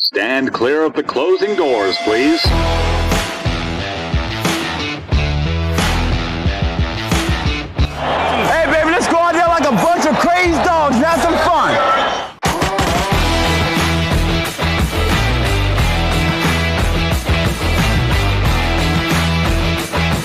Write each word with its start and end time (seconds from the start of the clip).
Stand 0.00 0.52
clear 0.52 0.84
of 0.84 0.94
the 0.94 1.02
closing 1.02 1.56
doors, 1.56 1.96
please. 2.04 2.40
Hey, 8.46 8.66
baby, 8.70 8.92
let's 8.92 9.08
go 9.08 9.16
out 9.16 9.32
there 9.32 9.48
like 9.48 9.64
a 9.64 9.72
bunch 9.72 10.06
of 10.06 10.16
crazy 10.20 10.52
dogs 10.62 10.94
and 10.94 11.04
have 11.04 11.20
some 11.20 11.34
fun. 11.38 11.74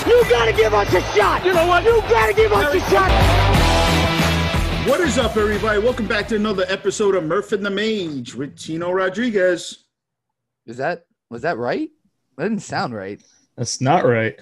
You 0.08 0.24
gotta 0.30 0.52
give 0.52 0.72
us 0.72 0.94
a 0.94 1.00
shot. 1.16 1.44
You 1.44 1.52
know 1.52 1.66
what? 1.66 1.82
You 1.82 2.00
gotta 2.08 2.32
give 2.32 2.52
us 2.52 2.72
a 2.72 2.80
shot. 2.90 3.63
What 4.86 5.00
is 5.00 5.16
up, 5.16 5.38
everybody? 5.38 5.78
Welcome 5.80 6.06
back 6.06 6.28
to 6.28 6.36
another 6.36 6.66
episode 6.68 7.14
of 7.14 7.24
Murph 7.24 7.52
and 7.52 7.64
the 7.64 7.70
Mage 7.70 8.34
with 8.34 8.58
Tino 8.58 8.90
Rodriguez. 8.92 9.84
Is 10.66 10.76
that 10.76 11.06
was 11.30 11.40
that 11.40 11.56
right? 11.56 11.88
That 12.36 12.50
didn't 12.50 12.60
sound 12.60 12.92
right. 12.92 13.18
That's 13.56 13.80
not 13.80 14.04
right. 14.04 14.38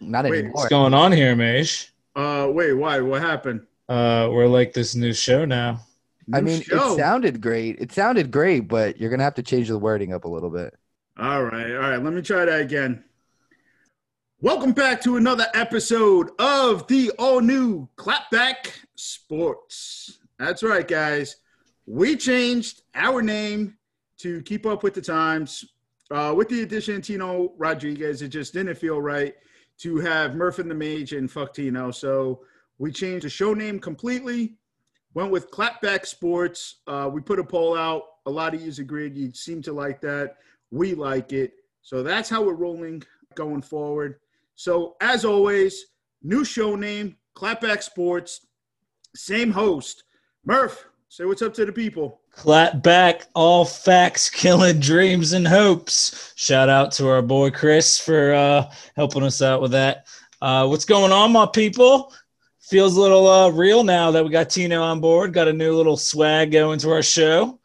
Not 0.00 0.24
Wait, 0.24 0.40
anymore. 0.40 0.54
What's 0.54 0.70
going 0.70 0.92
on 0.92 1.12
here, 1.12 1.36
Mage? 1.36 1.92
Uh, 2.16 2.48
wait, 2.50 2.72
why? 2.72 2.98
What 2.98 3.22
happened? 3.22 3.64
Uh, 3.88 4.28
we're 4.32 4.48
like 4.48 4.72
this 4.72 4.96
new 4.96 5.12
show 5.12 5.44
now. 5.44 5.86
I 6.32 6.40
mean, 6.40 6.62
show. 6.62 6.94
it 6.94 6.96
sounded 6.96 7.40
great. 7.40 7.80
It 7.80 7.92
sounded 7.92 8.32
great, 8.32 8.66
but 8.66 8.98
you're 8.98 9.10
gonna 9.10 9.22
have 9.22 9.36
to 9.36 9.42
change 9.42 9.68
the 9.68 9.78
wording 9.78 10.12
up 10.12 10.24
a 10.24 10.28
little 10.28 10.50
bit. 10.50 10.74
All 11.16 11.44
right, 11.44 11.70
all 11.70 11.90
right. 11.90 12.02
Let 12.02 12.12
me 12.12 12.22
try 12.22 12.44
that 12.44 12.60
again. 12.60 13.04
Welcome 14.42 14.72
back 14.72 15.02
to 15.02 15.18
another 15.18 15.44
episode 15.52 16.30
of 16.38 16.86
the 16.86 17.10
all 17.18 17.42
new 17.42 17.86
Clapback 17.96 18.70
Sports. 18.94 20.20
That's 20.38 20.62
right, 20.62 20.88
guys. 20.88 21.36
We 21.84 22.16
changed 22.16 22.80
our 22.94 23.20
name 23.20 23.76
to 24.20 24.40
keep 24.40 24.64
up 24.64 24.82
with 24.82 24.94
the 24.94 25.02
times. 25.02 25.66
Uh, 26.10 26.32
with 26.34 26.48
the 26.48 26.62
addition 26.62 26.96
of 26.96 27.02
Tino 27.02 27.52
Rodriguez, 27.58 28.22
it 28.22 28.28
just 28.28 28.54
didn't 28.54 28.76
feel 28.76 29.02
right 29.02 29.34
to 29.80 29.98
have 29.98 30.34
Murph 30.34 30.58
and 30.58 30.70
the 30.70 30.74
Mage 30.74 31.12
and 31.12 31.30
fuck 31.30 31.52
Tino. 31.52 31.90
So 31.90 32.40
we 32.78 32.92
changed 32.92 33.26
the 33.26 33.28
show 33.28 33.52
name 33.52 33.78
completely. 33.78 34.54
Went 35.12 35.30
with 35.30 35.50
Clapback 35.50 36.06
Sports. 36.06 36.76
Uh, 36.86 37.10
we 37.12 37.20
put 37.20 37.38
a 37.38 37.44
poll 37.44 37.76
out. 37.76 38.04
A 38.24 38.30
lot 38.30 38.54
of 38.54 38.62
you 38.62 38.72
agreed. 38.78 39.18
You 39.18 39.34
seem 39.34 39.60
to 39.60 39.74
like 39.74 40.00
that. 40.00 40.38
We 40.70 40.94
like 40.94 41.34
it. 41.34 41.52
So 41.82 42.02
that's 42.02 42.30
how 42.30 42.42
we're 42.42 42.54
rolling 42.54 43.02
going 43.34 43.60
forward. 43.60 44.18
So 44.60 44.94
as 45.00 45.24
always, 45.24 45.86
new 46.22 46.44
show 46.44 46.76
name, 46.76 47.16
Clapback 47.34 47.82
Sports, 47.82 48.46
same 49.16 49.50
host. 49.50 50.04
Murph, 50.44 50.86
say 51.08 51.24
what's 51.24 51.40
up 51.40 51.54
to 51.54 51.64
the 51.64 51.72
people. 51.72 52.20
Clap 52.32 52.82
back, 52.82 53.22
all 53.34 53.64
facts, 53.64 54.28
killing 54.28 54.78
dreams 54.78 55.32
and 55.32 55.48
hopes. 55.48 56.34
Shout 56.36 56.68
out 56.68 56.92
to 56.92 57.08
our 57.08 57.22
boy 57.22 57.50
Chris 57.50 57.98
for 57.98 58.34
uh, 58.34 58.70
helping 58.96 59.22
us 59.22 59.40
out 59.40 59.62
with 59.62 59.70
that. 59.70 60.06
Uh, 60.42 60.66
what's 60.66 60.84
going 60.84 61.10
on, 61.10 61.32
my 61.32 61.46
people? 61.46 62.12
Feels 62.60 62.98
a 62.98 63.00
little 63.00 63.26
uh, 63.28 63.48
real 63.48 63.82
now 63.82 64.10
that 64.10 64.22
we 64.22 64.28
got 64.28 64.50
Tino 64.50 64.82
on 64.82 65.00
board. 65.00 65.32
Got 65.32 65.48
a 65.48 65.54
new 65.54 65.74
little 65.74 65.96
swag 65.96 66.52
going 66.52 66.78
to 66.80 66.90
our 66.90 67.02
show. 67.02 67.59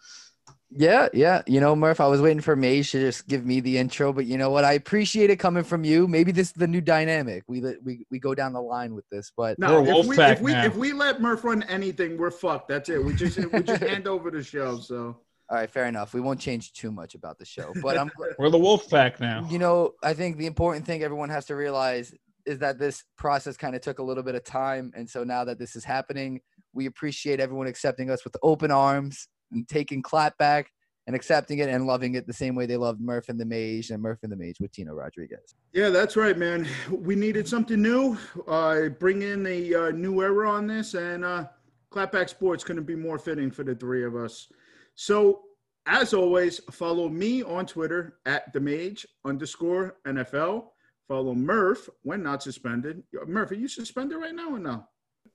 Yeah, 0.77 1.07
yeah. 1.13 1.41
You 1.47 1.61
know, 1.61 1.75
Murph, 1.75 2.01
I 2.01 2.07
was 2.07 2.21
waiting 2.21 2.41
for 2.41 2.55
Mage 2.55 2.91
to 2.91 2.99
just 2.99 3.27
give 3.27 3.45
me 3.45 3.61
the 3.61 3.77
intro, 3.77 4.11
but 4.11 4.25
you 4.25 4.37
know 4.37 4.49
what? 4.49 4.65
I 4.65 4.73
appreciate 4.73 5.29
it 5.29 5.37
coming 5.37 5.63
from 5.63 5.85
you. 5.85 6.05
Maybe 6.07 6.33
this 6.33 6.47
is 6.47 6.53
the 6.53 6.67
new 6.67 6.81
dynamic. 6.81 7.43
We 7.47 7.61
we 7.83 8.05
we 8.11 8.19
go 8.19 8.35
down 8.35 8.51
the 8.51 8.61
line 8.61 8.93
with 8.93 9.07
this, 9.09 9.31
but 9.35 9.57
No, 9.57 9.81
We're 9.81 9.99
if 10.01 10.05
we, 10.07 10.17
Wolfpack 10.17 10.31
if 10.33 10.41
we 10.41 10.51
now. 10.51 10.65
if 10.65 10.75
we 10.75 10.91
let 10.93 11.21
Murph 11.21 11.45
run 11.45 11.63
anything, 11.63 12.17
we're 12.17 12.31
fucked. 12.31 12.67
That's 12.67 12.89
it. 12.89 13.03
We 13.03 13.13
just 13.13 13.37
we 13.37 13.63
just 13.63 13.83
hand 13.89 14.07
over 14.07 14.29
the 14.29 14.43
show. 14.43 14.77
So 14.79 15.17
all 15.49 15.57
right, 15.57 15.69
fair 15.69 15.85
enough. 15.85 16.13
We 16.13 16.19
won't 16.21 16.39
change 16.41 16.73
too 16.73 16.91
much 16.91 17.15
about 17.15 17.37
the 17.37 17.45
show, 17.45 17.71
but 17.81 17.97
I'm 17.97 18.11
We're 18.37 18.49
the 18.49 18.57
Wolf 18.57 18.89
Pack 18.89 19.19
now. 19.21 19.47
you 19.49 19.59
know, 19.59 19.93
I 20.03 20.13
think 20.13 20.37
the 20.37 20.45
important 20.45 20.85
thing 20.85 21.03
everyone 21.03 21.29
has 21.29 21.45
to 21.45 21.55
realize 21.55 22.13
is 22.45 22.59
that 22.59 22.77
this 22.77 23.03
process 23.17 23.55
kind 23.55 23.75
of 23.75 23.81
took 23.81 23.99
a 23.99 24.03
little 24.03 24.23
bit 24.23 24.35
of 24.35 24.43
time. 24.43 24.91
And 24.95 25.09
so 25.09 25.23
now 25.23 25.45
that 25.45 25.58
this 25.58 25.75
is 25.75 25.83
happening, 25.83 26.41
we 26.73 26.85
appreciate 26.85 27.39
everyone 27.39 27.65
accepting 27.65 28.11
us 28.11 28.23
with 28.23 28.35
open 28.43 28.69
arms 28.71 29.27
and 29.52 29.67
taking 29.67 30.02
clap 30.02 30.38
back 30.38 30.72
and 31.08 31.16
accepting 31.16 31.60
it 31.60 31.70
and 31.70 31.86
loving 31.86 32.16
it 32.16 32.26
the 32.26 32.33
same 32.33 32.56
way 32.56 32.66
they 32.66 32.78
loved 32.78 33.00
Murph 33.00 33.30
and 33.30 33.39
the 33.39 33.45
Mage 33.45 33.92
and 33.92 34.02
Murph 34.02 34.20
and 34.23 34.32
the 34.32 34.36
Mage 34.36 34.60
with 34.60 34.72
Tino 34.72 34.94
Rodriguez. 34.94 35.56
yeah, 35.73 35.89
that's 35.89 36.16
right, 36.16 36.38
man. 36.38 36.67
We 36.89 37.16
needed 37.16 37.48
something 37.48 37.82
new. 37.82 38.17
Uh, 38.48 38.89
bring 38.89 39.22
in 39.22 39.45
a 39.45 39.73
uh, 39.73 39.92
new 39.92 40.22
era 40.22 40.50
on 40.50 40.67
this, 40.67 40.95
and 40.95 41.23
uh, 41.23 41.45
Clapback 41.92 42.30
Sports 42.30 42.64
couldn't 42.64 42.86
be 42.86 42.95
more 42.95 43.20
fitting 43.20 43.52
for 43.52 43.64
the 43.64 43.76
three 43.76 44.04
of 44.04 44.16
us. 44.16 44.52
So, 44.95 45.42
as 45.86 46.14
always, 46.14 46.60
follow 46.72 47.08
me 47.08 47.44
on 47.44 47.67
Twitter 47.67 48.17
at 48.26 48.52
the 48.52 48.60
Mage 48.60 49.06
underscore 49.26 49.98
NFL. 50.08 50.67
Follow 51.08 51.36
Murph 51.36 51.88
when 52.02 52.23
not 52.23 52.42
suspended. 52.42 53.04
Murph, 53.27 53.52
are 53.52 53.56
you 53.56 53.67
suspended 53.67 54.17
right 54.17 54.33
now 54.33 54.50
or 54.50 54.60
no? 54.60 54.88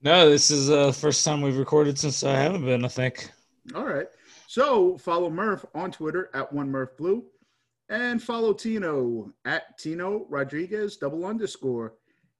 No, 0.03 0.29
this 0.29 0.51
is 0.51 0.71
uh, 0.71 0.87
the 0.87 0.93
first 0.93 1.25
time 1.25 1.43
we've 1.43 1.59
recorded 1.59 1.99
since 1.99 2.25
I 2.25 2.33
haven't 2.33 2.65
been, 2.65 2.85
I 2.85 2.89
think. 2.89 3.31
All 3.75 3.85
right. 3.85 4.07
So 4.47 4.97
follow 4.99 5.31
Murph 5.31 5.65
on 5.75 5.91
Twitter 5.91 6.31
at 6.35 6.53
one 6.53 6.71
Murph 6.71 6.97
Blue, 6.97 7.25
and 7.89 8.23
follow 8.23 8.53
Tino 8.53 9.33
at 9.45 9.79
Tino 9.79 10.27
Rodriguez 10.29 10.97
double 10.97 11.27
underscore. 11.27 11.95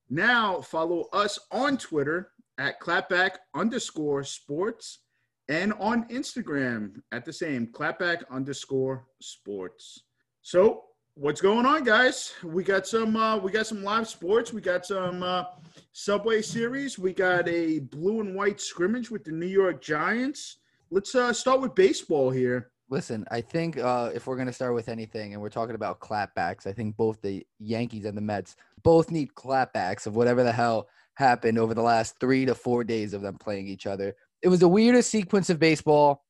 Now 0.09 0.61
follow 0.61 1.09
us 1.13 1.39
on 1.53 1.77
Twitter 1.77 2.33
at 2.59 2.81
clapback 2.81 3.37
underscore 3.55 4.25
sports 4.25 5.01
and 5.49 5.73
on 5.75 6.05
Instagram 6.09 7.03
at 7.13 7.25
the 7.25 7.33
same 7.33 7.67
clapback 7.67 8.23
underscore 8.31 9.07
sports. 9.21 10.05
So 10.43 10.85
what's 11.15 11.41
going 11.41 11.67
on, 11.67 11.85
guys? 11.85 12.33
We 12.45 12.65
got 12.65 12.87
some 12.87 13.17
uh, 13.17 13.37
we 13.39 13.51
got 13.51 13.67
some 13.67 13.83
live 13.83 14.09
sports. 14.09 14.53
We 14.53 14.61
got 14.61 14.87
some 14.87 15.23
uh, 15.23 15.45
Subway 15.93 16.41
series. 16.43 16.99
We 16.99 17.13
got 17.13 17.49
a 17.49 17.81
blue 17.81 18.21
and 18.21 18.35
white 18.35 18.61
scrimmage 18.61 19.11
with 19.11 19.25
the 19.25 19.33
New 19.33 19.47
York 19.47 19.83
Giants. 19.83 20.60
Let's 20.93 21.15
uh, 21.15 21.33
start 21.33 21.61
with 21.61 21.77
baseball 21.77 22.31
here. 22.31 22.73
Listen, 22.89 23.25
I 23.31 23.41
think 23.41 23.79
uh, 23.79 24.11
if 24.13 24.27
we're 24.27 24.35
going 24.35 24.49
to 24.49 24.53
start 24.53 24.75
with 24.75 24.89
anything 24.89 25.33
and 25.33 25.41
we're 25.41 25.49
talking 25.49 25.77
about 25.77 26.01
clapbacks, 26.01 26.67
I 26.67 26.73
think 26.73 26.97
both 26.97 27.23
the 27.23 27.47
Yankees 27.61 28.07
and 28.07 28.17
the 28.17 28.23
Mets 28.23 28.57
both 28.83 29.09
need 29.09 29.33
clapbacks 29.37 30.09
of 30.09 30.17
whatever 30.17 30.43
the 30.43 30.51
hell 30.51 30.89
happened 31.15 31.59
over 31.59 31.75
the 31.75 31.83
last 31.83 32.17
three 32.19 32.45
to 32.45 32.57
four 32.57 32.83
days 32.83 33.15
of 33.15 33.23
them 33.23 33.39
playing 33.39 33.69
each 33.69 33.87
other. 33.87 34.17
It 34.43 34.49
was 34.49 34.59
the 34.59 34.67
weirdest 34.67 35.11
sequence 35.11 35.49
of 35.49 35.61
baseball 35.61 36.25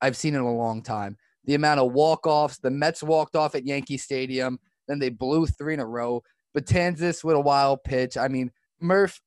I've 0.00 0.16
seen 0.16 0.34
in 0.34 0.40
a 0.40 0.56
long 0.56 0.82
time. 0.82 1.18
The 1.44 1.54
amount 1.54 1.80
of 1.80 1.92
walk 1.92 2.26
offs, 2.26 2.56
the 2.56 2.70
Mets 2.70 3.02
walked 3.02 3.36
off 3.36 3.54
at 3.54 3.66
Yankee 3.66 3.98
Stadium, 3.98 4.58
then 4.88 4.98
they 4.98 5.10
blew 5.10 5.46
three 5.46 5.74
in 5.74 5.80
a 5.80 5.86
row. 5.86 6.22
Betances 6.56 7.22
with 7.22 7.36
a 7.36 7.40
wild 7.40 7.84
pitch. 7.84 8.16
I 8.16 8.28
mean, 8.28 8.50
Murph, 8.80 9.20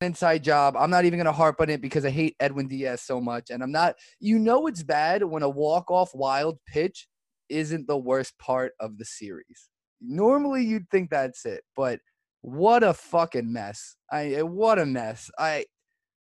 inside 0.00 0.44
job. 0.44 0.76
I'm 0.76 0.90
not 0.90 1.04
even 1.04 1.18
going 1.18 1.26
to 1.26 1.32
harp 1.32 1.60
on 1.60 1.70
it 1.70 1.80
because 1.80 2.04
I 2.04 2.10
hate 2.10 2.36
Edwin 2.40 2.68
Diaz 2.68 3.02
so 3.02 3.20
much. 3.20 3.50
And 3.50 3.62
I'm 3.62 3.72
not, 3.72 3.96
you 4.20 4.38
know, 4.38 4.66
it's 4.66 4.82
bad 4.82 5.22
when 5.22 5.42
a 5.42 5.48
walk 5.48 5.90
off 5.90 6.10
wild 6.14 6.58
pitch 6.66 7.08
isn't 7.48 7.86
the 7.86 7.96
worst 7.96 8.38
part 8.38 8.72
of 8.80 8.98
the 8.98 9.04
series. 9.04 9.68
Normally 10.00 10.64
you'd 10.64 10.90
think 10.90 11.10
that's 11.10 11.46
it, 11.46 11.62
but 11.74 12.00
what 12.42 12.82
a 12.82 12.92
fucking 12.92 13.50
mess. 13.50 13.96
I, 14.12 14.42
what 14.42 14.78
a 14.78 14.86
mess. 14.86 15.30
I, 15.38 15.64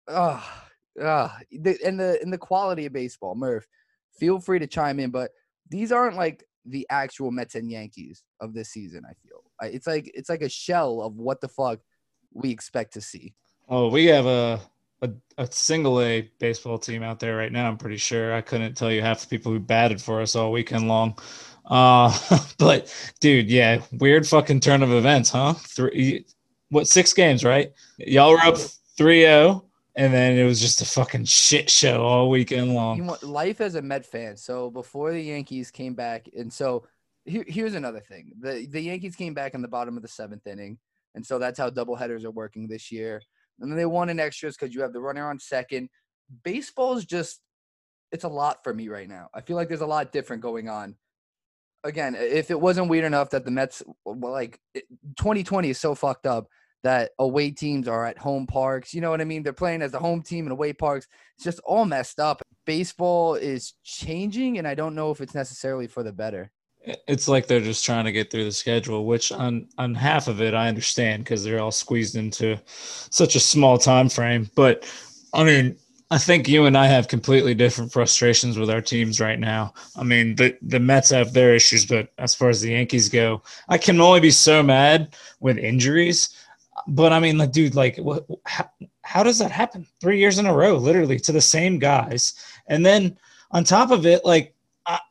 uh, 0.08 0.42
the, 0.96 1.78
and 1.86 2.00
the, 2.00 2.20
and 2.22 2.34
the 2.34 2.38
quality 2.38 2.88
of 2.88 2.94
baseball, 2.94 3.36
Murph, 3.36 3.68
feel 4.20 4.40
free 4.40 4.60
to 4.60 4.68
chime 4.68 5.00
in, 5.00 5.12
but 5.12 5.32
these 5.70 5.92
aren't 5.92 6.18
like 6.18 6.44
the 6.66 6.88
actual 6.90 7.32
Mets 7.32 7.56
and 7.56 7.72
Yankees 7.72 8.24
of 8.40 8.54
this 8.54 8.70
season. 8.70 9.04
I 9.06 9.14
feel 9.14 9.44
it's 9.72 9.86
like, 9.86 10.10
it's 10.16 10.30
like 10.30 10.42
a 10.42 10.50
shell 10.50 11.02
of 11.02 11.16
what 11.16 11.40
the 11.40 11.48
fuck 11.48 11.80
we 12.34 12.50
expect 12.50 12.94
to 12.94 13.02
see. 13.02 13.36
Oh, 13.74 13.88
we 13.88 14.06
have 14.08 14.26
a, 14.26 14.60
a 15.02 15.10
a 15.38 15.50
single 15.50 16.02
A 16.02 16.30
baseball 16.40 16.78
team 16.78 17.04
out 17.04 17.22
there 17.22 17.38
right 17.38 17.54
now. 17.54 17.70
I'm 17.70 17.78
pretty 17.78 17.96
sure. 17.96 18.34
I 18.34 18.42
couldn't 18.42 18.76
tell 18.76 18.92
you 18.92 19.02
half 19.02 19.22
the 19.22 19.28
people 19.28 19.50
who 19.50 19.62
batted 19.62 20.02
for 20.02 20.22
us 20.22 20.36
all 20.36 20.52
weekend 20.52 20.90
long. 20.90 21.18
Uh, 21.66 22.16
but 22.60 22.94
dude, 23.22 23.50
yeah, 23.50 23.82
weird 23.94 24.28
fucking 24.28 24.60
turn 24.60 24.84
of 24.84 24.92
events, 24.92 25.30
huh? 25.30 25.54
Three, 25.54 26.26
what 26.68 26.90
six 26.90 27.14
games, 27.14 27.46
right? 27.46 27.72
Y'all 27.98 28.32
were 28.32 28.40
up 28.40 28.56
3-0, 29.00 29.64
and 29.96 30.14
then 30.14 30.38
it 30.38 30.44
was 30.44 30.60
just 30.60 30.82
a 30.82 30.86
fucking 30.86 31.24
shit 31.24 31.70
show 31.70 32.04
all 32.04 32.30
weekend 32.30 32.68
you 32.68 32.74
long. 32.74 33.08
want 33.08 33.24
life 33.24 33.62
as 33.62 33.76
a 33.76 33.82
Met 33.82 34.06
fan. 34.06 34.36
So 34.36 34.70
before 34.70 35.14
the 35.14 35.22
Yankees 35.22 35.72
came 35.72 35.94
back, 35.94 36.28
and 36.38 36.52
so 36.52 36.86
here, 37.24 37.46
here's 37.48 37.76
another 37.76 38.02
thing: 38.02 38.34
the 38.38 38.68
the 38.70 38.82
Yankees 38.82 39.16
came 39.16 39.34
back 39.34 39.54
in 39.54 39.62
the 39.62 39.70
bottom 39.70 39.96
of 39.96 40.02
the 40.02 40.10
seventh 40.10 40.46
inning, 40.46 40.78
and 41.16 41.26
so 41.26 41.40
that's 41.40 41.58
how 41.58 41.70
doubleheaders 41.70 42.26
are 42.26 42.32
working 42.32 42.68
this 42.68 42.92
year. 42.92 43.22
And 43.62 43.72
then 43.72 43.78
they 43.78 43.86
won 43.86 44.10
in 44.10 44.20
extras 44.20 44.56
because 44.58 44.74
you 44.74 44.82
have 44.82 44.94
the 44.94 45.02
runner 45.02 45.30
on 45.30 45.40
second. 45.40 45.90
Baseball 46.44 46.98
is 46.98 47.06
just 47.06 47.42
it's 48.12 48.24
a 48.24 48.30
lot 48.30 48.64
for 48.64 48.74
me 48.74 48.90
right 48.90 49.08
now. 49.08 49.30
I 49.34 49.42
feel 49.42 49.56
like 49.56 49.68
there's 49.68 49.82
a 49.82 49.88
lot 49.88 50.12
different 50.12 50.42
going 50.42 50.70
on. 50.70 50.96
Again, 51.84 52.16
if 52.16 52.52
it 52.52 52.60
wasn't 52.60 52.90
weird 52.90 53.06
enough 53.06 53.32
that 53.32 53.46
the 53.46 53.52
Mets, 53.52 53.82
like 54.06 54.60
2020 54.76 55.70
is 55.70 55.80
so 55.80 55.96
fucked 55.96 56.28
up 56.28 56.48
that 56.84 57.12
away 57.20 57.52
teams 57.52 57.88
are 57.88 58.06
at 58.06 58.18
home 58.18 58.48
parks. 58.48 58.94
You 58.94 59.02
know 59.02 59.10
what 59.10 59.22
I 59.22 59.26
mean? 59.26 59.44
They're 59.44 59.54
playing 59.54 59.82
as 59.82 59.92
the 59.92 60.00
home 60.00 60.22
team 60.22 60.46
in 60.46 60.52
away 60.52 60.74
parks. 60.74 61.08
It's 61.36 61.44
just 61.44 61.60
all 61.60 61.86
messed 61.86 62.20
up. 62.20 62.42
Baseball 62.66 63.36
is 63.36 63.74
changing, 63.84 64.58
and 64.58 64.68
I 64.68 64.76
don't 64.76 64.96
know 64.96 65.12
if 65.12 65.22
it's 65.22 65.36
necessarily 65.36 65.88
for 65.88 66.04
the 66.04 66.12
better. 66.12 66.52
It's 67.08 67.28
like 67.28 67.48
they're 67.48 67.60
just 67.60 67.86
trying 67.86 68.06
to 68.06 68.12
get 68.12 68.32
through 68.32 68.46
the 68.46 68.52
schedule, 68.52 69.06
which 69.06 69.32
on 69.32 69.68
on 69.78 69.94
half 69.94 70.28
of 70.28 70.42
it 70.42 70.54
I 70.54 70.68
understand 70.68 71.24
because 71.24 71.44
they're 71.44 71.62
all 71.62 71.72
squeezed 71.72 72.16
into 72.16 72.60
such 72.66 73.36
a 73.36 73.40
small 73.40 73.78
time 73.78 74.10
frame. 74.10 74.50
But 74.56 74.92
I 75.34 75.44
mean, 75.44 75.78
I 76.10 76.18
think 76.18 76.48
you 76.48 76.66
and 76.66 76.78
I 76.78 76.88
have 76.88 77.08
completely 77.08 77.54
different 77.54 77.92
frustrations 77.92 78.58
with 78.58 78.70
our 78.70 78.82
teams 78.82 79.20
right 79.20 79.40
now. 79.40 79.74
I 79.96 80.04
mean, 80.04 80.36
the 80.36 80.58
the 80.62 80.80
Mets 80.80 81.12
have 81.12 81.34
their 81.34 81.54
issues, 81.54 81.86
but 81.86 82.12
as 82.18 82.34
far 82.34 82.50
as 82.50 82.62
the 82.62 82.72
Yankees 82.72 83.10
go, 83.10 83.44
I 83.70 83.78
can 83.78 84.02
only 84.02 84.20
be 84.20 84.32
so 84.32 84.64
mad 84.64 85.16
with 85.40 85.58
injuries 85.58 86.36
but 86.88 87.14
I 87.14 87.20
mean, 87.20 87.38
like, 87.38 87.52
dude, 87.52 87.76
like, 87.76 87.98
what, 87.98 88.26
how, 88.46 88.70
how 89.04 89.24
does 89.24 89.40
that 89.40 89.52
happen? 89.52 89.86
Three 90.00 90.20
years 90.20 90.40
in 90.40 90.46
a 90.46 90.54
row, 90.54 90.78
literally 90.78 91.20
to 91.20 91.32
the 91.32 91.42
same 91.42 91.80
guys. 91.80 92.34
And 92.68 92.86
then 92.86 93.18
on 93.52 93.64
top 93.64 93.92
of 93.92 94.06
it, 94.06 94.26
like, 94.26 94.56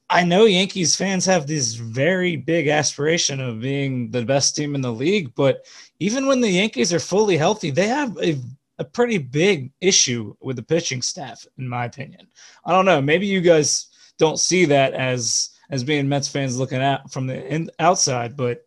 I, 0.08 0.24
know 0.24 0.44
Yankees 0.44 0.96
fans 0.96 1.24
have 1.26 1.46
this 1.46 1.74
very 1.74 2.36
big 2.36 2.68
aspiration 2.68 3.40
of 3.40 3.60
being 3.60 4.10
the 4.10 4.24
best 4.24 4.56
team 4.56 4.74
in 4.74 4.80
the 4.80 4.92
league, 4.92 5.34
but 5.34 5.66
even 5.98 6.26
when 6.26 6.40
the 6.40 6.48
Yankees 6.50 6.92
are 6.92 7.00
fully 7.00 7.36
healthy, 7.36 7.70
they 7.70 7.86
have 7.86 8.16
a, 8.18 8.38
a 8.78 8.84
pretty 8.84 9.18
big 9.18 9.72
issue 9.80 10.34
with 10.40 10.56
the 10.56 10.62
pitching 10.62 11.02
staff, 11.02 11.46
in 11.58 11.68
my 11.68 11.84
opinion. 11.84 12.26
I 12.64 12.72
don't 12.72 12.84
know. 12.84 13.00
Maybe 13.00 13.26
you 13.26 13.40
guys 13.40 13.86
don't 14.18 14.38
see 14.38 14.64
that 14.66 14.94
as 14.94 15.50
as 15.70 15.84
being 15.84 16.08
Mets 16.08 16.26
fans 16.26 16.58
looking 16.58 16.82
out 16.82 17.12
from 17.12 17.28
the 17.28 17.46
in, 17.46 17.70
outside, 17.78 18.36
but 18.36 18.64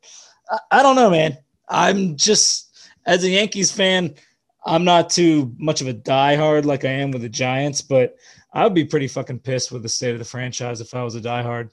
I, 0.49 0.59
I 0.71 0.83
don't 0.83 0.95
know, 0.95 1.09
man. 1.09 1.37
I'm 1.67 2.15
just 2.15 2.87
as 3.05 3.23
a 3.23 3.29
Yankees 3.29 3.71
fan, 3.71 4.15
I'm 4.65 4.85
not 4.85 5.09
too 5.09 5.53
much 5.57 5.81
of 5.81 5.87
a 5.87 5.93
diehard 5.93 6.65
like 6.65 6.85
I 6.85 6.91
am 6.91 7.11
with 7.11 7.21
the 7.21 7.29
Giants, 7.29 7.81
but 7.81 8.15
I 8.53 8.63
would 8.63 8.73
be 8.73 8.85
pretty 8.85 9.07
fucking 9.07 9.39
pissed 9.39 9.71
with 9.71 9.81
the 9.81 9.89
state 9.89 10.13
of 10.13 10.19
the 10.19 10.25
franchise 10.25 10.79
if 10.79 10.93
I 10.93 11.03
was 11.03 11.15
a 11.15 11.21
diehard. 11.21 11.69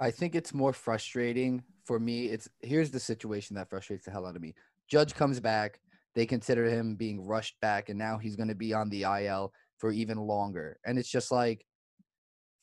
I 0.00 0.10
think 0.10 0.34
it's 0.34 0.52
more 0.52 0.72
frustrating 0.72 1.62
for 1.84 1.98
me. 1.98 2.26
It's 2.26 2.48
here's 2.60 2.90
the 2.90 3.00
situation 3.00 3.56
that 3.56 3.70
frustrates 3.70 4.04
the 4.04 4.10
hell 4.10 4.26
out 4.26 4.36
of 4.36 4.42
me. 4.42 4.54
Judge 4.88 5.14
comes 5.14 5.38
back, 5.38 5.80
they 6.14 6.26
consider 6.26 6.64
him 6.64 6.96
being 6.96 7.24
rushed 7.24 7.60
back, 7.60 7.88
and 7.88 7.98
now 7.98 8.18
he's 8.18 8.36
going 8.36 8.48
to 8.48 8.54
be 8.54 8.72
on 8.74 8.88
the 8.90 9.02
IL 9.02 9.52
for 9.76 9.92
even 9.92 10.18
longer. 10.18 10.78
And 10.84 10.98
it's 10.98 11.10
just 11.10 11.30
like, 11.30 11.64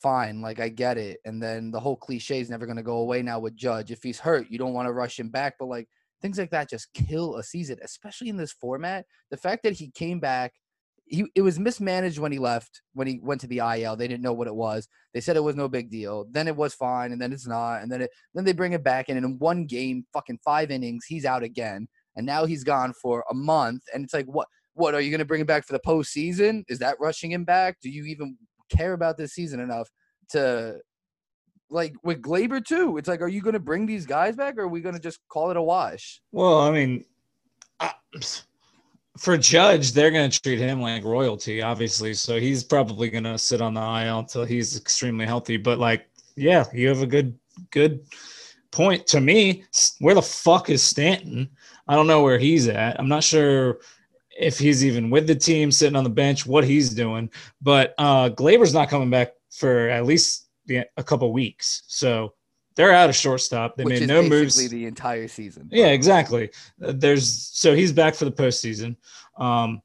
fine, 0.02 0.42
like 0.42 0.60
I 0.60 0.69
get 0.69 0.98
it. 0.98 1.19
And 1.25 1.42
then 1.42 1.72
the 1.72 1.80
whole 1.80 1.96
cliche 1.96 2.40
is 2.40 2.50
never 2.50 2.66
going 2.66 2.78
to 2.78 2.84
go 2.84 2.98
away 2.98 3.22
now 3.22 3.40
with 3.40 3.56
Judge. 3.56 3.92
If 3.92 4.04
he's 4.04 4.19
hurt, 4.19 4.48
you 4.50 4.57
don't 4.57 4.74
want 4.74 4.88
to 4.88 4.94
rush 4.94 5.19
him 5.19 5.30
back, 5.30 5.56
but 5.57 5.68
like 5.68 5.88
things 6.22 6.38
like 6.38 6.52
that 6.52 6.69
just 6.69 6.94
kill 6.94 7.38
a 7.38 7.44
season, 7.44 7.78
especially 7.81 8.30
in 8.30 8.38
this 8.38 8.52
format. 8.52 9.06
The 9.31 9.38
fact 9.38 9.63
that 9.63 9.74
he 9.74 9.92
came 9.92 10.19
back, 10.19 10.54
he 11.06 11.25
it 11.36 11.42
was 11.42 11.60
mismanaged 11.60 12.19
when 12.19 12.31
he 12.31 12.40
left, 12.40 12.81
when 12.94 13.07
he 13.07 13.19
went 13.22 13.42
to 13.42 13.48
the 13.48 13.60
IL. 13.60 13.96
They 13.96 14.07
didn't 14.07 14.24
know 14.24 14.34
what 14.34 14.48
it 14.48 14.56
was. 14.56 14.88
They 15.13 15.22
said 15.22 15.36
it 15.36 15.44
was 15.44 15.56
no 15.56 15.68
big 15.68 15.90
deal. 15.90 16.25
Then 16.31 16.48
it 16.48 16.56
was 16.56 16.74
fine, 16.74 17.12
and 17.12 17.22
then 17.22 17.31
it's 17.31 17.48
not, 17.48 17.81
and 17.81 17.92
then 17.92 18.02
it 18.02 18.12
then 18.34 18.46
they 18.46 18.54
bring 18.54 18.74
it 18.74 18.84
back, 18.84 19.10
and 19.10 19.18
in 19.18 19.40
one 19.40 19.66
game, 19.66 20.06
fucking 20.13 20.40
five 20.44 20.72
innings, 20.72 21.06
he's 21.06 21.25
out 21.25 21.44
again, 21.44 21.88
and 22.16 22.25
now 22.25 22.46
he's 22.46 22.63
gone 22.63 22.94
for 23.02 23.24
a 23.30 23.34
month, 23.34 23.84
and 23.94 24.04
it's 24.04 24.13
like 24.13 24.25
what. 24.25 24.48
What 24.78 24.94
are 24.94 25.00
you 25.00 25.10
going 25.10 25.19
to 25.19 25.25
bring 25.25 25.40
him 25.40 25.48
back 25.48 25.66
for 25.66 25.72
the 25.72 25.80
postseason? 25.80 26.66
Is 26.68 26.80
that 26.80 26.98
rushing 27.00 27.31
him 27.31 27.46
back? 27.46 27.78
Do 27.81 27.90
you 27.90 28.04
even 28.04 28.38
care 28.68 28.92
about 28.92 29.16
this 29.16 29.31
season 29.31 29.62
enough 29.62 29.90
to 30.31 30.81
like 31.69 31.94
with 32.04 32.22
Gleyber 32.22 32.63
too. 32.63 32.98
It's 32.98 33.07
like, 33.07 33.22
are 33.22 33.28
you 33.28 33.42
going 33.42 33.54
to 33.54 33.60
bring 33.60 33.86
these 33.86 34.06
guys 34.06 34.36
back, 34.36 34.57
or 34.57 34.62
are 34.62 34.68
we 34.68 34.81
going 34.81 34.96
to 34.96 35.02
just 35.02 35.19
call 35.30 35.52
it 35.52 35.57
a 35.57 35.62
wash? 35.62 36.22
Well, 36.31 36.60
I 36.60 36.72
mean, 36.72 37.06
I, 37.80 37.94
for 39.18 39.38
Judge, 39.38 39.94
they're 39.94 40.12
going 40.12 40.30
to 40.30 40.42
treat 40.42 40.60
him 40.60 40.82
like 40.82 41.04
royalty, 41.04 41.62
obviously. 41.62 42.14
So 42.14 42.40
he's 42.40 42.64
probably 42.64 43.10
going 43.10 43.24
to 43.24 43.38
sit 43.38 43.62
on 43.62 43.74
the 43.74 43.82
IL 43.82 44.20
until 44.20 44.46
he's 44.46 44.78
extremely 44.78 45.26
healthy. 45.26 45.58
But 45.58 45.80
like, 45.80 46.08
yeah, 46.36 46.66
you 46.74 46.88
have 46.90 47.02
a 47.02 47.08
good 47.08 47.38
good 47.72 48.06
point. 48.72 49.08
To 49.08 49.22
me, 49.22 49.64
where 50.00 50.16
the 50.16 50.22
fuck 50.22 50.70
is 50.70 50.84
Stanton? 50.84 51.50
I 51.88 51.96
don't 51.96 52.08
know 52.08 52.24
where 52.24 52.40
he's 52.40 52.68
at. 52.68 53.00
I'm 53.00 53.08
not 53.08 53.24
sure 53.24 53.80
if 54.38 54.60
he's 54.60 54.84
even 54.84 55.10
with 55.10 55.28
the 55.28 55.36
team, 55.36 55.72
sitting 55.72 55.96
on 55.96 56.04
the 56.04 56.10
bench, 56.10 56.46
what 56.46 56.66
he's 56.66 56.90
doing. 56.94 57.30
But 57.62 57.94
uh 57.98 58.30
Gleyber's 58.30 58.74
not 58.74 58.90
coming 58.90 59.10
back 59.10 59.32
for 59.50 59.88
at 59.90 60.06
least 60.06 60.50
a 60.70 61.04
couple 61.04 61.32
weeks. 61.32 61.84
So 61.88 62.34
they're 62.75 62.94
out 62.94 63.10
of 63.10 63.16
shortstop. 63.16 63.75
They 63.75 63.83
Which 63.83 64.01
made 64.01 64.07
no 64.07 64.22
moves 64.22 64.56
the 64.69 64.86
entire 64.86 65.27
season. 65.27 65.69
Yeah, 65.72 65.88
exactly. 65.88 66.51
Uh, 66.83 66.94
there's 66.95 67.50
so 67.54 67.75
he's 67.75 67.92
back 67.92 68.16
for 68.16 68.25
the 68.25 68.31
postseason. 68.31 68.95
Um, 69.38 69.81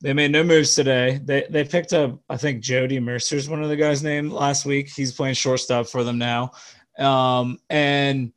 they 0.00 0.12
made 0.12 0.32
no 0.32 0.42
moves 0.42 0.74
today. 0.74 1.20
They 1.22 1.46
they 1.48 1.64
picked 1.64 1.92
up 1.92 2.20
I 2.28 2.36
think 2.36 2.62
Jordy 2.62 3.00
Mercer's 3.00 3.48
one 3.48 3.62
of 3.62 3.68
the 3.68 3.76
guys' 3.76 4.02
name 4.02 4.30
last 4.30 4.66
week. 4.66 4.88
He's 4.88 5.12
playing 5.12 5.34
shortstop 5.34 5.86
for 5.86 6.04
them 6.04 6.18
now. 6.18 6.52
Um, 6.98 7.58
and 7.70 8.32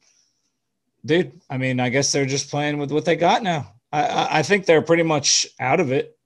dude, 1.06 1.40
I 1.50 1.58
mean, 1.58 1.80
I 1.80 1.90
guess 1.90 2.12
they're 2.12 2.26
just 2.26 2.50
playing 2.50 2.78
with 2.78 2.92
what 2.92 3.06
they 3.06 3.16
got 3.16 3.44
now. 3.44 3.74
I, 3.92 4.40
I 4.40 4.44
think 4.44 4.66
they're 4.66 4.82
pretty 4.82 5.04
much 5.04 5.48
out 5.60 5.80
of 5.80 5.92
it 5.92 6.18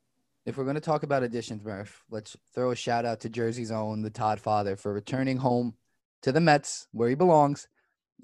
if 0.46 0.58
we're 0.58 0.64
going 0.64 0.76
to 0.76 0.82
talk 0.82 1.04
about 1.04 1.24
additions, 1.24 1.64
Murph, 1.64 2.04
let's 2.10 2.36
throw 2.54 2.72
a 2.72 2.76
shout 2.76 3.06
out 3.06 3.20
to 3.22 3.30
Jersey's 3.30 3.72
own, 3.72 4.02
the 4.02 4.10
Todd 4.10 4.40
father, 4.40 4.76
for 4.76 4.94
returning 4.94 5.38
home 5.38 5.76
to 6.22 6.32
the 6.32 6.40
Mets 6.40 6.88
where 6.92 7.10
he 7.10 7.16
belongs. 7.16 7.68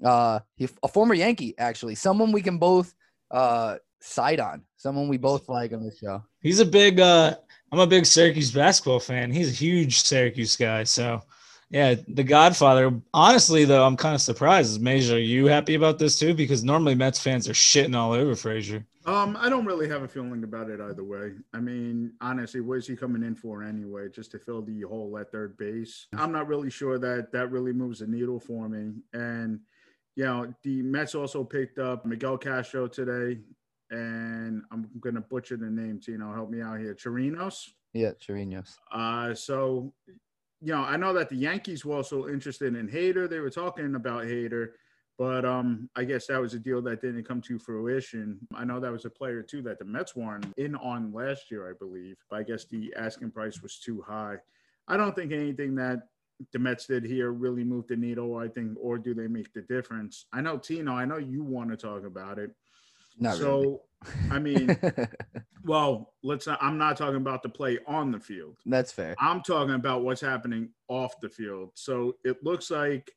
Uh, 0.04 0.40
he, 0.56 0.68
a 0.82 0.88
former 0.88 1.14
Yankee, 1.14 1.54
actually, 1.58 1.94
someone 1.94 2.32
we 2.32 2.42
can 2.42 2.58
both 2.58 2.94
uh, 3.30 3.76
side 4.00 4.40
on, 4.40 4.62
someone 4.76 5.08
we 5.08 5.18
both 5.18 5.48
like 5.48 5.72
on 5.72 5.82
the 5.82 5.94
show. 5.94 6.22
He's 6.40 6.60
a 6.60 6.64
big, 6.64 7.00
uh, 7.00 7.34
I'm 7.72 7.80
a 7.80 7.86
big 7.86 8.06
Syracuse 8.06 8.52
basketball 8.52 9.00
fan. 9.00 9.32
He's 9.32 9.50
a 9.50 9.54
huge 9.54 10.02
Syracuse 10.02 10.56
guy. 10.56 10.84
So, 10.84 11.20
yeah, 11.70 11.96
the 12.08 12.24
Godfather. 12.24 12.92
Honestly, 13.12 13.64
though, 13.64 13.84
I'm 13.84 13.96
kind 13.96 14.14
of 14.14 14.20
surprised. 14.20 14.80
Major, 14.80 15.16
are 15.16 15.18
you 15.18 15.46
happy 15.46 15.74
about 15.74 15.98
this 15.98 16.18
too? 16.18 16.32
Because 16.32 16.64
normally 16.64 16.94
Mets 16.94 17.20
fans 17.20 17.48
are 17.48 17.52
shitting 17.52 17.96
all 17.96 18.12
over 18.12 18.34
Frazier. 18.34 18.86
Um, 19.06 19.36
I 19.40 19.48
don't 19.48 19.64
really 19.64 19.88
have 19.88 20.02
a 20.02 20.08
feeling 20.08 20.44
about 20.44 20.70
it 20.70 20.80
either 20.80 21.04
way. 21.04 21.32
I 21.54 21.60
mean, 21.60 22.12
honestly, 22.20 22.60
what 22.60 22.78
is 22.78 22.86
he 22.86 22.96
coming 22.96 23.22
in 23.22 23.34
for 23.34 23.62
anyway? 23.62 24.08
Just 24.08 24.32
to 24.32 24.38
fill 24.38 24.62
the 24.62 24.82
hole 24.82 25.16
at 25.18 25.30
third 25.32 25.56
base? 25.56 26.06
I'm 26.16 26.32
not 26.32 26.48
really 26.48 26.70
sure 26.70 26.98
that 26.98 27.32
that 27.32 27.50
really 27.50 27.72
moves 27.72 28.00
the 28.00 28.06
needle 28.06 28.40
for 28.40 28.68
me. 28.68 28.94
And 29.12 29.60
you 30.16 30.24
know, 30.24 30.52
the 30.64 30.82
Mets 30.82 31.14
also 31.14 31.44
picked 31.44 31.78
up 31.78 32.04
Miguel 32.04 32.36
Castro 32.36 32.88
today, 32.88 33.40
and 33.90 34.62
I'm 34.72 34.88
gonna 35.00 35.20
butcher 35.20 35.56
the 35.56 35.70
name. 35.70 36.00
You 36.06 36.18
know, 36.18 36.32
help 36.32 36.50
me 36.50 36.60
out 36.60 36.80
here. 36.80 36.94
Chirinos. 36.94 37.68
Yeah, 37.94 38.12
Chirinos. 38.20 38.74
Uh, 38.92 39.32
so 39.34 39.94
you 40.60 40.72
know, 40.72 40.82
I 40.82 40.96
know 40.96 41.12
that 41.12 41.28
the 41.28 41.36
Yankees 41.36 41.84
were 41.84 41.94
also 41.94 42.28
interested 42.28 42.74
in 42.74 42.88
Hader. 42.88 43.30
They 43.30 43.38
were 43.38 43.50
talking 43.50 43.94
about 43.94 44.24
Hader. 44.24 44.70
But 45.18 45.44
um, 45.44 45.90
I 45.96 46.04
guess 46.04 46.28
that 46.28 46.40
was 46.40 46.54
a 46.54 46.60
deal 46.60 46.80
that 46.82 47.02
didn't 47.02 47.24
come 47.24 47.40
to 47.42 47.58
fruition. 47.58 48.38
I 48.54 48.64
know 48.64 48.78
that 48.78 48.92
was 48.92 49.04
a 49.04 49.10
player 49.10 49.42
too 49.42 49.62
that 49.62 49.80
the 49.80 49.84
Mets 49.84 50.14
weren't 50.14 50.46
in 50.56 50.76
on 50.76 51.12
last 51.12 51.50
year, 51.50 51.68
I 51.68 51.72
believe. 51.76 52.16
But 52.30 52.36
I 52.36 52.42
guess 52.44 52.66
the 52.66 52.94
asking 52.96 53.32
price 53.32 53.60
was 53.60 53.80
too 53.80 54.04
high. 54.06 54.36
I 54.86 54.96
don't 54.96 55.16
think 55.16 55.32
anything 55.32 55.74
that 55.74 56.02
the 56.52 56.60
Mets 56.60 56.86
did 56.86 57.04
here 57.04 57.32
really 57.32 57.64
moved 57.64 57.88
the 57.88 57.96
needle. 57.96 58.36
I 58.36 58.46
think, 58.46 58.78
or 58.80 58.96
do 58.96 59.12
they 59.12 59.26
make 59.26 59.52
the 59.52 59.62
difference? 59.62 60.26
I 60.32 60.40
know 60.40 60.56
Tino. 60.56 60.92
I 60.92 61.04
know 61.04 61.18
you 61.18 61.42
want 61.42 61.70
to 61.70 61.76
talk 61.76 62.04
about 62.04 62.38
it. 62.38 62.52
Not 63.18 63.38
so, 63.38 63.82
really. 64.04 64.30
I 64.30 64.38
mean, 64.38 64.78
well, 65.64 66.14
let's. 66.22 66.46
Not, 66.46 66.62
I'm 66.62 66.78
not 66.78 66.96
talking 66.96 67.16
about 67.16 67.42
the 67.42 67.48
play 67.48 67.80
on 67.88 68.12
the 68.12 68.20
field. 68.20 68.56
That's 68.64 68.92
fair. 68.92 69.16
I'm 69.18 69.42
talking 69.42 69.74
about 69.74 70.04
what's 70.04 70.20
happening 70.20 70.70
off 70.86 71.18
the 71.20 71.28
field. 71.28 71.72
So 71.74 72.14
it 72.24 72.44
looks 72.44 72.70
like 72.70 73.10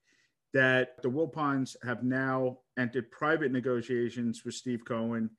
that 0.53 1.01
the 1.01 1.09
Wilpons 1.09 1.75
have 1.83 2.03
now 2.03 2.57
entered 2.77 3.09
private 3.11 3.51
negotiations 3.51 4.43
with 4.43 4.55
Steve 4.55 4.83
Cohen, 4.85 5.29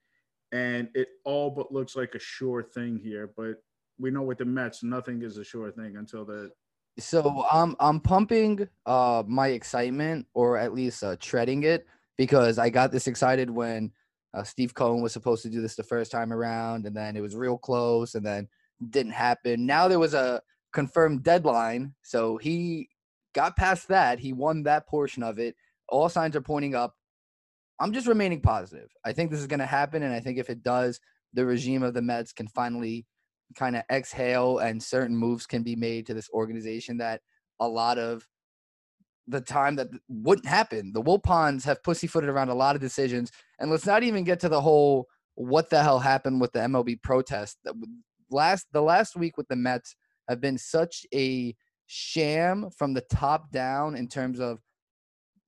and 0.53 0.89
it 0.95 1.09
all 1.25 1.51
but 1.51 1.73
looks 1.73 1.97
like 1.97 2.15
a 2.15 2.19
sure 2.19 2.63
thing 2.63 2.99
here. 3.03 3.31
But 3.37 3.63
we 3.99 4.11
know 4.11 4.23
with 4.23 4.39
the 4.39 4.45
Mets, 4.45 4.83
nothing 4.83 5.23
is 5.23 5.37
a 5.37 5.45
sure 5.45 5.71
thing 5.71 5.97
until 5.97 6.25
the. 6.25 6.51
So 6.99 7.45
I'm 7.51 7.75
I'm 7.81 8.01
pumping 8.01 8.69
uh 8.87 9.23
my 9.27 9.49
excitement, 9.49 10.27
or 10.35 10.59
at 10.59 10.75
least 10.75 11.03
uh, 11.03 11.17
treading 11.21 11.63
it, 11.63 11.87
because 12.19 12.59
I 12.59 12.71
got 12.71 12.93
this 12.93 13.07
excited 13.07 13.51
when 13.51 13.93
uh, 14.35 14.43
Steve 14.43 14.75
Cohen 14.75 15.03
was 15.03 15.13
supposed 15.13 15.43
to 15.43 15.51
do 15.51 15.61
this 15.61 15.75
the 15.77 15.83
first 15.83 16.11
time 16.11 16.33
around, 16.33 16.87
and 16.87 16.97
then 16.97 17.17
it 17.17 17.21
was 17.21 17.37
real 17.37 17.59
close, 17.59 18.15
and 18.15 18.25
then 18.25 18.49
didn't 18.91 19.13
happen. 19.13 19.65
Now 19.67 19.89
there 19.89 19.99
was 19.99 20.15
a 20.15 20.43
confirmed 20.73 21.23
deadline, 21.23 21.95
so 22.03 22.37
he 22.39 22.89
got 23.35 23.57
past 23.57 23.89
that. 23.89 24.19
He 24.19 24.33
won 24.33 24.63
that 24.65 24.87
portion 24.87 25.23
of 25.23 25.39
it. 25.39 25.55
All 25.89 26.09
signs 26.09 26.37
are 26.37 26.43
pointing 26.43 26.75
up. 26.75 26.95
I'm 27.81 27.93
just 27.93 28.07
remaining 28.07 28.41
positive. 28.41 28.91
I 29.05 29.13
think 29.13 29.31
this 29.31 29.41
is 29.41 29.47
going 29.47 29.61
to 29.61 29.67
happen. 29.67 30.03
And 30.03 30.15
I 30.15 30.21
think 30.21 30.39
if 30.39 30.51
it 30.51 30.63
does, 30.63 31.01
the 31.33 31.45
regime 31.45 31.83
of 31.83 31.95
the 31.95 32.03
Mets 32.03 32.33
can 32.33 32.47
finally 32.47 33.07
kind 33.57 33.77
of 33.77 33.83
exhale 33.91 34.59
and 34.59 34.83
certain 34.83 35.17
moves 35.17 35.47
can 35.47 35.63
be 35.63 35.77
made 35.77 36.07
to 36.07 36.15
this 36.15 36.31
organization 36.31 36.99
that 36.99 37.21
a 37.61 37.69
lot 37.69 37.99
of 37.99 38.27
the 39.27 39.41
time 39.41 39.77
that 39.77 39.89
wouldn't 40.09 40.47
happen. 40.47 40.93
The 40.93 41.03
Wilpons 41.03 41.65
have 41.65 41.83
pussyfooted 41.83 42.29
around 42.29 42.49
a 42.49 42.55
lot 42.55 42.75
of 42.75 42.81
decisions. 42.81 43.31
And 43.59 43.71
let's 43.71 43.87
not 43.87 44.03
even 44.03 44.25
get 44.25 44.41
to 44.41 44.49
the 44.49 44.61
whole 44.61 45.07
what 45.35 45.71
the 45.71 45.83
hell 45.83 45.99
happened 45.99 46.41
with 46.41 46.53
the 46.53 46.61
MLB 46.61 47.03
protest. 47.03 47.59
Last 48.31 48.67
the 48.73 48.83
last 48.83 49.17
week 49.17 49.37
with 49.37 49.49
the 49.49 49.57
Mets 49.57 49.97
have 50.29 50.41
been 50.41 50.59
such 50.59 51.07
a 51.15 51.55
sham 51.95 52.71
from 52.71 52.95
the 52.95 53.03
top 53.03 53.51
down 53.51 53.95
in 53.95 54.09
terms 54.09 54.41
of 54.41 54.59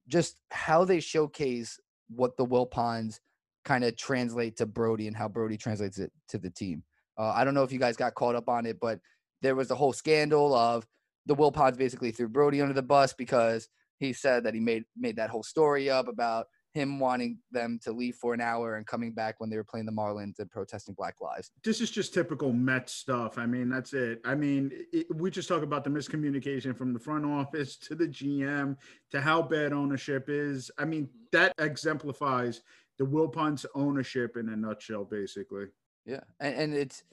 just 0.08 0.36
how 0.50 0.84
they 0.84 1.00
showcase 1.00 1.80
what 2.10 2.36
the 2.36 2.44
Will 2.44 2.66
Wilpons 2.66 3.18
kind 3.64 3.82
of 3.82 3.96
translate 3.96 4.54
to 4.58 4.66
Brodie 4.66 5.06
and 5.06 5.16
how 5.16 5.26
Brodie 5.26 5.56
translates 5.56 5.98
it 5.98 6.12
to 6.28 6.36
the 6.36 6.50
team. 6.50 6.82
Uh, 7.18 7.30
I 7.30 7.44
don't 7.44 7.54
know 7.54 7.62
if 7.62 7.72
you 7.72 7.78
guys 7.78 7.96
got 7.96 8.14
caught 8.14 8.34
up 8.34 8.50
on 8.50 8.66
it, 8.66 8.78
but 8.78 9.00
there 9.40 9.54
was 9.54 9.68
the 9.68 9.74
whole 9.74 9.94
scandal 9.94 10.54
of 10.54 10.86
the 11.24 11.34
Will 11.34 11.50
Wilpons 11.50 11.78
basically 11.78 12.10
threw 12.10 12.28
Brodie 12.28 12.60
under 12.60 12.74
the 12.74 12.82
bus 12.82 13.14
because 13.14 13.66
he 13.98 14.12
said 14.12 14.44
that 14.44 14.52
he 14.52 14.60
made 14.60 14.84
made 14.98 15.16
that 15.16 15.30
whole 15.30 15.42
story 15.42 15.88
up 15.88 16.08
about 16.08 16.46
him 16.74 16.98
wanting 16.98 17.38
them 17.52 17.78
to 17.84 17.92
leave 17.92 18.16
for 18.16 18.34
an 18.34 18.40
hour 18.40 18.74
and 18.74 18.86
coming 18.86 19.12
back 19.12 19.36
when 19.38 19.48
they 19.48 19.56
were 19.56 19.64
playing 19.64 19.86
the 19.86 19.92
Marlins 19.92 20.40
and 20.40 20.50
protesting 20.50 20.94
Black 20.94 21.20
Lives. 21.20 21.52
This 21.62 21.80
is 21.80 21.90
just 21.90 22.12
typical 22.12 22.52
Mets 22.52 22.92
stuff. 22.92 23.38
I 23.38 23.46
mean, 23.46 23.68
that's 23.68 23.92
it. 23.92 24.20
I 24.24 24.34
mean, 24.34 24.72
it, 24.92 25.06
we 25.14 25.30
just 25.30 25.48
talk 25.48 25.62
about 25.62 25.84
the 25.84 25.90
miscommunication 25.90 26.76
from 26.76 26.92
the 26.92 26.98
front 26.98 27.24
office 27.24 27.76
to 27.78 27.94
the 27.94 28.08
GM 28.08 28.76
to 29.12 29.20
how 29.20 29.40
bad 29.40 29.72
ownership 29.72 30.28
is. 30.28 30.70
I 30.76 30.84
mean, 30.84 31.08
that 31.30 31.54
exemplifies 31.58 32.60
the 32.98 33.04
Wilpons 33.04 33.64
ownership 33.74 34.36
in 34.36 34.48
a 34.48 34.56
nutshell, 34.56 35.04
basically. 35.04 35.66
Yeah, 36.04 36.20
and, 36.40 36.54
and 36.54 36.74
it's 36.74 37.04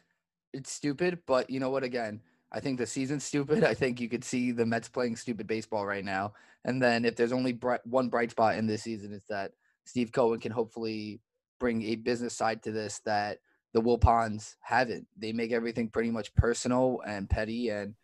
it's 0.53 0.71
stupid, 0.71 1.19
but 1.25 1.49
you 1.49 1.59
know 1.59 1.69
what? 1.69 1.83
Again, 1.83 2.21
I 2.51 2.59
think 2.59 2.77
the 2.77 2.85
season's 2.85 3.23
stupid. 3.23 3.63
I 3.63 3.73
think 3.73 3.99
you 3.99 4.09
could 4.09 4.23
see 4.23 4.51
the 4.51 4.65
Mets 4.65 4.89
playing 4.89 5.15
stupid 5.15 5.47
baseball 5.47 5.85
right 5.85 6.05
now. 6.05 6.33
And 6.65 6.81
then 6.81 7.05
if 7.05 7.15
there's 7.15 7.31
only 7.31 7.53
bright, 7.53 7.85
one 7.85 8.09
bright 8.09 8.31
spot 8.31 8.55
in 8.55 8.67
this 8.67 8.83
season, 8.83 9.13
it's 9.13 9.25
that 9.27 9.51
Steve 9.85 10.11
Cohen 10.11 10.39
can 10.39 10.51
hopefully 10.51 11.21
bring 11.59 11.83
a 11.83 11.95
business 11.95 12.35
side 12.35 12.63
to 12.63 12.71
this 12.71 12.99
that 13.05 13.39
the 13.73 13.81
Wilpons 13.81 14.55
haven't. 14.61 15.07
They 15.17 15.31
make 15.31 15.51
everything 15.51 15.89
pretty 15.89 16.11
much 16.11 16.33
personal 16.35 17.01
and 17.05 17.29
petty, 17.29 17.69
and 17.69 17.95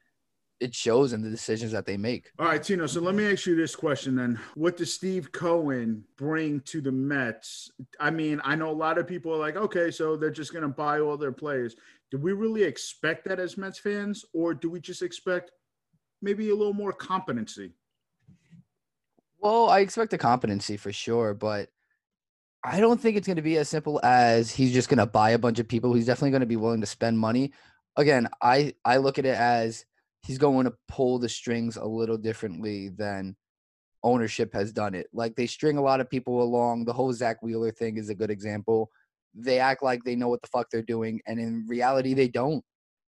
it 0.60 0.74
shows 0.74 1.14
in 1.14 1.22
the 1.22 1.30
decisions 1.30 1.72
that 1.74 1.86
they 1.86 1.98
make. 1.98 2.32
All 2.40 2.48
right, 2.48 2.64
Tino. 2.64 2.88
So 2.88 3.02
let 3.02 3.16
me 3.16 3.32
ask 3.32 3.46
you 3.46 3.56
this 3.56 3.76
question 3.76 4.16
then: 4.16 4.40
What 4.56 4.78
does 4.78 4.94
Steve 4.94 5.32
Cohen 5.32 6.04
bring 6.18 6.62
to 6.62 6.82
the 6.82 6.92
Mets? 6.92 7.72
I 8.00 8.10
mean, 8.12 8.42
I 8.44 8.56
know 8.56 8.70
a 8.70 8.72
lot 8.72 8.98
of 8.98 9.08
people 9.08 9.34
are 9.34 9.38
like, 9.38 9.56
okay, 9.56 9.92
so 9.92 10.16
they're 10.16 10.32
just 10.32 10.54
going 10.54 10.64
to 10.64 10.70
buy 10.70 11.00
all 11.00 11.18
their 11.18 11.32
players. 11.32 11.76
Do 12.12 12.18
we 12.18 12.32
really 12.32 12.64
expect 12.64 13.26
that 13.26 13.40
as 13.40 13.58
Mets 13.58 13.80
fans, 13.80 14.24
or 14.34 14.54
do 14.54 14.70
we 14.70 14.80
just 14.80 15.02
expect 15.02 15.52
maybe 16.22 16.50
a 16.50 16.56
little 16.56 16.74
more 16.74 16.94
competency? 16.94 17.74
Well, 19.40 19.70
I 19.70 19.80
expect 19.80 20.14
a 20.14 20.18
competency 20.18 20.78
for 20.78 20.92
sure, 20.92 21.34
but 21.34 21.70
I 22.64 22.80
don't 22.80 23.00
think 23.00 23.18
it's 23.18 23.28
going 23.28 23.38
to 23.38 23.42
be 23.42 23.58
as 23.58 23.70
simple 23.70 24.00
as 24.04 24.52
he's 24.52 24.74
just 24.74 24.90
going 24.90 24.98
to 24.98 25.06
buy 25.06 25.32
a 25.32 25.40
bunch 25.40 25.60
of 25.60 25.68
people. 25.68 25.94
He's 25.94 26.06
definitely 26.06 26.32
going 26.32 26.42
to 26.42 26.48
be 26.48 26.56
willing 26.56 26.82
to 26.82 26.88
spend 26.88 27.20
money. 27.20 27.52
Again, 27.96 28.28
I 28.42 28.74
I 28.84 28.98
look 28.98 29.20
at 29.20 29.26
it 29.26 29.38
as 29.38 29.86
he's 30.26 30.38
going 30.38 30.66
to 30.66 30.74
pull 30.88 31.20
the 31.20 31.30
strings 31.30 31.78
a 31.78 31.86
little 31.86 32.18
differently 32.18 32.90
than 32.90 33.36
ownership 34.04 34.54
has 34.54 34.72
done 34.72 34.96
it. 34.96 35.08
Like 35.14 35.36
they 35.36 35.48
string 35.48 35.78
a 35.78 35.82
lot 35.82 36.02
of 36.02 36.10
people 36.10 36.42
along. 36.42 36.86
The 36.86 36.94
whole 36.94 37.14
Zack 37.14 37.42
Wheeler 37.42 37.72
thing 37.72 37.98
is 37.98 38.10
a 38.10 38.16
good 38.16 38.32
example. 38.32 38.90
They 39.40 39.60
act 39.60 39.84
like 39.84 40.04
they 40.04 40.16
know 40.16 40.30
what 40.30 40.42
the 40.42 40.48
fuck 40.48 40.68
they're 40.72 40.82
doing, 40.82 41.22
and 41.28 41.40
in 41.40 41.66
reality, 41.68 42.14
they 42.14 42.28
don't. 42.28 42.64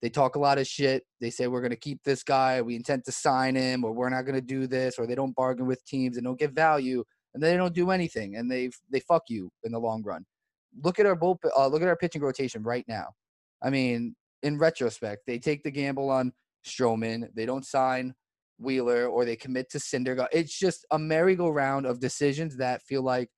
They 0.02 0.11
talk 0.11 0.37
a 0.37 0.40
lot 0.40 0.59
of 0.59 0.66
shit. 0.66 1.04
They 1.21 1.30
say 1.30 1.47
we're 1.47 1.61
going 1.61 1.71
to 1.71 1.76
keep 1.76 2.02
this 2.04 2.23
guy, 2.23 2.61
we 2.61 2.76
intend 2.76 3.04
to 3.06 3.12
sign 3.12 3.54
him, 3.54 3.85
or 3.85 3.92
we're 3.92 4.11
not 4.11 4.23
going 4.23 4.35
to 4.35 4.40
do 4.40 4.66
this, 4.66 4.99
or 4.99 5.06
they 5.06 5.14
don't 5.14 5.35
bargain 5.35 5.66
with 5.66 5.85
teams 5.85 6.16
and 6.16 6.25
don't 6.25 6.38
give 6.38 6.52
value, 6.52 7.02
and 7.33 7.42
they 7.42 7.56
don't 7.56 7.75
do 7.75 7.90
anything, 7.90 8.37
and 8.37 8.50
they 8.50 8.71
they 8.90 9.00
fuck 9.00 9.23
you 9.28 9.50
in 9.64 9.73
the 9.73 9.78
long 9.78 10.02
run. 10.02 10.25
Look 10.83 10.99
at 10.99 11.06
our 11.06 11.16
bull, 11.16 11.40
uh, 11.56 11.68
look 11.68 11.83
at 11.83 11.88
our 11.88 11.97
pitching 11.97 12.23
rotation 12.23 12.62
right 12.62 12.85
now. 12.88 13.09
I 13.62 13.71
mean, 13.71 14.14
in 14.42 14.59
retrospect, 14.59 15.23
they 15.26 15.38
take 15.38 15.62
the 15.62 15.71
gamble 15.71 16.11
on 16.11 16.33
Stroman. 16.66 17.28
They 17.35 17.47
don't 17.47 17.64
sign 17.64 18.14
Wheeler 18.59 19.06
or 19.06 19.25
they 19.25 19.37
commit 19.37 19.71
to 19.71 19.78
Syndergaard. 19.78 20.28
It's 20.33 20.59
just 20.59 20.85
a 20.90 20.99
merry-go-round 20.99 21.87
of 21.87 22.00
decisions 22.00 22.56
that 22.56 22.83
feel 22.83 23.02
like 23.02 23.30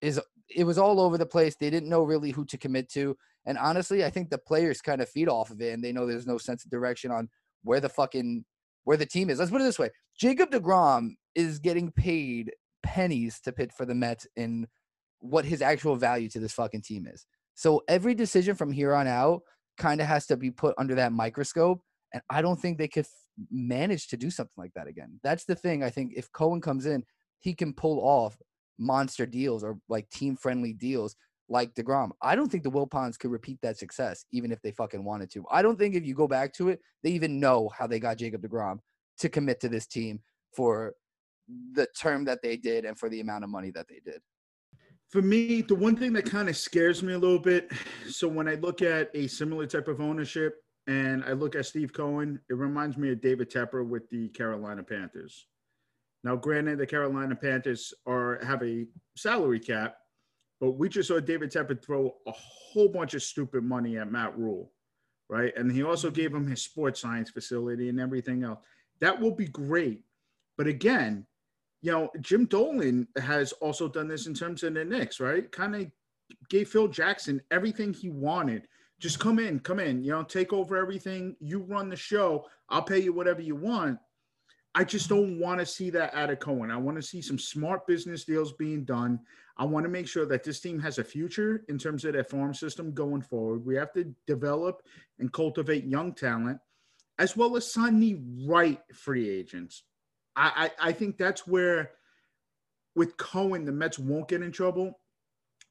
is 0.00 0.20
it 0.48 0.64
was 0.64 0.78
all 0.78 1.00
over 1.00 1.18
the 1.18 1.26
place. 1.26 1.56
They 1.56 1.70
didn't 1.70 1.88
know 1.88 2.02
really 2.02 2.30
who 2.30 2.44
to 2.46 2.58
commit 2.58 2.88
to. 2.90 3.16
And 3.46 3.58
honestly, 3.58 4.04
I 4.04 4.10
think 4.10 4.30
the 4.30 4.38
players 4.38 4.80
kind 4.80 5.00
of 5.00 5.08
feed 5.08 5.28
off 5.28 5.50
of 5.50 5.60
it 5.60 5.72
and 5.72 5.82
they 5.82 5.92
know 5.92 6.06
there's 6.06 6.26
no 6.26 6.38
sense 6.38 6.64
of 6.64 6.70
direction 6.70 7.10
on 7.10 7.28
where 7.62 7.80
the 7.80 7.88
fucking 7.88 8.44
where 8.84 8.96
the 8.96 9.06
team 9.06 9.30
is. 9.30 9.38
Let's 9.38 9.50
put 9.50 9.60
it 9.60 9.64
this 9.64 9.78
way. 9.78 9.90
Jacob 10.18 10.50
DeGrom 10.50 11.14
is 11.34 11.58
getting 11.58 11.90
paid 11.90 12.52
pennies 12.82 13.40
to 13.40 13.52
pitch 13.52 13.72
for 13.76 13.86
the 13.86 13.94
Mets 13.94 14.26
in 14.36 14.66
what 15.20 15.44
his 15.44 15.62
actual 15.62 15.96
value 15.96 16.28
to 16.28 16.38
this 16.38 16.52
fucking 16.52 16.82
team 16.82 17.06
is. 17.06 17.26
So 17.54 17.82
every 17.88 18.14
decision 18.14 18.54
from 18.54 18.72
here 18.72 18.94
on 18.94 19.06
out 19.06 19.42
kind 19.78 20.00
of 20.00 20.06
has 20.06 20.26
to 20.26 20.36
be 20.36 20.50
put 20.50 20.74
under 20.76 20.94
that 20.96 21.12
microscope. 21.12 21.80
And 22.12 22.22
I 22.30 22.42
don't 22.42 22.60
think 22.60 22.78
they 22.78 22.88
could 22.88 23.06
f- 23.06 23.10
manage 23.50 24.08
to 24.08 24.16
do 24.16 24.30
something 24.30 24.52
like 24.56 24.74
that 24.74 24.86
again. 24.86 25.18
That's 25.22 25.44
the 25.44 25.54
thing. 25.54 25.82
I 25.82 25.90
think 25.90 26.12
if 26.14 26.30
Cohen 26.32 26.60
comes 26.60 26.86
in, 26.86 27.04
he 27.40 27.54
can 27.54 27.72
pull 27.72 28.00
off 28.00 28.36
monster 28.78 29.26
deals 29.26 29.62
or 29.64 29.78
like 29.88 30.08
team 30.10 30.36
friendly 30.36 30.72
deals 30.72 31.16
like 31.48 31.74
DeGrom. 31.74 32.10
I 32.22 32.36
don't 32.36 32.50
think 32.50 32.64
the 32.64 32.70
Wilpons 32.70 33.18
could 33.18 33.30
repeat 33.30 33.58
that 33.62 33.78
success 33.78 34.24
even 34.32 34.50
if 34.50 34.60
they 34.62 34.72
fucking 34.72 35.04
wanted 35.04 35.30
to. 35.32 35.44
I 35.50 35.62
don't 35.62 35.78
think 35.78 35.94
if 35.94 36.06
you 36.06 36.14
go 36.14 36.26
back 36.26 36.52
to 36.54 36.70
it, 36.70 36.80
they 37.02 37.10
even 37.10 37.38
know 37.40 37.70
how 37.76 37.86
they 37.86 38.00
got 38.00 38.18
Jacob 38.18 38.42
DeGrom 38.42 38.78
to 39.18 39.28
commit 39.28 39.60
to 39.60 39.68
this 39.68 39.86
team 39.86 40.20
for 40.56 40.94
the 41.72 41.86
term 41.98 42.24
that 42.24 42.42
they 42.42 42.56
did 42.56 42.84
and 42.84 42.98
for 42.98 43.08
the 43.08 43.20
amount 43.20 43.44
of 43.44 43.50
money 43.50 43.70
that 43.70 43.86
they 43.88 44.00
did. 44.04 44.20
For 45.10 45.22
me, 45.22 45.62
the 45.62 45.74
one 45.74 45.96
thing 45.96 46.12
that 46.14 46.28
kind 46.28 46.48
of 46.48 46.56
scares 46.56 47.02
me 47.02 47.12
a 47.12 47.18
little 47.18 47.38
bit, 47.38 47.70
so 48.08 48.26
when 48.26 48.48
I 48.48 48.54
look 48.54 48.82
at 48.82 49.10
a 49.14 49.28
similar 49.28 49.66
type 49.66 49.86
of 49.86 50.00
ownership 50.00 50.56
and 50.86 51.22
I 51.24 51.32
look 51.32 51.54
at 51.54 51.66
Steve 51.66 51.92
Cohen, 51.92 52.40
it 52.50 52.54
reminds 52.54 52.96
me 52.96 53.12
of 53.12 53.20
David 53.20 53.50
Tepper 53.50 53.86
with 53.86 54.08
the 54.10 54.28
Carolina 54.30 54.82
Panthers. 54.82 55.46
Now, 56.24 56.36
granted, 56.36 56.78
the 56.78 56.86
Carolina 56.86 57.36
Panthers 57.36 57.92
are 58.06 58.42
have 58.42 58.62
a 58.62 58.86
salary 59.14 59.60
cap, 59.60 59.98
but 60.58 60.72
we 60.72 60.88
just 60.88 61.08
saw 61.08 61.20
David 61.20 61.52
Tepper 61.52 61.80
throw 61.80 62.14
a 62.26 62.32
whole 62.32 62.88
bunch 62.88 63.12
of 63.12 63.22
stupid 63.22 63.62
money 63.62 63.98
at 63.98 64.10
Matt 64.10 64.36
Rhule, 64.36 64.72
right? 65.28 65.52
And 65.54 65.70
he 65.70 65.82
also 65.82 66.10
gave 66.10 66.34
him 66.34 66.46
his 66.46 66.62
sports 66.62 67.00
science 67.00 67.28
facility 67.28 67.90
and 67.90 68.00
everything 68.00 68.42
else. 68.42 68.58
That 69.00 69.20
will 69.20 69.32
be 69.32 69.48
great. 69.48 70.02
But 70.56 70.66
again, 70.66 71.26
you 71.82 71.92
know, 71.92 72.08
Jim 72.22 72.46
Dolan 72.46 73.06
has 73.18 73.52
also 73.52 73.86
done 73.86 74.08
this 74.08 74.26
in 74.26 74.32
terms 74.32 74.62
of 74.62 74.72
the 74.72 74.84
Knicks, 74.84 75.20
right? 75.20 75.52
Kind 75.52 75.76
of 75.76 75.90
gave 76.48 76.70
Phil 76.70 76.88
Jackson 76.88 77.42
everything 77.50 77.92
he 77.92 78.08
wanted. 78.08 78.66
Just 78.98 79.18
come 79.18 79.38
in, 79.38 79.60
come 79.60 79.78
in, 79.80 80.02
you 80.02 80.12
know, 80.12 80.22
take 80.22 80.54
over 80.54 80.78
everything. 80.78 81.36
You 81.40 81.58
run 81.58 81.90
the 81.90 81.96
show. 81.96 82.46
I'll 82.70 82.80
pay 82.80 83.00
you 83.00 83.12
whatever 83.12 83.42
you 83.42 83.56
want. 83.56 83.98
I 84.74 84.82
just 84.82 85.08
don't 85.08 85.38
want 85.38 85.60
to 85.60 85.66
see 85.66 85.90
that 85.90 86.14
out 86.14 86.30
of 86.30 86.40
Cohen. 86.40 86.70
I 86.70 86.76
want 86.76 86.96
to 86.96 87.02
see 87.02 87.22
some 87.22 87.38
smart 87.38 87.86
business 87.86 88.24
deals 88.24 88.52
being 88.52 88.84
done. 88.84 89.20
I 89.56 89.64
want 89.64 89.84
to 89.84 89.90
make 89.90 90.08
sure 90.08 90.26
that 90.26 90.42
this 90.42 90.58
team 90.58 90.80
has 90.80 90.98
a 90.98 91.04
future 91.04 91.64
in 91.68 91.78
terms 91.78 92.04
of 92.04 92.12
their 92.12 92.24
farm 92.24 92.52
system 92.54 92.92
going 92.92 93.22
forward. 93.22 93.64
We 93.64 93.76
have 93.76 93.92
to 93.92 94.12
develop 94.26 94.82
and 95.20 95.32
cultivate 95.32 95.84
young 95.84 96.12
talent, 96.12 96.58
as 97.20 97.36
well 97.36 97.56
as 97.56 97.72
sign 97.72 98.00
the 98.00 98.18
right 98.48 98.80
free 98.92 99.30
agents. 99.30 99.84
I, 100.34 100.70
I, 100.80 100.88
I 100.88 100.92
think 100.92 101.18
that's 101.18 101.46
where, 101.46 101.92
with 102.96 103.16
Cohen, 103.16 103.64
the 103.64 103.72
Mets 103.72 103.98
won't 103.98 104.28
get 104.28 104.42
in 104.42 104.50
trouble. 104.50 104.98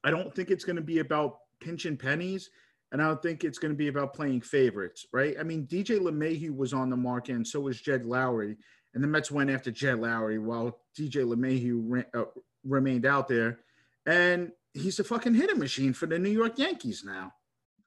I 0.02 0.10
don't 0.10 0.34
think 0.34 0.50
it's 0.50 0.64
going 0.64 0.76
to 0.76 0.82
be 0.82 1.00
about 1.00 1.40
pinching 1.60 1.98
pennies, 1.98 2.48
and 2.90 3.02
I 3.02 3.06
don't 3.08 3.22
think 3.22 3.44
it's 3.44 3.58
going 3.58 3.72
to 3.72 3.76
be 3.76 3.88
about 3.88 4.14
playing 4.14 4.40
favorites, 4.40 5.06
right? 5.12 5.36
I 5.38 5.42
mean, 5.42 5.66
DJ 5.66 5.98
LeMahieu 5.98 6.56
was 6.56 6.72
on 6.72 6.88
the 6.88 6.96
market, 6.96 7.36
and 7.36 7.46
so 7.46 7.60
was 7.60 7.82
Jed 7.82 8.04
Lowrie 8.04 8.56
and 8.94 9.02
the 9.02 9.08
Mets 9.08 9.30
went 9.30 9.50
after 9.50 9.70
Jed 9.70 9.96
Lowrie 9.96 10.38
while 10.38 10.78
DJ 10.96 11.24
LeMahieu 11.24 12.04
uh, 12.14 12.24
remained 12.64 13.04
out 13.04 13.28
there, 13.28 13.58
and 14.06 14.52
he's 14.72 14.98
a 15.00 15.04
fucking 15.04 15.34
hitting 15.34 15.58
machine 15.58 15.92
for 15.92 16.06
the 16.06 16.18
New 16.18 16.30
York 16.30 16.58
Yankees 16.58 17.02
now. 17.04 17.32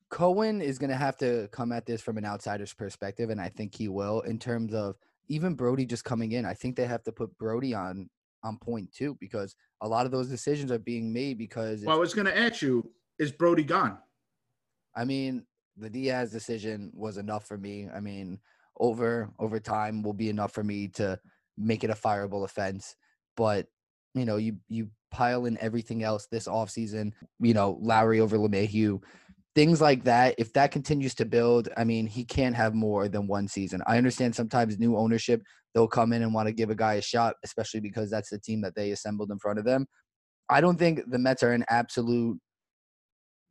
Cohen 0.10 0.62
is 0.62 0.78
going 0.78 0.90
to 0.90 0.96
have 0.96 1.18
to 1.18 1.50
come 1.52 1.72
at 1.72 1.86
this 1.86 2.02
from 2.02 2.18
an 2.18 2.26
outsider's 2.26 2.74
perspective, 2.74 3.30
and 3.30 3.42
I 3.42 3.50
think 3.50 3.76
he 3.76 3.88
will. 3.88 4.22
In 4.22 4.40
terms 4.40 4.74
of 4.74 4.96
even 5.28 5.56
Brodie 5.56 5.86
just 5.86 6.06
coming 6.06 6.32
in, 6.34 6.46
I 6.46 6.54
think 6.54 6.76
they 6.76 6.86
have 6.86 7.04
to 7.04 7.12
put 7.12 7.38
Brodie 7.38 7.74
on 7.74 8.10
on 8.44 8.58
point 8.58 8.92
too, 8.94 9.18
because 9.20 9.56
a 9.82 9.88
lot 9.88 10.06
of 10.06 10.12
those 10.12 10.30
decisions 10.30 10.72
are 10.72 10.80
being 10.80 11.12
made 11.12 11.38
because. 11.38 11.84
Well, 11.84 11.96
I 11.96 12.00
was 12.00 12.14
going 12.14 12.28
to 12.28 12.38
ask 12.38 12.62
you, 12.62 12.90
is 13.20 13.32
Brodie 13.32 13.64
gone? 13.64 13.98
I 14.96 15.06
mean, 15.06 15.46
the 15.76 15.90
Diaz 15.90 16.32
decision 16.32 16.92
was 16.94 17.18
enough 17.18 17.48
for 17.48 17.58
me. 17.58 17.88
I 17.94 18.00
mean, 18.00 18.40
over 18.80 19.30
over 19.40 19.60
time 19.60 20.04
will 20.04 20.14
be 20.14 20.30
enough 20.30 20.54
for 20.54 20.64
me 20.64 20.88
to 20.90 21.20
make 21.58 21.84
it 21.84 21.90
a 21.90 21.96
fireable 21.96 22.44
offense. 22.44 22.96
But 23.36 23.68
you 24.14 24.26
know, 24.26 24.38
you 24.38 24.58
you 24.70 24.90
pile 25.12 25.46
in 25.46 25.58
everything 25.60 26.04
else 26.04 26.28
this 26.32 26.48
offseason, 26.48 27.12
you 27.40 27.54
know, 27.54 27.80
Lowrie 27.82 28.20
over 28.20 28.38
LeMahieu, 28.38 29.02
things 29.56 29.82
like 29.82 30.04
that. 30.04 30.36
If 30.38 30.54
that 30.54 30.72
continues 30.72 31.16
to 31.16 31.26
build, 31.26 31.70
I 31.78 31.84
mean, 31.84 32.08
he 32.08 32.26
can't 32.26 32.56
have 32.56 32.74
more 32.74 33.08
than 33.08 33.28
one 33.28 33.48
season. 33.48 33.82
I 33.88 33.98
understand 33.98 34.36
sometimes 34.36 34.78
new 34.78 34.98
ownership, 34.98 35.42
they'll 35.74 35.88
come 35.88 36.14
in 36.14 36.24
and 36.24 36.34
want 36.34 36.48
to 36.48 36.54
give 36.54 36.70
a 36.70 36.76
guy 36.76 36.96
a 36.96 37.02
shot, 37.02 37.36
especially 37.44 37.80
because 37.80 38.10
that's 38.10 38.30
the 38.30 38.40
team 38.40 38.62
that 38.62 38.76
they 38.76 38.92
assembled 38.92 39.32
in 39.32 39.40
front 39.40 39.60
of 39.60 39.66
them. 39.66 39.88
I 40.50 40.62
don't 40.62 40.78
think 40.78 41.02
the 41.10 41.20
Mets 41.20 41.44
are 41.44 41.54
an 41.54 41.66
absolute 41.70 42.40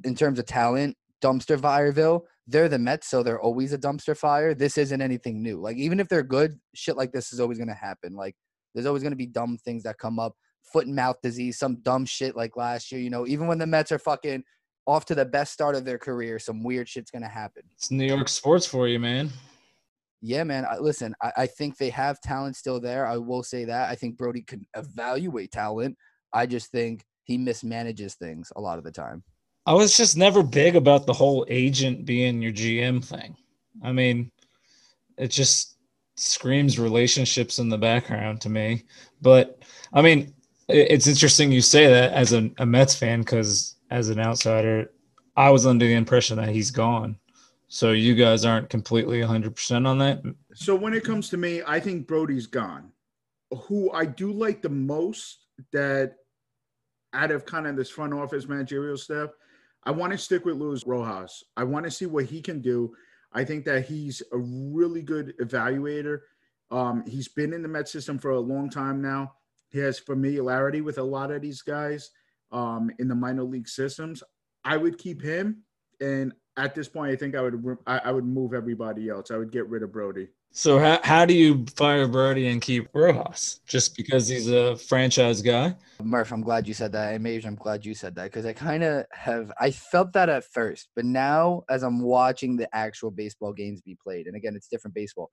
in 0.04 0.14
terms 0.14 0.38
of 0.38 0.46
talent, 0.46 0.96
dumpster 1.22 1.58
fireville. 1.58 2.22
They're 2.46 2.68
the 2.68 2.78
Mets, 2.78 3.08
so 3.08 3.22
they're 3.22 3.40
always 3.40 3.72
a 3.72 3.78
dumpster 3.78 4.16
fire. 4.16 4.54
This 4.54 4.78
isn't 4.78 5.02
anything 5.02 5.42
new. 5.42 5.60
Like 5.60 5.76
even 5.76 5.98
if 5.98 6.08
they're 6.08 6.22
good, 6.22 6.58
shit 6.74 6.96
like 6.96 7.12
this 7.12 7.32
is 7.32 7.40
always 7.40 7.58
gonna 7.58 7.74
happen. 7.74 8.14
Like 8.14 8.36
there's 8.74 8.86
always 8.86 9.02
gonna 9.02 9.16
be 9.16 9.26
dumb 9.26 9.58
things 9.58 9.82
that 9.82 9.98
come 9.98 10.18
up, 10.18 10.34
foot 10.72 10.86
and 10.86 10.94
mouth 10.94 11.16
disease, 11.22 11.58
some 11.58 11.76
dumb 11.82 12.04
shit 12.04 12.36
like 12.36 12.56
last 12.56 12.92
year. 12.92 13.00
You 13.00 13.10
know, 13.10 13.26
even 13.26 13.46
when 13.46 13.58
the 13.58 13.66
Mets 13.66 13.90
are 13.90 13.98
fucking 13.98 14.44
off 14.86 15.04
to 15.06 15.14
the 15.16 15.24
best 15.24 15.52
start 15.52 15.74
of 15.74 15.84
their 15.84 15.98
career, 15.98 16.38
some 16.38 16.62
weird 16.62 16.88
shit's 16.88 17.10
gonna 17.10 17.28
happen. 17.28 17.62
It's 17.72 17.90
New 17.90 18.06
York 18.06 18.28
sports 18.28 18.66
for 18.66 18.86
you, 18.86 19.00
man. 19.00 19.30
Yeah, 20.22 20.44
man. 20.44 20.64
I, 20.64 20.78
listen, 20.78 21.14
I, 21.22 21.32
I 21.36 21.46
think 21.46 21.76
they 21.76 21.90
have 21.90 22.20
talent 22.20 22.56
still 22.56 22.80
there. 22.80 23.06
I 23.06 23.16
will 23.16 23.42
say 23.42 23.64
that. 23.64 23.90
I 23.90 23.94
think 23.94 24.16
Brodie 24.16 24.42
can 24.42 24.66
evaluate 24.76 25.52
talent. 25.52 25.96
I 26.32 26.46
just 26.46 26.70
think 26.70 27.04
he 27.24 27.38
mismanages 27.38 28.14
things 28.14 28.52
a 28.56 28.60
lot 28.60 28.78
of 28.78 28.84
the 28.84 28.92
time. 28.92 29.24
I 29.66 29.74
was 29.74 29.96
just 29.96 30.16
never 30.16 30.42
big 30.42 30.76
about 30.76 31.06
the 31.06 31.12
whole 31.12 31.44
agent 31.48 32.06
being 32.06 32.40
your 32.40 32.52
GM 32.52 33.04
thing. 33.04 33.36
I 33.82 33.92
mean, 33.92 34.30
it 35.18 35.28
just 35.28 35.76
screams 36.14 36.78
relationships 36.78 37.58
in 37.58 37.68
the 37.68 37.78
background 37.78 38.40
to 38.42 38.48
me. 38.48 38.84
But 39.20 39.62
I 39.92 40.02
mean, 40.02 40.32
it's 40.68 41.06
interesting 41.06 41.52
you 41.52 41.60
say 41.60 41.88
that 41.88 42.12
as 42.12 42.32
a, 42.32 42.50
a 42.58 42.66
Mets 42.66 42.94
fan 42.94 43.20
because 43.20 43.76
as 43.90 44.08
an 44.08 44.20
outsider, 44.20 44.92
I 45.36 45.50
was 45.50 45.66
under 45.66 45.86
the 45.86 45.94
impression 45.94 46.36
that 46.38 46.48
he's 46.48 46.70
gone. 46.70 47.18
So 47.68 47.92
you 47.92 48.14
guys 48.14 48.44
aren't 48.44 48.70
completely 48.70 49.20
100% 49.20 49.86
on 49.86 49.98
that? 49.98 50.22
So 50.54 50.74
when 50.74 50.94
it 50.94 51.04
comes 51.04 51.28
to 51.30 51.36
me, 51.36 51.62
I 51.66 51.80
think 51.80 52.06
Brodie's 52.06 52.46
gone. 52.46 52.92
Who 53.64 53.90
I 53.92 54.06
do 54.06 54.32
like 54.32 54.62
the 54.62 54.68
most 54.68 55.46
that 55.72 56.14
out 57.12 57.30
of 57.30 57.44
kind 57.44 57.66
of 57.66 57.76
this 57.76 57.90
front 57.90 58.14
office 58.14 58.46
managerial 58.46 58.96
staff, 58.96 59.30
I 59.86 59.92
want 59.92 60.12
to 60.12 60.18
stick 60.18 60.44
with 60.44 60.56
Luis 60.56 60.84
Rojas. 60.84 61.44
I 61.56 61.62
want 61.62 61.84
to 61.84 61.90
see 61.92 62.06
what 62.06 62.24
he 62.24 62.42
can 62.42 62.60
do. 62.60 62.92
I 63.32 63.44
think 63.44 63.64
that 63.66 63.86
he's 63.86 64.20
a 64.32 64.36
really 64.36 65.00
good 65.00 65.34
evaluator. 65.40 66.20
Um, 66.72 67.04
he's 67.06 67.28
been 67.28 67.52
in 67.52 67.62
the 67.62 67.68
Met 67.68 67.88
system 67.88 68.18
for 68.18 68.32
a 68.32 68.40
long 68.40 68.68
time 68.68 69.00
now. 69.00 69.34
He 69.68 69.78
has 69.78 70.00
familiarity 70.00 70.80
with 70.80 70.98
a 70.98 71.02
lot 71.02 71.30
of 71.30 71.40
these 71.40 71.62
guys 71.62 72.10
um, 72.50 72.90
in 72.98 73.06
the 73.06 73.14
minor 73.14 73.44
league 73.44 73.68
systems. 73.68 74.24
I 74.64 74.76
would 74.76 74.98
keep 74.98 75.22
him, 75.22 75.62
and 76.00 76.32
at 76.56 76.74
this 76.74 76.88
point, 76.88 77.12
I 77.12 77.16
think 77.16 77.36
I 77.36 77.42
would 77.42 77.76
I, 77.86 77.98
I 77.98 78.10
would 78.10 78.24
move 78.24 78.54
everybody 78.54 79.08
else. 79.08 79.30
I 79.30 79.36
would 79.36 79.52
get 79.52 79.68
rid 79.68 79.84
of 79.84 79.92
Brodie. 79.92 80.28
So 80.56 80.78
how, 80.78 80.98
how 81.02 81.26
do 81.26 81.34
you 81.34 81.66
fire 81.76 82.08
Brodie 82.08 82.46
and 82.48 82.62
keep 82.62 82.88
Rojas? 82.94 83.60
Just 83.66 83.94
because 83.94 84.26
he's 84.26 84.50
a 84.50 84.74
franchise 84.74 85.42
guy? 85.42 85.74
Murph, 86.02 86.32
I'm 86.32 86.40
glad 86.40 86.66
you 86.66 86.72
said 86.72 86.92
that. 86.92 87.12
And 87.12 87.22
Mage, 87.22 87.44
I'm 87.44 87.56
glad 87.56 87.84
you 87.84 87.92
said 87.92 88.14
that 88.14 88.24
because 88.24 88.46
I 88.46 88.54
kind 88.54 88.82
of 88.82 89.04
have 89.12 89.52
I 89.60 89.70
felt 89.70 90.14
that 90.14 90.30
at 90.30 90.44
first, 90.44 90.88
but 90.96 91.04
now 91.04 91.64
as 91.68 91.82
I'm 91.82 92.00
watching 92.00 92.56
the 92.56 92.74
actual 92.74 93.10
baseball 93.10 93.52
games 93.52 93.82
be 93.82 93.98
played, 94.02 94.28
and 94.28 94.34
again, 94.34 94.56
it's 94.56 94.68
different 94.68 94.94
baseball. 94.94 95.30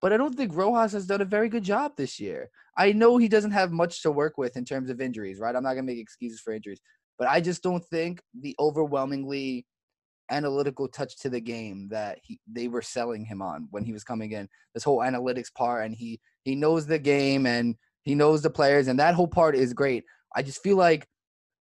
But 0.00 0.14
I 0.14 0.16
don't 0.16 0.34
think 0.34 0.56
Rojas 0.56 0.92
has 0.92 1.06
done 1.06 1.20
a 1.20 1.26
very 1.26 1.50
good 1.50 1.64
job 1.64 1.92
this 1.98 2.18
year. 2.18 2.48
I 2.74 2.92
know 2.92 3.18
he 3.18 3.28
doesn't 3.28 3.50
have 3.50 3.72
much 3.72 4.00
to 4.04 4.10
work 4.10 4.38
with 4.38 4.56
in 4.56 4.64
terms 4.64 4.88
of 4.88 5.02
injuries, 5.02 5.38
right? 5.38 5.54
I'm 5.54 5.64
not 5.64 5.74
gonna 5.74 5.82
make 5.82 5.98
excuses 5.98 6.40
for 6.40 6.54
injuries, 6.54 6.80
but 7.18 7.28
I 7.28 7.42
just 7.42 7.62
don't 7.62 7.84
think 7.84 8.22
the 8.40 8.56
overwhelmingly 8.58 9.66
analytical 10.32 10.88
touch 10.88 11.18
to 11.18 11.30
the 11.30 11.40
game 11.40 11.88
that 11.90 12.18
he 12.22 12.40
they 12.46 12.68
were 12.68 12.82
selling 12.82 13.24
him 13.24 13.42
on 13.42 13.68
when 13.70 13.84
he 13.84 13.92
was 13.92 14.04
coming 14.04 14.32
in. 14.32 14.48
This 14.74 14.84
whole 14.84 14.98
analytics 14.98 15.52
part, 15.52 15.84
and 15.84 15.94
he 15.94 16.20
he 16.42 16.54
knows 16.54 16.86
the 16.86 16.98
game 16.98 17.46
and 17.46 17.76
he 18.02 18.14
knows 18.14 18.42
the 18.42 18.50
players, 18.50 18.88
and 18.88 18.98
that 18.98 19.14
whole 19.14 19.28
part 19.28 19.54
is 19.54 19.72
great. 19.72 20.04
I 20.34 20.42
just 20.42 20.62
feel 20.62 20.76
like 20.76 21.06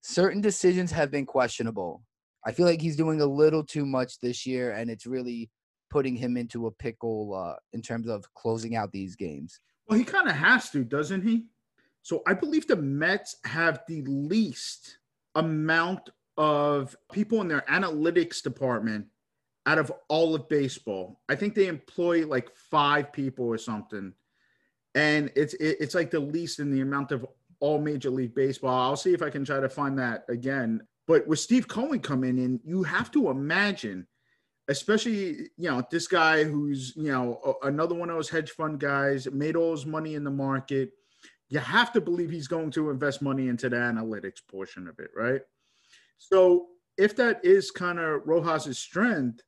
certain 0.02 0.40
decisions 0.40 0.92
have 0.92 1.10
been 1.10 1.26
questionable. 1.26 2.02
I 2.44 2.52
feel 2.52 2.66
like 2.66 2.80
he's 2.80 2.96
doing 2.96 3.20
a 3.20 3.26
little 3.26 3.64
too 3.64 3.86
much 3.86 4.20
this 4.20 4.46
year, 4.46 4.72
and 4.72 4.90
it's 4.90 5.06
really 5.06 5.50
putting 5.90 6.16
him 6.16 6.36
into 6.36 6.66
a 6.66 6.70
pickle 6.70 7.34
uh, 7.34 7.56
in 7.72 7.82
terms 7.82 8.08
of 8.08 8.24
closing 8.34 8.76
out 8.76 8.92
these 8.92 9.16
games. 9.16 9.60
Well, 9.88 9.98
he 9.98 10.04
kind 10.04 10.28
of 10.28 10.34
has 10.34 10.70
to, 10.70 10.84
doesn't 10.84 11.22
he? 11.22 11.46
So 12.02 12.22
I 12.26 12.34
believe 12.34 12.66
the 12.66 12.76
Mets 12.76 13.36
have 13.44 13.80
the 13.88 14.02
least 14.02 14.98
amount 15.34 16.10
of 16.36 16.96
people 17.12 17.40
in 17.40 17.48
their 17.48 17.64
analytics 17.68 18.42
department 18.42 19.06
out 19.66 19.78
of 19.78 19.92
all 20.08 20.34
of 20.34 20.48
baseball. 20.48 21.20
I 21.28 21.34
think 21.34 21.54
they 21.54 21.66
employ 21.66 22.26
like 22.26 22.54
five 22.54 23.12
people 23.12 23.46
or 23.46 23.58
something, 23.58 24.12
and 24.94 25.30
it's 25.34 25.54
it's 25.54 25.94
like 25.94 26.10
the 26.10 26.20
least 26.20 26.60
in 26.60 26.70
the 26.70 26.80
amount 26.80 27.12
of 27.12 27.26
all 27.60 27.80
Major 27.80 28.10
League 28.10 28.34
Baseball. 28.34 28.78
I'll 28.78 28.96
see 28.96 29.12
if 29.12 29.22
I 29.22 29.30
can 29.30 29.44
try 29.44 29.60
to 29.60 29.68
find 29.68 29.98
that 29.98 30.24
again. 30.28 30.82
But 31.06 31.26
with 31.26 31.38
Steve 31.38 31.68
Cohen 31.68 32.00
coming 32.00 32.38
in, 32.38 32.60
you 32.64 32.82
have 32.82 33.10
to 33.12 33.30
imagine, 33.30 34.06
especially 34.68 35.50
you 35.56 35.70
know 35.70 35.82
this 35.90 36.06
guy 36.06 36.44
who's 36.44 36.92
you 36.96 37.10
know 37.10 37.56
another 37.62 37.94
one 37.94 38.10
of 38.10 38.16
those 38.16 38.30
hedge 38.30 38.52
fund 38.52 38.78
guys 38.78 39.30
made 39.30 39.56
all 39.56 39.72
his 39.72 39.86
money 39.86 40.14
in 40.14 40.24
the 40.24 40.30
market. 40.30 40.92
You 41.48 41.60
have 41.60 41.92
to 41.92 42.00
believe 42.00 42.30
he's 42.30 42.48
going 42.48 42.72
to 42.72 42.90
invest 42.90 43.22
money 43.22 43.48
into 43.48 43.68
the 43.68 43.76
analytics 43.76 44.40
portion 44.48 44.88
of 44.88 44.98
it, 44.98 45.10
right? 45.16 45.42
So 46.18 46.66
if 46.96 47.14
that 47.16 47.44
is 47.44 47.70
kind 47.70 47.98
of 47.98 48.22
Rojas's 48.22 48.78
strength, 48.78 49.42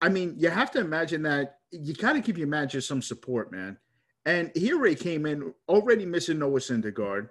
I 0.00 0.08
mean, 0.08 0.34
you 0.36 0.50
have 0.50 0.70
to 0.72 0.80
imagine 0.80 1.22
that 1.22 1.58
you 1.70 1.94
got 1.94 2.14
to 2.14 2.20
give 2.20 2.38
your 2.38 2.48
manager 2.48 2.80
some 2.80 3.02
support, 3.02 3.52
man. 3.52 3.78
And 4.26 4.50
here 4.54 4.78
Ray 4.78 4.94
came 4.94 5.26
in 5.26 5.52
already 5.68 6.06
missing 6.06 6.38
Noah 6.38 6.60
Syndergaard. 6.60 7.28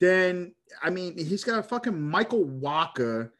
Then, 0.00 0.54
I 0.82 0.90
mean, 0.90 1.16
he's 1.16 1.44
got 1.44 1.58
a 1.58 1.62
fucking 1.62 2.00
Michael 2.00 2.44
Wacha, 2.44 3.30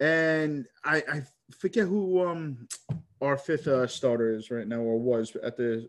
and 0.00 0.66
I, 0.84 0.96
I 0.96 1.22
forget 1.58 1.86
who 1.86 2.26
um 2.26 2.68
our 3.22 3.38
fifth 3.38 3.66
uh, 3.66 3.86
starter 3.86 4.34
is 4.34 4.50
right 4.50 4.68
now 4.68 4.80
or 4.80 4.98
was 4.98 5.34
at 5.36 5.56
the 5.56 5.88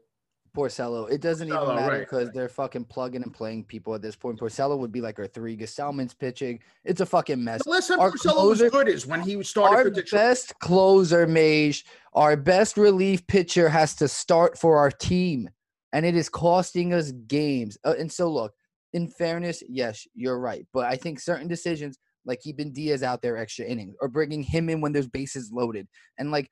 Porcello. 0.58 1.10
It 1.12 1.22
doesn't 1.22 1.48
Porcello, 1.48 1.64
even 1.64 1.76
matter 1.76 2.00
because 2.00 2.26
right. 2.26 2.34
they're 2.34 2.50
fucking 2.50 2.86
plugging 2.86 3.22
and 3.22 3.34
playing 3.34 3.66
people 3.66 3.94
at 3.94 4.02
this 4.02 4.16
point. 4.16 4.40
Porcello 4.40 4.78
would 4.78 4.92
be 4.92 5.02
like 5.02 5.20
our 5.20 5.28
three. 5.28 5.56
Gesellman's 5.56 6.14
pitching. 6.14 6.60
It's 6.84 7.00
a 7.00 7.06
fucking 7.06 7.44
mess. 7.44 7.64
The 7.64 7.70
last 7.70 7.88
time 7.90 8.00
our 8.00 8.12
Porcello 8.12 8.34
closer, 8.34 8.64
was 8.66 8.72
good 8.72 8.88
is 8.88 9.06
when 9.06 9.22
he 9.22 9.42
started 9.44 9.76
our 9.76 9.90
Detroit. 9.90 10.20
best 10.20 10.60
closer, 10.60 11.28
Mage, 11.28 11.86
our 12.14 12.36
best 12.36 12.78
relief 12.78 13.26
pitcher 13.28 13.70
has 13.70 13.94
to 13.96 14.08
start 14.08 14.58
for 14.58 14.78
our 14.78 14.90
team, 14.90 15.50
and 15.94 16.06
it 16.06 16.16
is 16.16 16.28
costing 16.28 16.94
us 16.94 17.12
games. 17.28 17.78
Uh, 17.86 17.94
and 18.00 18.12
so, 18.12 18.30
look, 18.32 18.54
in 18.94 19.08
fairness, 19.08 19.62
yes, 19.70 20.08
you're 20.16 20.40
right, 20.40 20.66
but 20.74 20.86
I 20.86 20.96
think 20.96 21.20
certain 21.20 21.48
decisions 21.48 22.00
like 22.26 22.42
keeping 22.42 22.74
Diaz 22.74 23.04
out 23.04 23.22
there 23.22 23.38
extra 23.38 23.66
innings 23.66 23.96
or 24.02 24.10
bringing 24.10 24.44
him 24.44 24.70
in 24.70 24.82
when 24.82 24.92
there's 24.92 25.08
bases 25.08 25.50
loaded 25.52 25.88
and 26.18 26.30
like 26.30 26.50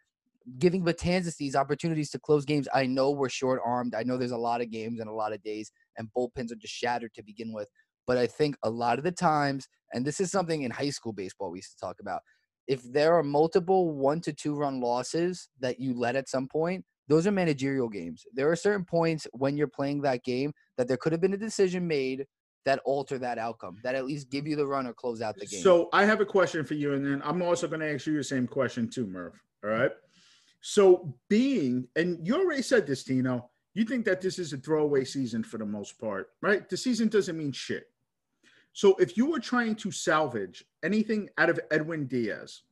giving 0.60 0.84
Betances 0.84 1.38
these 1.38 1.56
opportunities 1.56 2.10
to 2.12 2.20
close 2.20 2.46
games. 2.46 2.68
I 2.74 2.86
know 2.86 3.12
we're 3.12 3.30
short 3.30 3.62
armed. 3.66 3.96
I 3.96 4.04
know 4.04 4.18
there's 4.18 4.32
a 4.32 4.38
lot 4.38 4.62
of 4.62 4.72
games 4.72 5.00
and 5.00 5.10
a 5.10 5.14
lot 5.14 5.34
of 5.34 5.42
days, 5.44 5.72
and 5.98 6.10
bullpens 6.16 6.52
are 6.52 6.56
just 6.56 6.74
shattered 6.74 7.14
to 7.16 7.24
begin 7.24 7.54
with. 7.54 7.70
But 8.08 8.18
I 8.18 8.28
think 8.28 8.56
a 8.64 8.70
lot 8.70 8.98
of 9.00 9.04
the 9.04 9.12
times, 9.12 9.68
and 9.94 10.06
this 10.06 10.20
is 10.20 10.32
something 10.32 10.62
in 10.62 10.72
high 10.72 10.92
school 10.92 11.14
baseball 11.14 11.52
we 11.52 11.60
used 11.60 11.72
to 11.72 11.86
talk 11.86 11.98
about, 12.00 12.22
if 12.68 12.82
there 12.92 13.16
are 13.16 13.24
multiple 13.24 13.92
one 13.92 14.22
to 14.22 14.34
two 14.34 14.56
run 14.56 14.80
losses 14.80 15.50
that 15.60 15.80
you 15.80 15.94
let 15.98 16.16
at 16.16 16.30
some 16.30 16.48
point, 16.48 16.86
those 17.08 17.28
are 17.28 17.32
managerial 17.32 17.90
games. 17.90 18.24
There 18.34 18.50
are 18.50 18.56
certain 18.56 18.86
points 18.86 19.28
when 19.34 19.58
you're 19.58 19.68
playing 19.68 20.02
that 20.02 20.24
game 20.24 20.54
that 20.78 20.88
there 20.88 20.98
could 20.98 21.12
have 21.12 21.22
been 21.22 21.34
a 21.34 21.38
decision 21.38 21.88
made 21.88 22.26
that 22.66 22.80
alter 22.84 23.20
that 23.20 23.38
outcome, 23.38 23.78
that 23.84 23.94
at 23.94 24.06
least 24.06 24.32
give 24.32 24.48
you 24.48 24.56
the 24.56 24.66
run 24.66 24.88
or 24.88 24.94
close 24.94 25.22
out 25.22 25.36
the 25.36 25.46
game. 25.46 25.62
So 25.62 25.88
I 25.94 26.04
have 26.06 26.20
a 26.20 26.26
question 26.26 26.66
for 26.66 26.74
you, 26.74 26.94
and 26.94 27.06
then 27.06 27.22
I'm 27.24 27.44
also 27.44 27.68
going 27.68 27.82
to 27.82 27.94
ask 27.94 28.08
you 28.08 28.18
the 28.18 28.24
same 28.24 28.48
question 28.48 28.90
too, 28.90 29.06
Murph. 29.06 29.36
All 29.64 29.70
right. 29.70 29.92
So 30.68 31.14
being, 31.30 31.88
and 31.96 32.26
you 32.26 32.34
already 32.34 32.64
said 32.64 32.88
this, 32.88 33.04
Tino, 33.04 33.52
you 33.76 33.86
think 33.86 34.04
that 34.06 34.20
this 34.20 34.40
is 34.40 34.52
a 34.52 34.58
throwaway 34.58 35.04
season 35.04 35.44
for 35.44 35.60
the 35.60 35.66
most 35.66 36.00
part, 36.02 36.30
right? 36.42 36.68
The 36.68 36.76
season 36.76 37.08
doesn't 37.08 37.38
mean 37.38 37.52
shit. 37.52 37.84
So 38.74 38.96
if 38.96 39.16
you 39.16 39.30
were 39.30 39.40
trying 39.40 39.76
to 39.76 39.92
salvage 39.92 40.66
anything 40.82 41.30
out 41.38 41.52
of 41.52 41.60
Edwin 41.70 42.08
Diaz, 42.08 42.64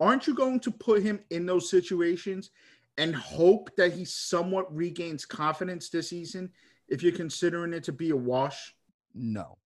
aren't 0.00 0.26
you 0.26 0.34
going 0.34 0.58
to 0.60 0.70
put 0.70 1.02
him 1.02 1.20
in 1.28 1.44
those 1.44 1.68
situations 1.68 2.48
and 2.96 3.14
hope 3.14 3.76
that 3.76 3.92
he 3.92 4.06
somewhat 4.06 4.74
regains 4.74 5.26
confidence 5.26 5.90
this 5.90 6.08
season 6.08 6.48
if 6.88 7.02
you're 7.02 7.12
considering 7.12 7.74
it 7.74 7.84
to 7.84 7.92
be 7.92 8.08
a 8.08 8.16
wash? 8.16 8.74
No. 9.14 9.58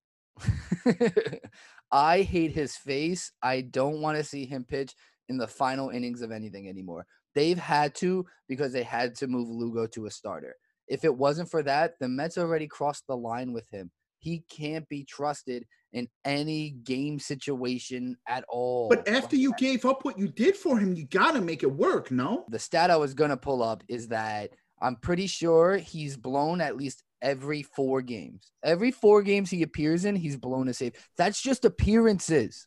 I 1.93 2.23
hate 2.23 2.51
his 2.51 2.77
face. 2.77 3.31
I 3.41 3.61
don't 3.61 4.01
want 4.01 4.19
to 4.19 4.25
see 4.25 4.47
him 4.47 4.65
pitch 4.65 4.97
in 5.29 5.39
the 5.39 5.47
final 5.47 5.91
innings 5.91 6.23
of 6.23 6.33
anything 6.33 6.69
anymore. 6.69 7.07
They've 7.35 7.59
had 7.59 7.95
to 7.97 8.27
because 8.49 8.73
they 8.73 8.83
had 8.83 9.15
to 9.17 9.27
move 9.27 9.49
Lugo 9.49 9.87
to 9.89 10.07
a 10.07 10.11
starter. 10.11 10.57
If 10.89 11.05
it 11.05 11.15
wasn't 11.15 11.51
for 11.51 11.63
that, 11.63 11.95
the 12.01 12.09
Mets 12.09 12.37
already 12.37 12.67
crossed 12.67 13.07
the 13.07 13.17
line 13.17 13.53
with 13.53 13.69
him. 13.71 13.91
He 14.19 14.45
can't 14.51 14.89
be 14.89 15.05
trusted 15.05 15.65
in 15.93 16.09
any 16.25 16.71
game 16.71 17.19
situation 17.19 18.17
at 18.29 18.45
all. 18.49 18.89
But 18.89 19.09
after 19.09 19.37
you 19.37 19.55
gave 19.59 19.85
up 19.85 20.05
what 20.05 20.19
you 20.19 20.29
did 20.29 20.57
for 20.57 20.79
him, 20.79 20.95
you 20.95 21.07
got 21.07 21.33
to 21.33 21.41
make 21.41 21.63
it 21.63 21.73
work, 21.73 22.11
no? 22.11 22.45
The 22.49 22.59
stat 22.59 22.91
I 22.91 22.97
was 22.97 23.15
going 23.15 23.31
to 23.31 23.37
pull 23.37 23.63
up 23.63 23.83
is 23.89 24.09
that 24.09 24.51
I'm 24.81 24.97
pretty 24.97 25.27
sure 25.27 25.77
he's 25.77 26.17
blown 26.17 26.61
at 26.61 26.77
least 26.77 27.03
every 27.23 27.63
four 27.63 28.03
games. 28.03 28.51
Every 28.63 28.91
four 28.91 29.23
games 29.23 29.51
he 29.51 29.63
appears 29.63 30.05
in, 30.05 30.17
he's 30.17 30.37
blown 30.37 30.69
a 30.69 30.75
save. 30.75 30.95
That's 31.17 31.41
just 31.41 31.65
appearances. 31.65 32.67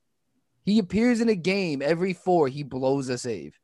He 0.65 0.79
appears 0.79 1.21
in 1.21 1.29
a 1.29 1.35
game 1.35 1.81
every 1.81 2.13
four. 2.13 2.47
He 2.47 2.63
blows 2.63 3.09
a 3.09 3.17
save. 3.17 3.57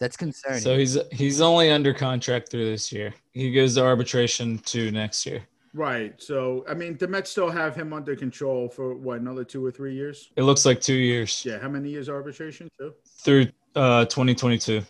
That's 0.00 0.16
concerning. 0.16 0.60
So 0.60 0.76
he's 0.76 0.98
he's 1.12 1.40
only 1.40 1.70
under 1.70 1.94
contract 1.94 2.50
through 2.50 2.64
this 2.70 2.92
year. 2.92 3.14
He 3.32 3.52
goes 3.52 3.74
to 3.74 3.82
arbitration 3.84 4.58
to 4.58 4.90
next 4.90 5.24
year. 5.24 5.42
Right. 5.72 6.14
So 6.20 6.64
I 6.68 6.74
mean, 6.74 6.96
the 6.98 7.08
Mets 7.08 7.30
still 7.30 7.50
have 7.50 7.74
him 7.74 7.92
under 7.92 8.14
control 8.14 8.68
for 8.68 8.94
what 8.94 9.20
another 9.20 9.44
two 9.44 9.64
or 9.64 9.70
three 9.70 9.94
years. 9.94 10.30
It 10.36 10.42
looks 10.42 10.64
like 10.64 10.80
two 10.80 10.94
years 10.94 11.44
Yeah. 11.44 11.58
How 11.58 11.68
many 11.68 11.90
years 11.90 12.08
arbitration? 12.08 12.68
Two. 12.78 12.94
through 13.22 13.46
uh 13.74 14.04
2022. 14.06 14.82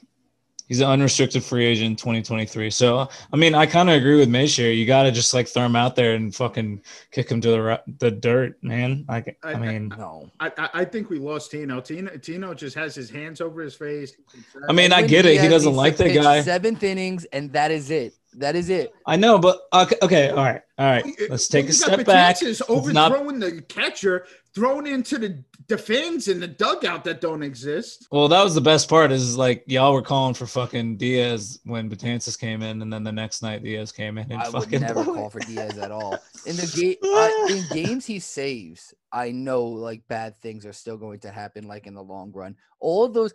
He's 0.67 0.81
an 0.81 0.89
unrestricted 0.89 1.45
free 1.45 1.67
agent 1.67 1.87
in 1.91 1.97
2023. 1.97 2.71
So 2.71 3.09
I 3.33 3.37
mean, 3.37 3.55
I 3.55 3.67
kind 3.67 3.91
of 3.91 3.97
agree 3.97 4.17
with 4.19 4.29
Mage 4.29 4.55
here. 4.55 4.73
You 4.73 4.87
got 4.87 5.03
to 5.03 5.13
just 5.13 5.35
like 5.35 5.47
throw 5.47 5.65
him 5.67 5.77
out 5.77 5.95
there 5.95 6.15
and 6.15 6.35
fucking 6.35 6.83
kick 7.11 7.31
him 7.31 7.41
to 7.43 7.49
the 7.51 7.83
the 7.99 8.11
dirt, 8.11 8.57
man. 8.63 9.05
Like 9.09 9.37
I- 9.43 9.53
I 9.53 9.59
mean, 9.59 9.89
no. 9.97 10.31
I, 10.41 10.51
I 10.57 10.69
I 10.75 10.85
think 10.85 11.11
we 11.11 11.19
lost 11.19 11.51
Tino. 11.51 11.81
Tino 11.81 12.17
Tino 12.17 12.55
just 12.55 12.75
has 12.77 12.95
his 12.95 13.11
hands 13.11 13.41
over 13.41 13.61
his 13.61 13.75
face. 13.75 14.17
I 14.69 14.73
mean, 14.73 14.93
I 14.93 14.99
Edwin 14.99 15.11
get 15.11 15.27
it. 15.27 15.33
He 15.33 15.39
Diaz 15.39 15.51
doesn't 15.51 15.75
like 15.75 15.97
to 15.97 16.05
the 16.05 16.15
guy. 16.15 16.41
Seventh 16.41 16.83
innings, 16.83 17.25
and 17.27 17.53
that 17.53 17.71
is 17.71 17.91
it. 17.91 18.15
That 18.37 18.57
is 18.57 18.69
it. 18.69 18.93
I 19.07 19.17
know, 19.17 19.39
but 19.39 19.61
okay, 19.73 19.97
okay, 20.03 20.31
all 20.31 20.37
right, 20.37 20.61
all 20.79 20.87
right. 20.91 21.05
Let's 21.31 21.47
take 21.47 21.67
You 21.67 21.71
a 21.71 21.73
got 21.73 21.77
step 21.77 22.07
back. 22.07 22.37
Betances 22.37 22.63
Let's 22.69 22.87
not 22.89 23.13
overthrowing 23.13 23.39
the 23.39 23.63
catcher, 23.63 24.27
thrown 24.55 24.87
into 24.87 25.19
the 25.19 25.43
the 25.67 25.79
fans 25.79 26.29
in 26.29 26.41
the 26.41 26.47
dugout 26.47 27.05
that 27.05 27.21
don't 27.21 27.43
exist. 27.43 28.07
Well, 28.11 28.29
that 28.29 28.43
was 28.43 28.55
the 28.55 28.61
best 28.61 28.89
part. 28.89 29.11
Is 29.13 29.37
like 29.37 29.65
y'all 29.67 29.93
were 29.93 30.03
calling 30.03 30.35
for 30.35 30.47
fucking 30.47 30.97
Diaz 30.97 31.59
when 31.65 31.91
Betances 31.91 32.39
came 32.39 32.63
in, 32.63 32.83
and 32.83 32.93
then 32.93 33.03
the 33.03 33.13
next 33.13 33.43
night 33.43 33.63
Diaz 33.63 33.91
came 33.93 34.19
in 34.19 34.31
and 34.31 34.41
I 34.41 34.49
would 34.49 34.65
fucking 34.65 34.81
never 34.81 35.03
blew 35.03 35.15
call 35.15 35.27
it. 35.27 35.33
for 35.33 35.41
Diaz 35.47 35.79
at 35.79 35.91
all. 35.91 36.19
In 36.47 36.57
the 36.57 36.73
game, 36.77 36.97
uh, 37.03 37.55
in 37.55 37.65
games 37.85 38.07
he 38.07 38.19
saves, 38.19 38.95
I 39.13 39.31
know 39.31 39.65
like 39.65 40.07
bad 40.09 40.37
things 40.37 40.67
are 40.67 40.73
still 40.73 40.97
going 40.97 41.21
to 41.21 41.31
happen. 41.31 41.67
Like 41.67 41.87
in 41.87 41.95
the 41.95 42.03
long 42.03 42.33
run, 42.33 42.57
all 42.81 43.09
those. 43.09 43.33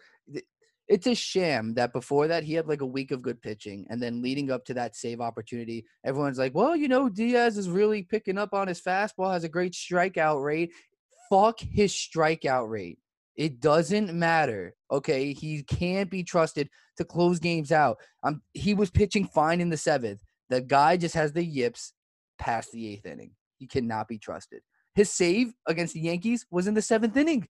It's 0.87 1.05
a 1.05 1.13
sham 1.13 1.75
that 1.75 1.93
before 1.93 2.27
that 2.29 2.43
he 2.43 2.55
had 2.55 2.67
like 2.67 2.81
a 2.81 2.85
week 2.85 3.11
of 3.11 3.21
good 3.21 3.39
pitching, 3.43 3.85
and 3.91 4.01
then 4.01 4.23
leading 4.23 4.49
up 4.49 4.65
to 4.65 4.73
that 4.73 4.95
save 4.95 5.21
opportunity, 5.21 5.85
everyone's 6.03 6.39
like, 6.39 6.55
"Well, 6.55 6.75
you 6.75 6.87
know, 6.87 7.09
Diaz 7.09 7.59
is 7.59 7.69
really 7.69 8.01
picking 8.01 8.39
up 8.39 8.55
on 8.55 8.67
his 8.67 8.81
fastball, 8.81 9.31
has 9.31 9.43
a 9.43 9.49
great 9.49 9.73
strikeout 9.73 10.43
rate." 10.43 10.71
Fuck 11.29 11.59
his 11.59 11.91
strikeout 11.93 12.69
rate. 12.69 12.99
It 13.35 13.61
doesn't 13.61 14.13
matter. 14.13 14.75
Okay, 14.91 15.33
he 15.33 15.63
can't 15.63 16.09
be 16.09 16.23
trusted 16.23 16.69
to 16.97 17.05
close 17.05 17.39
games 17.39 17.71
out. 17.71 17.97
Um, 18.23 18.41
he 18.53 18.73
was 18.73 18.89
pitching 18.89 19.27
fine 19.27 19.61
in 19.61 19.69
the 19.69 19.77
seventh. 19.77 20.21
The 20.49 20.61
guy 20.61 20.97
just 20.97 21.15
has 21.15 21.31
the 21.31 21.43
yips 21.43 21.93
past 22.37 22.71
the 22.71 22.87
eighth 22.89 23.05
inning. 23.05 23.31
He 23.57 23.67
cannot 23.67 24.07
be 24.07 24.17
trusted. 24.17 24.61
His 24.95 25.11
save 25.11 25.53
against 25.67 25.93
the 25.93 26.01
Yankees 26.01 26.45
was 26.51 26.67
in 26.67 26.73
the 26.73 26.81
seventh 26.81 27.15
inning. 27.15 27.47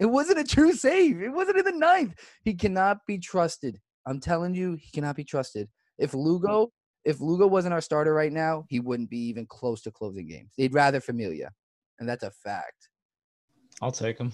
It 0.00 0.06
wasn't 0.06 0.40
a 0.40 0.44
true 0.44 0.72
save. 0.72 1.20
It 1.22 1.28
wasn't 1.28 1.58
in 1.58 1.64
the 1.64 1.72
ninth. 1.72 2.14
He 2.42 2.54
cannot 2.54 2.98
be 3.06 3.18
trusted. 3.18 3.78
I'm 4.06 4.18
telling 4.18 4.54
you, 4.54 4.74
he 4.80 4.90
cannot 4.92 5.14
be 5.14 5.24
trusted. 5.24 5.68
If 5.98 6.14
Lugo, 6.14 6.72
if 7.04 7.20
Lugo 7.20 7.46
wasn't 7.46 7.74
our 7.74 7.80
starter 7.80 8.14
right 8.14 8.32
now, 8.32 8.64
he 8.68 8.80
wouldn't 8.80 9.10
be 9.10 9.28
even 9.28 9.46
close 9.46 9.82
to 9.82 9.90
closing 9.90 10.26
games. 10.26 10.50
They'd 10.56 10.74
rather 10.74 11.00
Familia, 11.00 11.52
and 11.98 12.08
that's 12.08 12.24
a 12.24 12.30
fact. 12.30 12.89
I'll 13.80 13.92
take 13.92 14.18
him, 14.18 14.32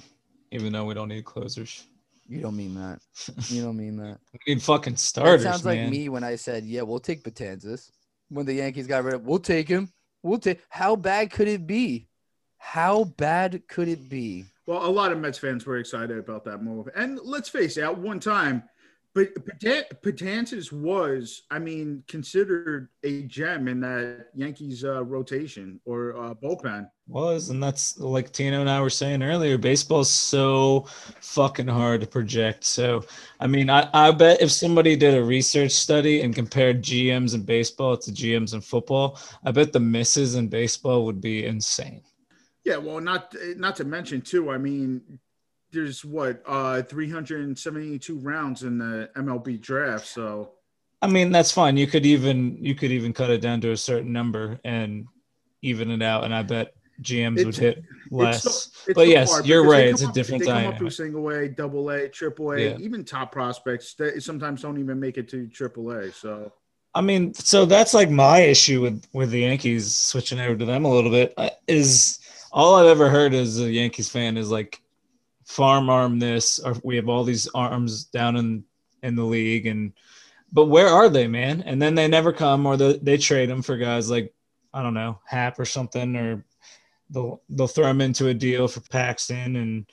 even 0.51 0.73
though 0.73 0.85
we 0.85 0.95
don't 0.95 1.09
need 1.09 1.25
closers. 1.25 1.85
You 2.29 2.41
don't 2.41 2.57
mean 2.57 2.75
that. 2.75 2.99
You 3.49 3.63
don't 3.63 3.77
mean 3.77 3.97
that. 3.99 4.19
We 4.33 4.55
need 4.55 4.63
fucking 4.63 4.95
That 4.95 4.99
starters, 4.99 5.43
sounds 5.45 5.65
man. 5.65 5.85
like 5.85 5.91
me 5.93 6.09
when 6.09 6.25
I 6.25 6.35
said, 6.37 6.65
"Yeah, 6.65 6.83
we'll 6.83 6.99
take 7.01 7.23
Betances." 7.23 7.91
When 8.29 8.45
the 8.47 8.55
Yankees 8.55 8.89
got 8.89 9.05
rid 9.05 9.15
of, 9.15 9.23
we'll 9.25 9.39
take 9.39 9.69
him. 9.69 9.93
We'll 10.23 10.41
take. 10.41 10.61
How 10.69 10.97
bad 10.97 11.31
could 11.31 11.47
it 11.47 11.67
be? 11.67 12.09
How 12.59 13.05
bad 13.05 13.63
could 13.69 13.87
it 13.87 14.09
be? 14.09 14.47
Well, 14.67 14.85
a 14.85 14.91
lot 14.91 15.13
of 15.13 15.21
Mets 15.21 15.39
fans 15.39 15.65
were 15.65 15.77
excited 15.79 16.19
about 16.19 16.45
that 16.47 16.61
move. 16.65 16.89
And 16.97 17.21
let's 17.23 17.49
face 17.49 17.77
it, 17.77 17.85
at 17.85 17.97
one 17.97 18.19
time, 18.19 18.65
but 19.17 19.47
Patan- 19.47 19.85
Patantis 20.05 20.71
was, 20.71 21.45
I 21.51 21.59
mean, 21.59 22.05
considered 22.07 22.91
a 23.03 23.23
gem 23.23 23.67
in 23.67 23.81
that 23.81 24.27
Yankees 24.35 24.85
uh, 24.85 25.03
rotation 25.05 25.81
or 25.87 26.15
uh, 26.19 26.35
bullpen. 26.35 26.91
was, 27.09 27.49
and 27.49 27.63
that's 27.63 27.99
like 27.99 28.31
Tino 28.31 28.61
and 28.61 28.69
I 28.69 28.79
were 28.83 28.91
saying 28.91 29.23
earlier. 29.23 29.57
Baseball's 29.57 30.11
so 30.11 30.85
fucking 31.23 31.67
hard 31.67 32.03
to 32.03 32.07
project. 32.07 32.65
So, 32.65 33.07
I 33.41 33.47
mean, 33.47 33.71
I, 33.71 33.89
I 33.95 34.11
bet 34.11 34.43
if 34.43 34.53
somebody 34.53 34.97
did 34.97 35.15
a 35.15 35.25
research 35.25 35.73
study 35.73 36.21
and 36.21 36.35
compared 36.35 36.83
GMs 36.83 37.35
in 37.35 37.43
baseball 37.43 37.97
to 37.97 38.13
GMs 38.13 38.53
in 38.53 38.61
football, 38.61 39.19
I 39.47 39.51
bet 39.51 39.73
the 39.73 39.81
misses 39.81 40.35
in 40.35 40.49
baseball 40.49 41.07
would 41.07 41.23
be 41.23 41.47
insane. 41.47 42.03
Yeah, 42.65 42.77
well, 42.77 43.01
not 43.01 43.35
not 43.57 43.77
to 43.77 43.85
mention 43.85 44.21
too. 44.21 44.51
I 44.51 44.59
mean, 44.59 45.21
there's 45.73 46.05
what 46.05 46.43
uh 46.47 46.83
372 46.83 48.19
rounds 48.19 48.63
in 48.63 48.79
the 48.79 49.11
MLB 49.17 49.61
draft. 49.61 50.07
So 50.07 50.53
I 51.03 51.07
mean, 51.09 51.31
that's 51.31 51.53
fine. 51.53 51.77
You 51.77 51.87
could 51.87 52.07
even 52.07 52.57
you 52.61 52.75
could 52.75 52.91
even 52.91 53.13
cut 53.13 53.31
it 53.31 53.41
down 53.41 53.61
to 53.63 53.71
a 53.73 53.77
certain 53.77 54.13
number 54.13 54.59
and 54.65 55.07
even 55.63 55.91
it 55.91 56.03
out, 56.03 56.25
and 56.25 56.35
I 56.35 56.43
bet 56.43 56.75
GMs 57.03 57.37
would 57.45 57.49
It's- 57.55 57.57
hit 57.59 57.79
it's 57.79 58.13
less. 58.13 58.43
so- 58.43 58.51
it's 58.87 58.95
but 58.95 58.97
so 58.97 59.03
yes, 59.03 59.41
you're 59.45 59.65
right. 59.69 59.89
It's 59.89 60.03
a 60.03 60.09
up- 60.09 60.15
different 60.15 60.41
They 60.41 60.47
come 60.47 60.55
up 60.57 60.61
dynamic. 60.63 60.79
through 60.79 60.91
single 60.91 61.29
A, 61.31 61.49
double 61.49 61.91
A, 61.91 62.09
triple 62.09 62.53
A, 62.53 62.61
Yeah. 62.61 62.79
even 62.81 63.05
top 63.05 63.33
prospects 63.33 63.95
that 63.95 64.23
sometimes 64.23 64.63
don't 64.63 64.79
even 64.79 64.99
make 64.99 65.19
it 65.19 65.29
to 65.31 65.47
triple 65.49 65.91
A. 65.91 66.11
So 66.13 66.53
I 66.95 67.03
mean, 67.03 67.35
so 67.35 67.67
that's 67.67 67.93
like 67.93 68.09
my 68.09 68.39
issue 68.41 68.81
with 68.81 69.05
with 69.13 69.31
the 69.31 69.41
Yankees 69.41 69.95
switching 69.95 70.41
over 70.41 70.57
to 70.57 70.65
them 70.65 70.85
a 70.87 70.91
little 70.91 71.11
bit 71.11 71.35
uh, 71.37 71.51
is 71.67 72.19
all 72.53 72.77
I've 72.77 72.87
ever 72.87 73.11
heard 73.11 73.35
as 73.35 73.61
a 73.61 73.71
Yankees 73.71 74.09
fan 74.09 74.39
is 74.39 74.51
like 74.51 74.81
farm 75.47 75.89
arm 75.89 76.19
this 76.19 76.59
or 76.59 76.75
we 76.83 76.97
have 76.97 77.09
all 77.09 77.25
these 77.25 77.49
arms 77.49 78.05
down 78.05 78.37
in 78.37 78.65
in 79.03 79.15
the 79.15 79.25
league 79.25 79.67
and 79.67 79.93
but 80.53 80.67
where 80.67 80.89
are 80.89 81.09
they, 81.09 81.27
man? 81.27 81.63
And 81.63 81.83
then 81.83 81.97
they 81.97 82.07
never 82.07 82.33
come 82.33 82.67
or 82.67 82.77
the, 82.77 83.01
they 83.03 83.17
trade 83.17 83.51
them 83.51 83.63
for 83.63 83.77
guys 83.77 84.11
like 84.11 84.33
I 84.75 84.83
don't 84.83 84.95
know 84.95 85.21
Happ 85.25 85.59
or 85.59 85.65
something 85.65 86.17
or 86.17 86.45
they'll 87.11 87.43
they'll 87.49 87.69
throw 87.69 87.87
them 87.87 88.01
into 88.01 88.29
a 88.29 88.35
deal 88.35 88.69
for 88.69 88.81
Paxton 88.81 89.57
and 89.57 89.87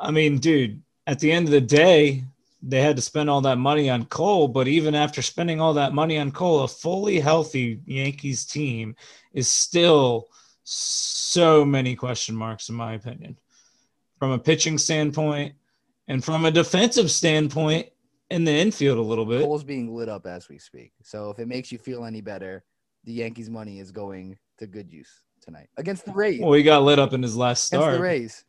I 0.00 0.10
mean, 0.10 0.38
dude, 0.38 0.82
at 1.06 1.20
the 1.20 1.30
end 1.30 1.46
of 1.46 1.52
the 1.52 1.60
day, 1.60 2.24
they 2.62 2.80
had 2.80 2.96
to 2.96 3.02
spend 3.02 3.28
all 3.28 3.40
that 3.42 3.58
money 3.58 3.90
on 3.90 4.04
Cole, 4.06 4.48
but 4.48 4.68
even 4.68 4.94
after 4.94 5.22
spending 5.22 5.60
all 5.60 5.74
that 5.74 5.94
money 5.94 6.18
on 6.18 6.30
Cole, 6.30 6.62
a 6.62 6.68
fully 6.68 7.18
healthy 7.18 7.80
Yankees 7.86 8.44
team 8.44 8.94
is 9.32 9.50
still 9.50 10.28
so 10.64 11.64
many 11.64 11.96
question 11.96 12.36
marks, 12.36 12.68
in 12.68 12.74
my 12.74 12.94
opinion, 12.94 13.36
from 14.22 14.30
a 14.30 14.38
pitching 14.38 14.78
standpoint 14.78 15.52
and 16.06 16.24
from 16.24 16.44
a 16.44 16.50
defensive 16.52 17.10
standpoint 17.10 17.88
in 18.30 18.44
the 18.44 18.52
infield 18.52 18.96
a 18.96 19.02
little 19.02 19.26
bit. 19.26 19.42
Cole's 19.42 19.64
being 19.64 19.92
lit 19.92 20.08
up 20.08 20.28
as 20.28 20.48
we 20.48 20.58
speak. 20.58 20.92
So 21.02 21.30
if 21.30 21.40
it 21.40 21.48
makes 21.48 21.72
you 21.72 21.78
feel 21.78 22.04
any 22.04 22.20
better, 22.20 22.62
the 23.02 23.14
Yankees' 23.14 23.50
money 23.50 23.80
is 23.80 23.90
going 23.90 24.38
to 24.58 24.68
good 24.68 24.92
use 24.92 25.10
tonight 25.40 25.66
against 25.76 26.04
the 26.04 26.12
Rays. 26.12 26.38
Well, 26.40 26.52
he 26.52 26.62
got 26.62 26.84
lit 26.84 27.00
up 27.00 27.14
in 27.14 27.20
his 27.20 27.36
last 27.36 27.64
start. 27.64 27.82
against 27.82 27.96
the 27.96 28.02
Rays. 28.04 28.44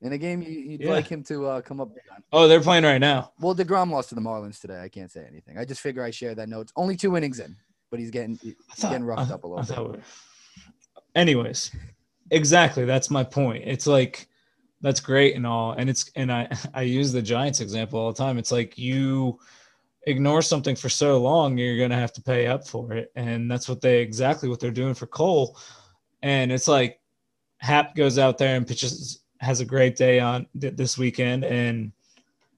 In 0.00 0.12
a 0.12 0.18
game 0.18 0.42
you, 0.42 0.50
you'd 0.50 0.80
Yeah. 0.80 0.90
like 0.90 1.06
him 1.06 1.22
to 1.22 1.46
uh, 1.46 1.60
come 1.60 1.80
up. 1.80 1.90
Oh, 2.32 2.48
they're 2.48 2.60
playing 2.60 2.82
right 2.82 2.98
now. 2.98 3.30
Well, 3.38 3.54
DeGrom 3.54 3.92
lost 3.92 4.08
to 4.08 4.16
the 4.16 4.20
Marlins 4.20 4.60
today. 4.60 4.80
I 4.82 4.88
can't 4.88 5.08
say 5.12 5.24
anything. 5.30 5.56
I 5.56 5.64
just 5.64 5.80
figure 5.82 6.02
I 6.02 6.10
share 6.10 6.34
that 6.34 6.48
note. 6.48 6.62
It's 6.62 6.72
only 6.74 6.96
two 6.96 7.16
innings 7.16 7.38
in, 7.38 7.54
but 7.92 8.00
he's 8.00 8.10
getting 8.10 8.40
he's 8.42 8.54
thought, 8.74 8.90
getting 8.90 9.06
roughed 9.06 9.30
I- 9.30 9.34
up 9.34 9.44
a 9.44 9.46
little 9.46 9.88
bit. 9.90 10.00
Anyways, 11.14 11.70
exactly. 12.32 12.84
That's 12.86 13.08
my 13.08 13.22
point. 13.22 13.62
It's 13.68 13.86
like 13.86 14.26
that's 14.82 15.00
great 15.00 15.36
and 15.36 15.46
all, 15.46 15.72
and 15.72 15.88
it's 15.88 16.10
and 16.16 16.30
I 16.30 16.48
I 16.74 16.82
use 16.82 17.12
the 17.12 17.22
Giants 17.22 17.60
example 17.60 17.98
all 17.98 18.12
the 18.12 18.18
time. 18.18 18.38
It's 18.38 18.52
like 18.52 18.76
you 18.76 19.38
ignore 20.06 20.42
something 20.42 20.74
for 20.76 20.88
so 20.88 21.18
long, 21.18 21.56
you're 21.56 21.78
gonna 21.78 22.00
have 22.00 22.12
to 22.14 22.22
pay 22.22 22.46
up 22.46 22.66
for 22.66 22.92
it, 22.92 23.10
and 23.16 23.50
that's 23.50 23.68
what 23.68 23.80
they 23.80 24.00
exactly 24.00 24.48
what 24.48 24.60
they're 24.60 24.70
doing 24.70 24.94
for 24.94 25.06
Cole. 25.06 25.56
And 26.22 26.52
it's 26.52 26.68
like 26.68 27.00
Happ 27.58 27.94
goes 27.94 28.18
out 28.18 28.38
there 28.38 28.56
and 28.56 28.66
pitches 28.66 29.20
has 29.40 29.60
a 29.60 29.64
great 29.64 29.96
day 29.96 30.20
on 30.20 30.46
th- 30.60 30.76
this 30.76 30.98
weekend, 30.98 31.44
and 31.44 31.92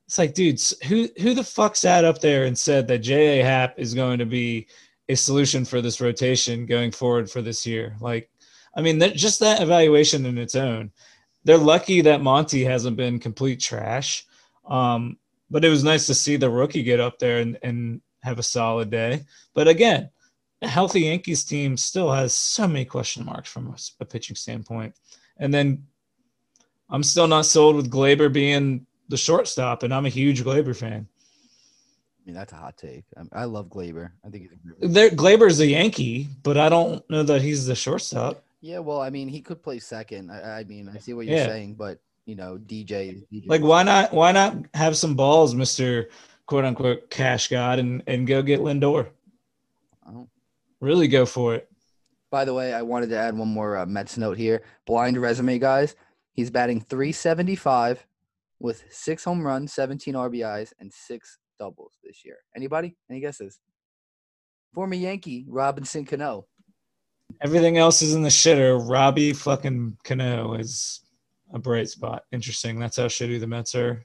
it's 0.06 0.18
like, 0.18 0.34
dudes, 0.34 0.74
who 0.87 1.08
who 1.20 1.34
the 1.34 1.44
fuck 1.44 1.76
sat 1.76 2.04
up 2.04 2.20
there 2.20 2.44
and 2.44 2.58
said 2.58 2.87
that 2.88 2.98
J.A. 2.98 3.44
Happ 3.44 3.78
is 3.78 3.94
going 3.94 4.18
to 4.18 4.26
be 4.26 4.66
a 5.08 5.14
solution 5.14 5.64
for 5.64 5.80
this 5.80 6.00
rotation 6.00 6.66
going 6.66 6.90
forward 6.90 7.30
for 7.30 7.42
this 7.42 7.66
year? 7.66 7.96
Like, 8.00 8.30
I 8.76 8.82
mean, 8.82 8.98
that, 8.98 9.14
just 9.14 9.40
that 9.40 9.62
evaluation 9.62 10.26
in 10.26 10.38
its 10.38 10.54
own. 10.54 10.90
They're 11.44 11.59
lucky 11.59 12.00
that 12.02 12.22
Monty 12.22 12.64
hasn't 12.64 12.96
been 12.96 13.18
complete 13.18 13.61
trash. 13.61 14.26
Um, 14.66 15.18
but 15.50 15.64
it 15.64 15.68
was 15.68 15.85
nice 15.85 16.07
to 16.07 16.14
see 16.14 16.37
the 16.37 16.50
rookie 16.50 16.83
get 16.83 17.00
up 17.00 17.18
there 17.18 17.38
and, 17.38 17.59
and 17.62 18.00
have 18.22 18.38
a 18.38 18.42
solid 18.42 18.90
day. 18.90 19.24
But 19.54 19.68
again, 19.68 20.11
a 20.62 20.68
healthy 20.68 21.02
Yankees 21.02 21.44
team 21.44 21.76
still 21.76 22.11
has 22.11 22.35
so 22.35 22.66
many 22.66 22.85
question 22.85 23.24
marks 23.24 23.50
from 23.50 23.74
a 24.00 24.04
pitching 24.04 24.37
standpoint. 24.37 24.94
And 25.37 25.52
then 25.52 25.85
I'm 26.88 27.02
still 27.02 27.26
not 27.26 27.46
sold 27.46 27.76
with 27.76 27.90
Gleyber 27.90 28.33
being 28.33 28.87
the 29.09 29.16
shortstop, 29.16 29.83
and 29.83 29.92
I'm 29.92 30.07
a 30.07 30.11
huge 30.11 30.42
Gleyber 30.42 30.76
fan. 30.76 31.07
I 31.07 32.26
mean, 32.26 32.35
that's 32.35 32.52
a 32.52 32.57
hot 32.57 32.78
take. 32.78 33.04
I, 33.16 33.42
I 33.42 33.44
love 33.44 33.66
Gleyber. 33.66 34.12
I 34.24 34.30
think 34.30 34.50
he's 34.80 35.11
a 35.11 35.11
Gleyber's 35.11 35.61
a 35.61 35.66
Yankee, 35.66 36.28
but 36.42 36.57
I 36.57 36.68
don't 36.68 37.09
know 37.11 37.22
that 37.22 37.42
he's 37.42 37.66
the 37.66 37.74
shortstop. 37.74 38.43
Yeah, 38.64 38.79
well, 38.79 39.03
I 39.03 39.11
mean, 39.11 39.29
he 39.29 39.42
could 39.42 39.62
play 39.62 39.79
second. 39.79 40.31
I, 40.31 40.61
I 40.61 40.64
mean, 40.64 40.88
I 40.88 40.96
see 40.96 41.12
what 41.12 41.27
you're 41.27 41.37
Yeah. 41.37 41.48
saying, 41.48 41.74
but 41.74 41.98
you 42.24 42.35
know, 42.35 42.57
DJ. 42.57 43.22
DJ. 43.31 43.46
Like, 43.46 43.61
why 43.61 43.83
not? 43.83 44.11
Why 44.14 44.33
not 44.33 44.57
have 44.72 44.96
some 44.96 45.14
balls, 45.14 45.55
Mister 45.55 46.09
Quote 46.46 46.64
Unquote 46.64 47.11
Cash 47.11 47.48
God, 47.48 47.79
and 47.79 48.03
and 48.07 48.27
go 48.27 48.40
get 48.40 48.61
Lindor? 48.61 49.11
Oh. 50.09 50.31
Really 50.81 51.09
go 51.09 51.27
for 51.27 51.55
it. 51.55 51.68
By 52.31 52.46
the 52.46 52.55
way, 52.55 52.72
I 52.72 52.81
wanted 52.81 53.11
to 53.11 53.18
add 53.18 53.37
one 53.37 53.48
more 53.48 53.77
uh, 53.77 53.85
Mets 53.85 54.16
note 54.16 54.38
here. 54.38 54.62
Blind 54.87 55.18
resume, 55.18 55.59
guys. 55.59 55.94
He's 56.33 56.50
batting 56.50 56.81
375 56.81 58.07
with 58.61 58.83
six 58.88 59.24
home 59.24 59.46
runs, 59.46 59.74
17 59.74 60.14
RBIs, 60.14 60.72
and 60.81 60.90
six 60.90 61.38
doubles 61.59 61.98
this 62.03 62.24
year. 62.24 62.38
Anybody? 62.57 62.96
Any 63.11 63.20
guesses? 63.20 63.61
Former 64.72 64.94
Yankee 64.94 65.44
Robinson 65.46 66.07
Cano. 66.07 66.46
Everything 67.40 67.78
else 67.78 68.02
is 68.02 68.14
in 68.14 68.22
the 68.22 68.28
shitter. 68.28 68.80
Robbie 68.88 69.32
fucking 69.32 69.98
Cano 70.04 70.54
is 70.54 71.00
a 71.52 71.58
bright 71.58 71.88
spot. 71.88 72.24
Interesting. 72.32 72.78
That's 72.78 72.96
how 72.96 73.06
shitty 73.06 73.40
the 73.40 73.46
Mets 73.46 73.74
are. 73.74 74.04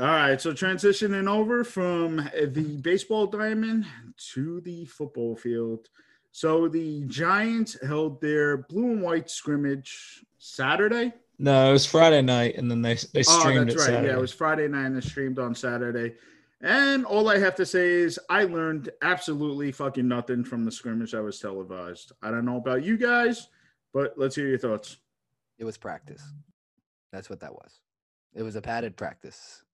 All 0.00 0.06
right, 0.06 0.40
so 0.40 0.52
transitioning 0.52 1.28
over 1.28 1.62
from 1.62 2.16
the 2.16 2.78
baseball 2.82 3.26
diamond 3.26 3.84
to 4.32 4.60
the 4.62 4.86
football 4.86 5.36
field. 5.36 5.88
So 6.30 6.68
the 6.68 7.02
Giants 7.04 7.76
held 7.86 8.20
their 8.22 8.56
blue 8.56 8.92
and 8.92 9.02
white 9.02 9.28
scrimmage 9.28 10.24
Saturday. 10.38 11.12
No, 11.38 11.68
it 11.68 11.72
was 11.72 11.84
Friday 11.84 12.22
night, 12.22 12.56
and 12.56 12.70
then 12.70 12.80
they 12.80 12.94
they 13.12 13.20
oh, 13.20 13.40
streamed. 13.40 13.58
Oh, 13.58 13.64
that's 13.64 13.76
right. 13.76 13.86
Saturday. 13.86 14.08
Yeah, 14.08 14.14
it 14.14 14.20
was 14.20 14.32
Friday 14.32 14.68
night 14.68 14.86
and 14.86 14.96
it 14.96 15.04
streamed 15.04 15.38
on 15.38 15.54
Saturday. 15.54 16.14
And 16.62 17.04
all 17.04 17.28
I 17.28 17.38
have 17.38 17.56
to 17.56 17.66
say 17.66 17.90
is 17.90 18.20
I 18.30 18.44
learned 18.44 18.90
absolutely 19.02 19.72
fucking 19.72 20.06
nothing 20.06 20.44
from 20.44 20.64
the 20.64 20.70
scrimmage 20.70 21.10
that 21.10 21.22
was 21.22 21.40
televised. 21.40 22.12
I 22.22 22.30
don't 22.30 22.44
know 22.44 22.56
about 22.56 22.84
you 22.84 22.96
guys, 22.96 23.48
but 23.92 24.14
let's 24.16 24.36
hear 24.36 24.46
your 24.46 24.58
thoughts. 24.58 24.98
It 25.58 25.64
was 25.64 25.76
practice. 25.76 26.22
That's 27.12 27.28
what 27.28 27.40
that 27.40 27.52
was. 27.52 27.80
It 28.34 28.42
was 28.42 28.54
a 28.54 28.62
padded 28.62 28.96
practice. 28.96 29.64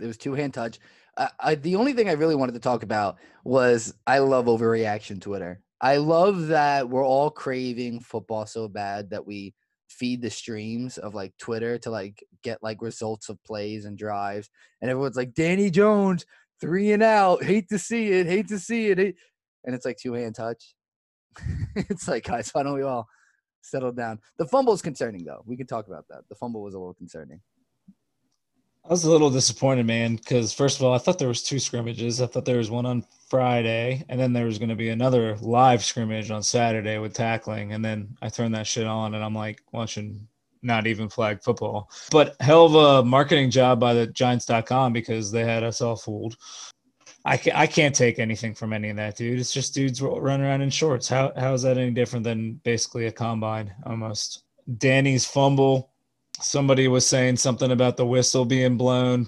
It 0.00 0.06
was 0.06 0.16
two 0.16 0.34
hand 0.34 0.54
touch. 0.54 0.78
I, 1.18 1.30
I, 1.38 1.54
the 1.54 1.76
only 1.76 1.92
thing 1.92 2.08
I 2.08 2.12
really 2.12 2.34
wanted 2.34 2.52
to 2.52 2.60
talk 2.60 2.82
about 2.82 3.18
was 3.44 3.94
I 4.06 4.18
love 4.20 4.46
overreaction 4.46 5.20
Twitter. 5.20 5.60
I 5.80 5.98
love 5.98 6.48
that 6.48 6.88
we're 6.88 7.06
all 7.06 7.30
craving 7.30 8.00
football 8.00 8.46
so 8.46 8.68
bad 8.68 9.10
that 9.10 9.26
we 9.26 9.54
feed 9.88 10.22
the 10.22 10.30
streams 10.30 10.98
of 10.98 11.14
like 11.14 11.32
Twitter 11.38 11.78
to 11.78 11.90
like 11.90 12.22
get 12.42 12.62
like 12.62 12.82
results 12.82 13.28
of 13.28 13.42
plays 13.44 13.84
and 13.84 13.98
drives. 13.98 14.50
And 14.80 14.90
everyone's 14.90 15.16
like, 15.16 15.34
Danny 15.34 15.70
Jones, 15.70 16.26
three 16.60 16.92
and 16.92 17.02
out. 17.02 17.42
Hate 17.42 17.68
to 17.70 17.78
see 17.78 18.08
it. 18.08 18.26
Hate 18.26 18.48
to 18.48 18.58
see 18.58 18.88
it. 18.88 18.98
And 19.64 19.74
it's 19.74 19.84
like 19.84 19.96
two 19.96 20.12
hand 20.12 20.34
touch. 20.34 20.74
it's 21.76 22.08
like, 22.08 22.24
guys, 22.24 22.50
why 22.50 22.62
don't 22.62 22.74
we 22.74 22.82
all 22.82 23.08
settle 23.62 23.92
down? 23.92 24.20
The 24.38 24.46
fumble 24.46 24.72
is 24.72 24.82
concerning, 24.82 25.24
though. 25.24 25.42
We 25.46 25.56
can 25.56 25.66
talk 25.66 25.88
about 25.88 26.06
that. 26.10 26.22
The 26.28 26.34
fumble 26.34 26.62
was 26.62 26.74
a 26.74 26.78
little 26.78 26.94
concerning. 26.94 27.40
I 28.84 28.88
was 28.90 29.04
a 29.04 29.10
little 29.10 29.30
disappointed, 29.30 29.86
man, 29.86 30.16
because 30.16 30.52
first 30.52 30.78
of 30.78 30.84
all, 30.84 30.94
I 30.94 30.98
thought 30.98 31.18
there 31.18 31.28
was 31.28 31.42
two 31.42 31.58
scrimmages. 31.58 32.22
I 32.22 32.26
thought 32.26 32.46
there 32.46 32.58
was 32.58 32.70
one 32.70 32.86
on 32.86 33.04
Friday, 33.28 34.04
and 34.08 34.18
then 34.18 34.32
there 34.32 34.46
was 34.46 34.58
going 34.58 34.68
to 34.68 34.74
be 34.74 34.88
another 34.88 35.36
live 35.36 35.84
scrimmage 35.84 36.30
on 36.30 36.42
Saturday 36.42 36.98
with 36.98 37.14
tackling, 37.14 37.72
and 37.72 37.84
then 37.84 38.16
I 38.22 38.28
turned 38.28 38.54
that 38.54 38.66
shit 38.66 38.86
on, 38.86 39.14
and 39.14 39.24
I'm 39.24 39.34
like 39.34 39.60
watching 39.72 40.26
not 40.62 40.86
even 40.86 41.08
flag 41.08 41.42
football. 41.42 41.90
But 42.10 42.36
hell 42.40 42.66
of 42.66 42.74
a 42.74 43.04
marketing 43.04 43.50
job 43.50 43.78
by 43.78 43.94
the 43.94 44.06
Giants.com 44.06 44.92
because 44.92 45.30
they 45.30 45.44
had 45.44 45.62
us 45.62 45.80
all 45.80 45.96
fooled. 45.96 46.36
I 47.24 47.36
can't, 47.36 47.56
I 47.56 47.66
can't 47.66 47.94
take 47.94 48.18
anything 48.18 48.54
from 48.54 48.72
any 48.72 48.90
of 48.90 48.96
that, 48.96 49.16
dude. 49.16 49.38
It's 49.38 49.52
just 49.52 49.74
dudes 49.74 50.00
running 50.00 50.46
around 50.46 50.62
in 50.62 50.70
shorts. 50.70 51.08
How 51.08 51.32
how 51.36 51.52
is 51.52 51.62
that 51.62 51.78
any 51.78 51.90
different 51.90 52.24
than 52.24 52.54
basically 52.64 53.06
a 53.06 53.12
combine 53.12 53.72
almost? 53.84 54.44
Danny's 54.78 55.26
fumble 55.26 55.90
somebody 56.40 56.88
was 56.88 57.06
saying 57.06 57.36
something 57.36 57.70
about 57.70 57.96
the 57.96 58.06
whistle 58.06 58.44
being 58.44 58.76
blown 58.76 59.26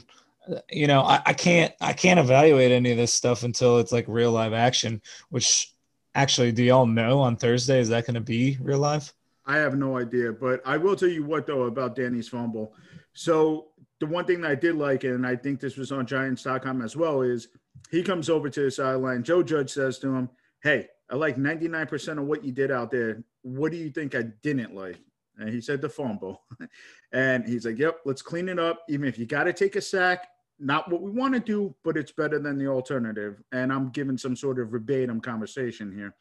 you 0.71 0.87
know 0.87 1.03
I, 1.03 1.23
I, 1.27 1.33
can't 1.33 1.73
i 1.81 1.93
can't 1.93 2.19
evaluate 2.19 2.73
any 2.73 2.91
of 2.91 2.97
this 2.97 3.13
stuff 3.13 3.43
until 3.43 3.79
it's 3.79 3.93
like 3.93 4.07
real 4.09 4.33
live 4.33 4.53
action 4.53 5.03
which 5.29 5.73
actually 6.15 6.51
do 6.53 6.65
y'all 6.65 6.87
know 6.87 7.21
on 7.21 7.37
thursday 7.37 7.79
is 7.79 7.91
that 7.91 8.07
going 8.07 8.15
to 8.15 8.21
be 8.21 8.57
real 8.61 8.79
live 8.79 9.13
I 9.51 9.57
have 9.57 9.77
no 9.77 9.99
idea, 9.99 10.33
but 10.33 10.61
I 10.65 10.77
will 10.77 10.95
tell 10.95 11.09
you 11.09 11.25
what 11.25 11.45
though 11.45 11.65
about 11.65 11.97
Danny's 11.97 12.29
fumble. 12.29 12.73
So 13.15 13.69
the 13.99 14.07
one 14.07 14.25
thing 14.25 14.41
that 14.43 14.51
I 14.53 14.55
did 14.55 14.77
like, 14.77 15.03
and 15.03 15.27
I 15.27 15.35
think 15.35 15.59
this 15.59 15.77
was 15.77 15.91
on 15.91 16.07
Giants.com 16.07 16.83
as 16.83 16.95
well, 16.95 17.23
is 17.23 17.49
he 17.91 18.05
comes 18.05 18.31
over 18.31 18.49
to 18.49 18.63
the 18.63 18.71
sideline. 18.71 19.25
Joe 19.25 19.43
Judge 19.43 19.71
says 19.71 19.99
to 19.99 20.15
him, 20.15 20.31
"Hey, 20.63 20.89
I 21.11 21.17
like 21.17 21.37
99% 21.37 22.19
of 22.19 22.27
what 22.27 22.45
you 22.45 22.53
did 22.53 22.71
out 22.71 22.93
there. 22.93 23.25
What 23.43 23.73
do 23.73 23.79
you 23.79 23.91
think 23.91 24.15
I 24.15 24.23
didn't 24.23 24.73
like?" 24.73 24.99
And 25.41 25.49
he 25.49 25.61
said 25.61 25.81
the 25.81 25.89
fumble. 25.89 26.43
and 27.13 27.47
he's 27.47 27.67
like, 27.67 27.79
Yep, 27.79 28.01
let's 28.05 28.23
clean 28.23 28.49
it 28.49 28.59
up. 28.59 28.85
Even 28.89 29.09
if 29.09 29.19
you 29.19 29.27
got 29.27 29.45
to 29.45 29.53
take 29.53 29.77
a 29.77 29.81
sack, 29.81 30.29
not 30.59 30.91
what 30.91 31.03
we 31.03 31.11
want 31.11 31.35
to 31.35 31.41
do, 31.41 31.75
but 31.83 31.97
it's 31.97 32.13
better 32.13 32.39
than 32.39 32.59
the 32.59 32.67
alternative. 32.67 33.43
And 33.51 33.73
I'm 33.73 33.89
giving 33.89 34.19
some 34.19 34.37
sort 34.37 34.61
of 34.61 34.69
verbatim 34.69 35.21
conversation 35.21 35.91
here. 35.91 36.15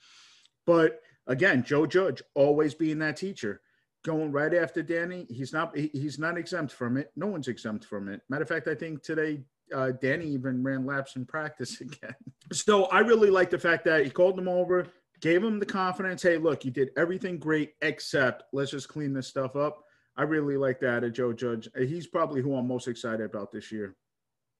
But 0.65 1.01
again, 1.27 1.63
Joe 1.63 1.85
Judge 1.85 2.23
always 2.35 2.73
being 2.73 2.99
that 2.99 3.17
teacher, 3.17 3.61
going 4.05 4.31
right 4.31 4.53
after 4.53 4.81
Danny. 4.81 5.27
He's 5.29 5.51
not 5.51 5.75
he, 5.77 5.89
he's 5.93 6.17
not 6.17 6.37
exempt 6.37 6.73
from 6.73 6.97
it. 6.97 7.11
No 7.15 7.27
one's 7.27 7.47
exempt 7.47 7.85
from 7.85 8.07
it. 8.07 8.21
Matter 8.29 8.43
of 8.43 8.49
fact, 8.49 8.67
I 8.67 8.75
think 8.75 9.03
today 9.03 9.41
uh, 9.73 9.91
Danny 10.01 10.27
even 10.27 10.63
ran 10.63 10.85
laps 10.85 11.15
in 11.15 11.25
practice 11.25 11.81
again. 11.81 12.15
So 12.51 12.85
I 12.85 12.99
really 12.99 13.29
like 13.29 13.49
the 13.49 13.59
fact 13.59 13.85
that 13.85 14.03
he 14.03 14.09
called 14.09 14.39
him 14.39 14.47
over, 14.47 14.87
gave 15.19 15.43
him 15.43 15.59
the 15.59 15.65
confidence. 15.65 16.23
Hey, 16.23 16.37
look, 16.37 16.65
you 16.65 16.71
did 16.71 16.89
everything 16.97 17.37
great 17.37 17.73
except 17.81 18.43
let's 18.53 18.71
just 18.71 18.87
clean 18.87 19.13
this 19.13 19.27
stuff 19.27 19.55
up. 19.55 19.83
I 20.17 20.23
really 20.23 20.57
like 20.57 20.79
that 20.81 21.03
at 21.03 21.13
Joe 21.13 21.33
Judge. 21.33 21.69
He's 21.77 22.07
probably 22.07 22.41
who 22.41 22.55
I'm 22.55 22.67
most 22.67 22.87
excited 22.87 23.25
about 23.25 23.51
this 23.51 23.71
year. 23.71 23.95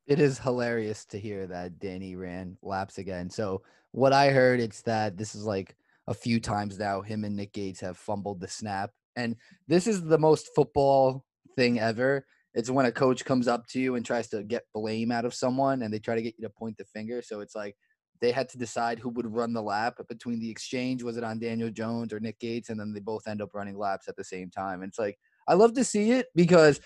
It 0.07 0.19
is 0.19 0.39
hilarious 0.39 1.05
to 1.05 1.19
hear 1.19 1.45
that 1.47 1.79
Danny 1.79 2.15
ran 2.15 2.57
laps 2.63 2.97
again. 2.97 3.29
So 3.29 3.61
what 3.91 4.13
I 4.13 4.29
heard, 4.29 4.59
it's 4.59 4.81
that 4.83 5.17
this 5.17 5.35
is 5.35 5.43
like 5.43 5.75
a 6.07 6.13
few 6.13 6.39
times 6.39 6.79
now. 6.79 7.01
Him 7.01 7.23
and 7.23 7.35
Nick 7.35 7.53
Gates 7.53 7.81
have 7.81 7.97
fumbled 7.97 8.39
the 8.39 8.47
snap, 8.47 8.91
and 9.15 9.35
this 9.67 9.85
is 9.85 10.03
the 10.03 10.17
most 10.17 10.49
football 10.55 11.25
thing 11.55 11.79
ever. 11.79 12.25
It's 12.53 12.71
when 12.71 12.87
a 12.87 12.91
coach 12.91 13.23
comes 13.23 13.47
up 13.47 13.67
to 13.67 13.79
you 13.79 13.95
and 13.95 14.05
tries 14.05 14.27
to 14.29 14.43
get 14.43 14.63
blame 14.73 15.11
out 15.11 15.25
of 15.25 15.33
someone, 15.35 15.83
and 15.83 15.93
they 15.93 15.99
try 15.99 16.15
to 16.15 16.21
get 16.21 16.35
you 16.37 16.43
to 16.43 16.49
point 16.49 16.77
the 16.77 16.85
finger. 16.85 17.21
So 17.21 17.41
it's 17.41 17.55
like 17.55 17.75
they 18.21 18.31
had 18.31 18.49
to 18.49 18.57
decide 18.57 18.99
who 18.99 19.09
would 19.09 19.33
run 19.33 19.53
the 19.53 19.61
lap 19.61 19.95
between 20.07 20.39
the 20.39 20.49
exchange. 20.49 21.03
Was 21.03 21.17
it 21.17 21.23
on 21.23 21.39
Daniel 21.39 21.69
Jones 21.69 22.11
or 22.11 22.19
Nick 22.19 22.39
Gates? 22.39 22.69
And 22.69 22.79
then 22.79 22.93
they 22.93 22.99
both 22.99 23.27
end 23.27 23.41
up 23.41 23.53
running 23.53 23.77
laps 23.77 24.07
at 24.07 24.15
the 24.15 24.23
same 24.23 24.49
time. 24.49 24.81
And 24.81 24.89
it's 24.89 24.99
like 24.99 25.17
I 25.47 25.53
love 25.53 25.73
to 25.73 25.83
see 25.83 26.11
it 26.11 26.27
because 26.35 26.81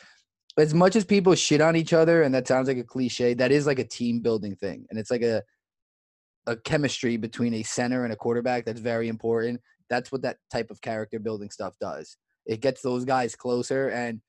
as 0.58 0.74
much 0.74 0.96
as 0.96 1.04
people 1.04 1.34
shit 1.34 1.62
on 1.62 1.76
each 1.76 1.94
other, 1.94 2.22
and 2.22 2.34
that 2.36 2.48
sounds 2.48 2.68
like 2.68 2.78
a 2.78 2.84
cliche, 2.84 3.34
that 3.34 3.52
is 3.52 3.66
like 3.66 3.80
a 3.80 3.84
team 3.84 4.20
building 4.20 4.56
thing. 4.56 4.86
And 4.90 5.00
it's 5.00 5.12
like 5.12 5.24
a 5.24 5.44
a 6.46 6.56
chemistry 6.58 7.18
between 7.18 7.54
a 7.56 7.64
center 7.64 8.04
and 8.04 8.14
a 8.14 8.18
quarterback 8.18 8.66
that's 8.66 8.82
very 8.82 9.08
important. 9.08 9.62
That's 9.90 10.12
what 10.12 10.22
that 10.24 10.38
type 10.52 10.72
of 10.72 10.82
character 10.82 11.20
building 11.20 11.50
stuff 11.50 11.76
does. 11.80 12.18
It 12.46 12.62
gets 12.62 12.82
those 12.82 13.06
guys 13.06 13.36
closer 13.36 13.90
and 13.90 14.22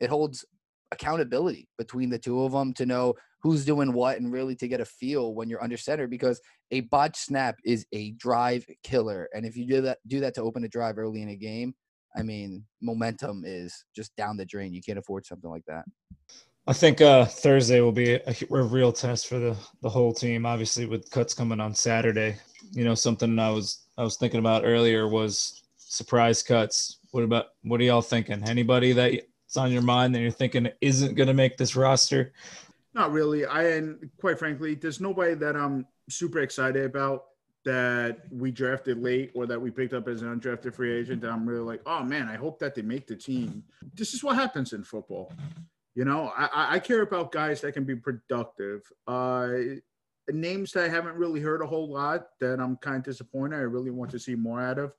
it 0.00 0.10
holds 0.10 0.44
accountability 0.92 1.68
between 1.78 2.10
the 2.10 2.18
two 2.18 2.42
of 2.42 2.52
them 2.52 2.72
to 2.74 2.86
know 2.86 3.14
who's 3.42 3.64
doing 3.64 3.92
what 3.92 4.18
and 4.18 4.32
really 4.32 4.54
to 4.56 4.68
get 4.68 4.80
a 4.80 4.84
feel 4.84 5.34
when 5.34 5.48
you're 5.48 5.62
under 5.62 5.76
center 5.76 6.06
because 6.06 6.40
a 6.70 6.80
botch 6.82 7.16
snap 7.16 7.56
is 7.64 7.86
a 7.92 8.12
drive 8.12 8.64
killer. 8.82 9.28
And 9.34 9.46
if 9.46 9.56
you 9.56 9.66
do 9.66 9.80
that 9.82 9.98
do 10.06 10.20
that 10.20 10.34
to 10.34 10.42
open 10.42 10.64
a 10.64 10.68
drive 10.68 10.98
early 10.98 11.22
in 11.22 11.30
a 11.30 11.36
game, 11.36 11.74
I 12.16 12.22
mean, 12.22 12.64
momentum 12.82 13.44
is 13.46 13.84
just 13.94 14.14
down 14.16 14.36
the 14.36 14.44
drain. 14.44 14.74
You 14.74 14.82
can't 14.82 14.98
afford 14.98 15.24
something 15.26 15.50
like 15.50 15.64
that. 15.66 15.84
I 16.66 16.72
think 16.72 17.00
uh, 17.00 17.24
Thursday 17.24 17.80
will 17.80 17.92
be 17.92 18.14
a, 18.14 18.34
a, 18.50 18.62
real 18.62 18.92
test 18.92 19.26
for 19.26 19.38
the 19.38 19.56
the 19.82 19.88
whole 19.88 20.12
team. 20.12 20.44
Obviously, 20.44 20.86
with 20.86 21.10
cuts 21.10 21.34
coming 21.34 21.60
on 21.60 21.74
Saturday, 21.74 22.36
you 22.72 22.84
know 22.84 22.94
something 22.94 23.38
I 23.38 23.50
was 23.50 23.86
I 23.96 24.04
was 24.04 24.16
thinking 24.16 24.40
about 24.40 24.64
earlier 24.64 25.08
was 25.08 25.62
surprise 25.76 26.42
cuts. 26.42 26.98
What 27.12 27.24
about 27.24 27.46
what 27.62 27.80
are 27.80 27.84
y'all 27.84 28.02
thinking? 28.02 28.44
Anybody 28.46 28.92
that's 29.50 29.56
on 29.56 29.72
your 29.72 29.82
mind 29.82 30.14
that 30.14 30.20
you're 30.20 30.30
thinking 30.30 30.68
isn't 30.80 31.16
going 31.16 31.26
to 31.26 31.34
make 31.34 31.56
this 31.56 31.74
roster? 31.74 32.32
Not 32.94 33.10
really. 33.10 33.46
I 33.46 33.70
and 33.70 34.08
quite 34.20 34.38
frankly, 34.38 34.76
there's 34.76 35.00
nobody 35.00 35.34
that 35.34 35.56
I'm 35.56 35.86
super 36.08 36.38
excited 36.38 36.84
about 36.84 37.24
that 37.64 38.20
we 38.30 38.52
drafted 38.52 39.02
late 39.02 39.32
or 39.34 39.46
that 39.46 39.60
we 39.60 39.72
picked 39.72 39.92
up 39.92 40.06
as 40.06 40.22
an 40.22 40.40
undrafted 40.40 40.72
free 40.72 40.96
agent 40.96 41.20
that 41.22 41.32
I'm 41.32 41.44
really 41.48 41.64
like, 41.64 41.82
oh 41.84 42.04
man, 42.04 42.28
I 42.28 42.36
hope 42.36 42.60
that 42.60 42.76
they 42.76 42.82
make 42.82 43.08
the 43.08 43.16
team. 43.16 43.64
This 43.94 44.14
is 44.14 44.22
what 44.22 44.36
happens 44.36 44.72
in 44.72 44.84
football. 44.84 45.32
You 45.96 46.04
know, 46.04 46.32
I, 46.36 46.76
I 46.76 46.78
care 46.78 47.02
about 47.02 47.32
guys 47.32 47.60
that 47.62 47.72
can 47.72 47.82
be 47.82 47.96
productive. 47.96 48.82
Uh, 49.08 49.48
names 50.28 50.70
that 50.72 50.84
I 50.84 50.88
haven't 50.88 51.16
really 51.16 51.40
heard 51.40 51.60
a 51.60 51.66
whole 51.66 51.92
lot 51.92 52.28
that 52.38 52.60
I'm 52.60 52.76
kind 52.76 52.98
of 52.98 53.02
disappointed. 53.02 53.56
I 53.56 53.62
really 53.62 53.90
want 53.90 54.12
to 54.12 54.18
see 54.20 54.36
more 54.36 54.60
out 54.60 54.78
of 54.78 54.92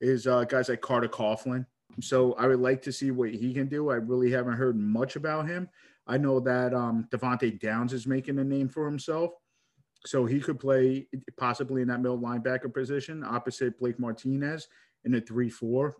is 0.00 0.26
uh, 0.26 0.44
guys 0.44 0.70
like 0.70 0.80
Carter 0.80 1.08
Coughlin. 1.08 1.66
So 2.00 2.34
I 2.34 2.46
would 2.46 2.60
like 2.60 2.82
to 2.82 2.92
see 2.92 3.10
what 3.10 3.30
he 3.30 3.52
can 3.52 3.68
do. 3.68 3.90
I 3.90 3.96
really 3.96 4.30
haven't 4.30 4.54
heard 4.54 4.76
much 4.78 5.16
about 5.16 5.48
him. 5.48 5.68
I 6.06 6.16
know 6.16 6.40
that 6.40 6.72
um, 6.72 7.06
Devante 7.10 7.60
Downs 7.60 7.92
is 7.92 8.06
making 8.06 8.38
a 8.38 8.44
name 8.44 8.68
for 8.68 8.86
himself. 8.86 9.32
So 10.06 10.26
he 10.26 10.40
could 10.40 10.60
play 10.60 11.08
possibly 11.36 11.82
in 11.82 11.88
that 11.88 12.00
middle 12.00 12.18
linebacker 12.18 12.72
position 12.72 13.24
opposite 13.24 13.78
Blake 13.78 13.98
Martinez 13.98 14.68
in 15.04 15.14
a 15.14 15.20
3 15.20 15.50
4. 15.50 15.96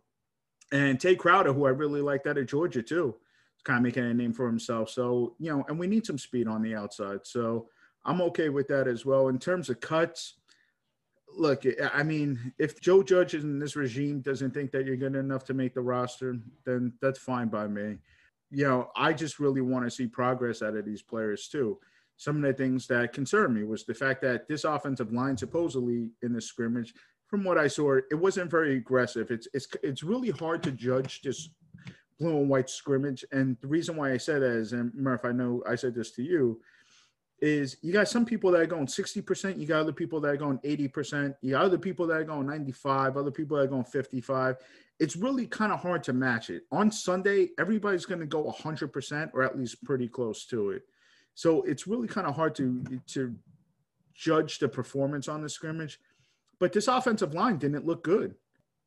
And 0.73 1.01
Tae 1.01 1.17
Crowder, 1.17 1.53
who 1.53 1.67
I 1.67 1.71
really 1.71 2.01
liked 2.01 2.27
out 2.27 2.39
of 2.39 2.47
Georgia 2.47 2.83
too. 2.83 3.17
Is 3.57 3.63
kind 3.65 3.79
of 3.79 3.83
making 3.83 4.05
a 4.05 4.15
name 4.15 4.33
for 4.33 4.47
himself. 4.47 4.91
So, 4.91 5.35
you 5.39 5.51
know, 5.51 5.65
and 5.69 5.79
we 5.79 5.87
need 5.87 6.07
some 6.07 6.19
speed 6.19 6.47
on 6.47 6.63
the 6.63 6.75
outside. 6.75 7.21
So 7.25 7.69
I'm 8.05 8.21
okay 8.23 8.51
with 8.51 8.69
that 8.69 8.87
as 8.87 9.05
well. 9.05 9.29
In 9.29 9.39
terms 9.39 9.69
of 9.69 9.81
cuts, 9.81 10.35
look, 11.39 11.65
I 11.95 12.03
mean, 12.03 12.53
if 12.59 12.81
Joe 12.81 13.03
Judge 13.03 13.35
in 13.35 13.59
this 13.59 13.77
regime 13.77 14.21
doesn't 14.21 14.53
think 14.53 14.73
that 14.73 14.85
you're 14.85 14.97
good 14.97 15.15
enough 15.15 15.45
to 15.45 15.55
make 15.55 15.75
the 15.75 15.81
roster, 15.81 16.37
then 16.65 16.93
that's 17.01 17.19
fine 17.19 17.49
by 17.49 17.67
me. 17.67 17.99
You 18.51 18.65
know, 18.65 18.91
I 18.97 19.13
just 19.13 19.39
really 19.39 19.61
want 19.61 19.85
to 19.85 19.91
see 19.91 20.07
progress 20.07 20.63
out 20.63 20.77
of 20.77 20.85
these 20.85 21.03
players 21.03 21.49
too. 21.49 21.79
Some 22.17 22.37
of 22.37 22.43
the 22.43 22.53
things 22.53 22.87
that 22.89 23.13
concerned 23.13 23.55
me 23.55 23.65
was 23.65 23.85
the 23.85 23.95
fact 23.95 24.23
that 24.23 24.49
this 24.49 24.65
offensive 24.65 25.13
line, 25.13 25.37
supposedly 25.37 26.11
in 26.23 26.33
the 26.33 26.41
scrimmage, 26.41 26.93
from 27.29 27.45
what 27.45 27.59
I 27.59 27.69
saw, 27.69 27.97
it 28.11 28.15
wasn't 28.15 28.51
very 28.51 28.77
aggressive. 28.77 29.31
It's 29.31 29.47
it's 29.53 29.69
it's 29.83 30.03
really 30.03 30.31
hard 30.31 30.63
to 30.63 30.73
judge 30.73 31.21
this 31.23 31.51
blue 32.19 32.39
and 32.39 32.49
white 32.49 32.71
scrimmage. 32.71 33.25
And 33.33 33.57
the 33.61 33.69
reason 33.69 33.97
why 33.97 34.13
I 34.13 34.17
said 34.17 34.43
that 34.43 34.51
is, 34.51 34.73
and 34.73 34.93
Murph, 34.95 35.25
I 35.25 35.33
know 35.33 35.63
I 35.69 35.77
said 35.77 35.95
this 35.95 36.11
to 36.13 36.23
you, 36.23 36.61
is 37.41 37.77
you 37.83 37.93
got 37.93 38.09
some 38.09 38.25
people 38.25 38.51
that 38.51 38.61
are 38.61 38.67
going 38.67 38.87
60%, 38.87 39.59
you 39.59 39.67
got 39.67 39.81
other 39.81 39.93
people 39.93 40.21
that 40.21 40.29
are 40.29 40.37
going 40.37 40.59
80%, 40.59 41.35
you 41.41 41.53
got 41.53 41.65
other 41.65 41.79
people 41.79 42.07
that 42.07 42.17
are 42.17 42.25
going 42.25 42.47
95, 42.47 43.17
other 43.17 43.31
people 43.31 43.57
that 43.57 43.65
are 43.65 43.69
going 43.69 43.85
55. 43.85 44.57
It's 44.99 45.15
really 45.15 45.47
kind 45.47 45.73
of 45.73 45.81
hard 45.81 46.03
to 46.05 46.13
match 46.13 46.51
it. 46.51 46.65
On 46.73 46.91
Sunday, 46.91 47.51
everybody's 47.59 48.07
going 48.07 48.21
to 48.21 48.27
go 48.27 48.45
100% 48.45 49.31
or 49.33 49.43
at 49.43 49.57
least 49.57 49.85
pretty 49.85 50.09
close 50.09 50.45
to 50.47 50.71
it. 50.71 50.83
So 51.35 51.63
it's 51.63 51.87
really 51.87 52.09
kind 52.09 52.27
of 52.27 52.35
hard 52.35 52.57
to 52.57 52.83
to 53.09 53.33
judge 54.13 54.59
the 54.59 54.69
performance 54.69 55.29
on 55.29 55.41
the 55.41 55.49
scrimmage. 55.49 56.01
But 56.59 56.73
this 56.73 56.89
offensive 56.89 57.35
line 57.35 57.59
didn't 57.59 57.87
look 57.87 58.03
good. 58.03 58.35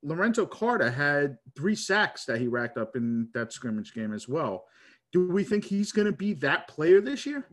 Lorenzo 0.03 0.45
Carter 0.45 0.91
had 0.91 1.37
three 1.55 1.75
sacks 1.75 2.25
that 2.25 2.41
he 2.41 2.47
racked 2.47 2.77
up 2.77 2.97
in 2.97 3.29
that 3.33 3.53
scrimmage 3.53 3.93
game 3.93 4.13
as 4.13 4.27
well. 4.27 4.65
Do 5.13 5.29
we 5.29 5.45
think 5.45 5.63
he's 5.63 5.93
going 5.93 6.07
to 6.07 6.11
be 6.11 6.33
that 6.33 6.67
player 6.67 6.99
this 6.99 7.25
year? 7.25 7.47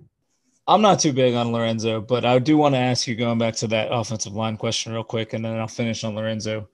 I'm 0.68 0.82
not 0.82 1.00
too 1.00 1.14
big 1.14 1.34
on 1.34 1.50
Lorenzo, 1.50 2.02
but 2.02 2.26
I 2.26 2.38
do 2.38 2.58
want 2.58 2.74
to 2.74 2.78
ask 2.78 3.06
you 3.06 3.16
going 3.16 3.38
back 3.38 3.54
to 3.56 3.66
that 3.68 3.88
offensive 3.90 4.34
line 4.34 4.58
question 4.58 4.92
real 4.92 5.02
quick, 5.02 5.32
and 5.32 5.42
then 5.42 5.58
I'll 5.58 5.66
finish 5.66 6.04
on 6.04 6.14
Lorenzo. 6.14 6.68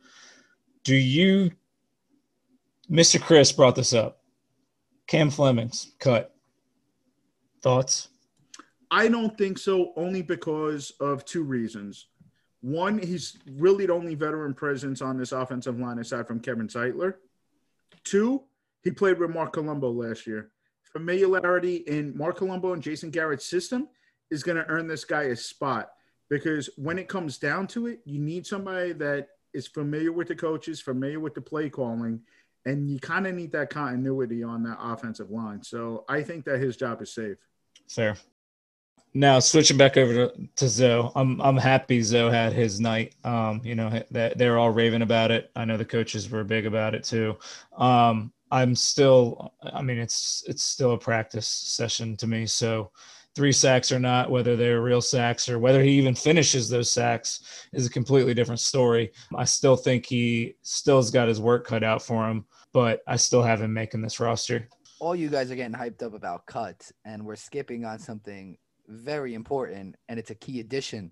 Do 0.83 0.96
you, 0.96 1.52
Mr. 2.90 3.20
Chris 3.20 3.52
brought 3.52 3.76
this 3.76 3.94
up, 3.94 4.20
Cam 5.07 5.30
Flemings 5.30 5.92
cut. 6.00 6.35
Thoughts? 7.62 8.09
I 8.90 9.07
don't 9.07 9.38
think 9.38 9.59
so, 9.59 9.92
only 9.96 10.22
because 10.22 10.92
of 10.98 11.24
two 11.24 11.44
reasons. 11.44 12.09
One, 12.62 12.98
he's 12.98 13.38
really 13.48 13.87
the 13.87 13.92
only 13.92 14.16
veteran 14.16 14.54
presence 14.54 15.02
on 15.02 15.16
this 15.16 15.30
offensive 15.30 15.78
line 15.78 16.00
aside 16.00 16.26
from 16.26 16.40
Kevin 16.40 16.66
Zeitler. 16.66 17.14
Two, 18.02 18.42
he 18.83 18.90
played 18.90 19.20
with 19.20 19.30
Marc 19.30 19.52
Colombo 19.52 19.92
last 19.92 20.26
year 20.26 20.50
familiarity 20.94 21.76
in 21.76 22.16
Marc 22.16 22.38
Colombo 22.38 22.72
and 22.72 22.83
Jason 22.83 23.11
Garrett's 23.11 23.44
system 23.44 23.88
is 24.30 24.42
going 24.42 24.57
to 24.57 24.66
earn 24.68 24.87
this 24.87 25.04
guy 25.04 25.24
a 25.24 25.37
spot 25.37 25.90
because 26.30 26.70
when 26.76 26.98
it 26.98 27.09
comes 27.09 27.37
down 27.37 27.66
to 27.68 27.88
it, 27.88 28.00
you 28.04 28.20
need 28.20 28.46
somebody 28.46 28.92
that 28.92 29.28
is 29.52 29.66
familiar 29.66 30.12
with 30.12 30.28
the 30.28 30.35
coaches, 30.35 30.80
familiar 30.80 31.20
with 31.20 31.35
the 31.35 31.40
play 31.40 31.68
calling, 31.68 32.20
and 32.64 32.88
you 32.88 32.98
kind 32.98 33.26
of 33.26 33.35
need 33.35 33.52
that 33.52 33.70
continuity 33.70 34.42
on 34.42 34.62
that 34.62 34.78
offensive 34.80 35.30
line. 35.30 35.62
So 35.62 36.04
I 36.09 36.22
think 36.22 36.44
that 36.46 36.61
his 36.61 36.76
job 36.76 37.02
is 37.02 37.12
safe. 37.12 37.37
Fair. 37.88 38.16
Now 39.16 39.38
switching 39.38 39.76
back 39.76 39.96
over 39.96 40.12
to, 40.12 40.48
to 40.57 40.68
Zoe, 40.68 41.11
I'm 41.14 41.40
I'm 41.40 41.57
happy 41.57 42.02
Zoe 42.02 42.33
had 42.33 42.52
his 42.52 42.80
night. 42.80 43.14
Um, 43.22 43.61
you 43.62 43.76
know 43.76 44.02
that 44.11 44.38
they're 44.38 44.59
all 44.59 44.70
raving 44.70 45.02
about 45.02 45.30
it. 45.30 45.52
I 45.54 45.64
know 45.64 45.76
the 45.76 45.85
coaches 45.85 46.28
were 46.28 46.42
big 46.42 46.66
about 46.66 46.96
it 46.96 47.04
too. 47.04 47.37
Um, 47.76 48.33
I'm 48.54 48.76
still, 48.76 49.52
I 49.64 49.82
mean, 49.82 49.98
it's 49.98 50.44
it's 50.46 50.62
still 50.62 50.92
a 50.92 50.98
practice 50.98 51.48
session 51.48 52.16
to 52.18 52.28
me. 52.28 52.46
So 52.46 52.92
three 53.34 53.50
sacks 53.50 53.90
or 53.90 53.98
not, 53.98 54.30
whether 54.30 54.54
they're 54.54 54.80
real 54.80 55.00
sacks 55.00 55.48
or 55.48 55.58
whether 55.58 55.82
he 55.82 55.90
even 55.98 56.14
finishes 56.14 56.68
those 56.68 56.88
sacks 56.88 57.66
is 57.72 57.84
a 57.84 57.90
completely 57.90 58.32
different 58.32 58.60
story. 58.60 59.10
I 59.34 59.44
still 59.44 59.74
think 59.74 60.06
he 60.06 60.54
still 60.62 60.98
has 60.98 61.10
got 61.10 61.26
his 61.26 61.40
work 61.40 61.66
cut 61.66 61.82
out 61.82 62.00
for 62.00 62.28
him, 62.30 62.46
but 62.72 63.02
I 63.08 63.16
still 63.16 63.42
have 63.42 63.60
him 63.60 63.74
making 63.74 64.02
this 64.02 64.20
roster. 64.20 64.68
All 65.00 65.16
you 65.16 65.30
guys 65.30 65.50
are 65.50 65.56
getting 65.56 65.76
hyped 65.76 66.04
up 66.04 66.14
about 66.14 66.46
cuts, 66.46 66.92
and 67.04 67.26
we're 67.26 67.34
skipping 67.34 67.84
on 67.84 67.98
something 67.98 68.56
very 68.86 69.34
important, 69.34 69.96
and 70.08 70.16
it's 70.16 70.30
a 70.30 70.36
key 70.36 70.60
addition. 70.60 71.10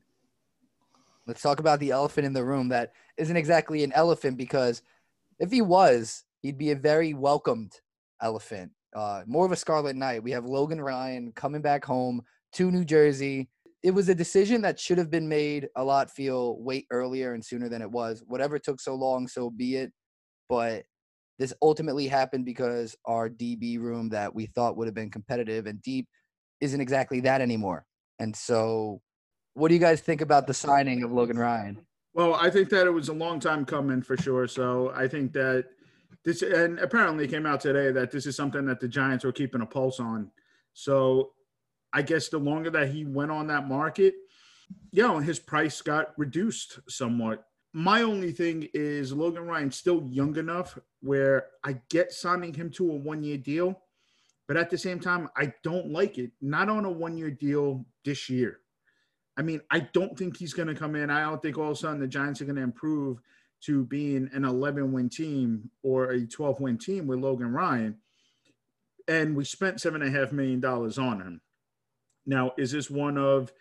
Let's 1.27 1.43
talk 1.43 1.59
about 1.59 1.81
the 1.81 1.91
elephant 1.91 2.25
in 2.25 2.35
the 2.35 2.45
room 2.45 2.69
that 2.69 2.93
isn't 3.17 3.37
exactly 3.37 3.83
an 3.83 3.93
elephant 3.95 4.37
because 4.37 4.83
if 5.41 5.51
he 5.51 5.61
was, 5.61 6.23
he'd 6.43 6.59
be 6.59 6.73
a 6.73 6.77
very 6.77 7.15
welcomed 7.15 7.73
elephant. 8.21 8.73
Uh, 8.95 9.23
more 9.27 9.47
of 9.47 9.53
a 9.53 9.57
Scarlet 9.57 9.97
Knight. 9.97 10.23
We 10.23 10.33
have 10.33 10.45
Logan 10.45 10.81
Ryan 10.81 11.33
coming 11.35 11.63
back 11.63 11.85
home 11.85 12.23
to 12.55 12.71
New 12.71 12.85
Jersey. 12.85 13.49
It 13.83 13.93
was 13.93 14.09
a 14.09 14.15
decision 14.15 14.61
that 14.63 14.79
should 14.79 14.99
have 14.99 15.11
been 15.11 15.29
made 15.29 15.69
a 15.77 15.83
lot 15.83 16.11
feel 16.11 16.59
wait 16.61 16.87
earlier 16.91 17.35
and 17.35 17.45
sooner 17.45 17.69
than 17.69 17.83
it 17.83 17.91
was. 17.91 18.23
Whatever 18.27 18.59
took 18.59 18.81
so 18.81 18.95
long, 18.95 19.27
so 19.27 19.51
be 19.51 19.77
it. 19.77 19.93
But 20.49 20.85
this 21.39 21.55
ultimately 21.63 22.07
happened 22.07 22.45
because 22.45 22.95
our 23.07 23.29
DB 23.29 23.81
room 23.81 24.11
that 24.11 24.35
we 24.35 24.47
thought 24.47 24.77
would 24.77 24.87
have 24.87 24.95
been 24.95 25.11
competitive 25.11 25.67
and 25.67 25.81
deep 25.83 26.07
isn't 26.61 26.81
exactly 26.81 27.21
that 27.21 27.41
anymore. 27.41 27.87
And 28.19 28.37
so, 28.37 29.01
what 29.55 29.69
do 29.69 29.75
you 29.75 29.81
guys 29.81 30.01
think 30.01 30.21
about 30.21 30.47
the 30.47 30.55
signing 30.55 31.03
of 31.03 31.13
Logan 31.13 31.39
Ryan? 31.39 31.85
Well, 32.15 32.35
I 32.35 32.51
think 32.51 32.69
that 32.71 32.87
it 32.87 32.91
was 32.91 33.09
a 33.09 33.15
long 33.15 33.41
time 33.41 33.65
coming 33.65 34.03
for 34.03 34.17
sure. 34.17 34.47
So 34.47 34.93
I 34.95 35.09
think 35.09 35.33
that 35.33 35.67
this 36.25 36.43
and 36.43 36.79
apparently 36.79 37.25
it 37.25 37.31
came 37.31 37.47
out 37.47 37.61
today 37.61 37.91
that 37.91 38.11
this 38.11 38.27
is 38.27 38.37
something 38.37 38.65
that 38.67 38.81
the 38.81 38.89
Giants 38.89 39.25
were 39.25 39.33
keeping 39.33 39.61
a 39.61 39.67
pulse 39.67 40.01
on. 40.01 40.31
So 40.73 41.33
I 41.93 42.03
guess 42.03 42.29
the 42.29 42.39
longer 42.39 42.71
that 42.71 42.91
he 42.91 43.05
went 43.05 43.31
on 43.31 43.49
that 43.49 43.69
market, 43.69 44.15
you 44.93 45.03
know, 45.03 45.19
his 45.19 45.39
price 45.39 45.83
got 45.83 46.13
reduced 46.17 46.79
somewhat. 46.89 47.45
My 47.75 48.03
only 48.03 48.33
thing 48.33 48.69
is 48.75 49.13
Logan 49.13 49.47
Ryan's 49.47 49.77
still 49.77 50.07
young 50.09 50.37
enough 50.37 50.79
where 51.01 51.47
I 51.65 51.81
get 51.91 52.13
signing 52.13 52.55
him 52.55 52.71
to 52.73 52.91
a 52.91 52.95
one 52.95 53.23
year 53.23 53.39
deal, 53.39 53.81
but 54.47 54.57
at 54.57 54.71
the 54.71 54.79
same 54.79 55.01
time, 55.01 55.29
I 55.37 55.53
don't 55.63 55.91
like 55.91 56.19
it. 56.19 56.33
Not 56.41 56.69
on 56.69 56.85
a 56.85 56.91
one 56.91 57.17
year 57.17 57.31
deal 57.31 57.85
this 58.05 58.29
year. 58.29 58.61
I 59.37 59.43
mean, 59.43 59.63
I 59.71 59.81
don't 59.81 60.17
think 60.17 60.37
he's 60.37 60.53
going 60.53 60.69
to 60.69 60.75
come 60.75 60.95
in. 60.95 61.11
I 61.11 61.23
don't 61.23 61.41
think 61.41 61.57
all 61.57 61.71
of 61.71 61.73
a 61.73 61.77
sudden 61.77 62.01
the 62.01 62.07
Giants 62.07 62.41
are 62.43 62.45
going 62.45 62.57
to 62.57 62.63
improve 62.63 63.21
to 63.67 63.85
being 63.85 64.29
an 64.33 64.45
11 64.45 64.93
win 64.93 65.09
team 65.09 65.71
or 65.83 66.11
a 66.11 66.27
12 66.27 66.61
win 66.61 66.79
team 66.79 67.07
with 67.07 67.21
Logan 67.21 67.53
Ryan. 67.53 67.99
And 69.09 69.37
we 69.37 69.45
spent 69.45 69.81
seven 69.81 70.03
and 70.03 70.15
a 70.15 70.19
half 70.19 70.33
million 70.33 70.61
dollars 70.61 70.99
on 70.99 71.21
him. 71.21 71.41
Now, 72.27 72.53
is 72.57 72.73
this 72.73 72.91
one 72.91 73.19
of 73.19 73.53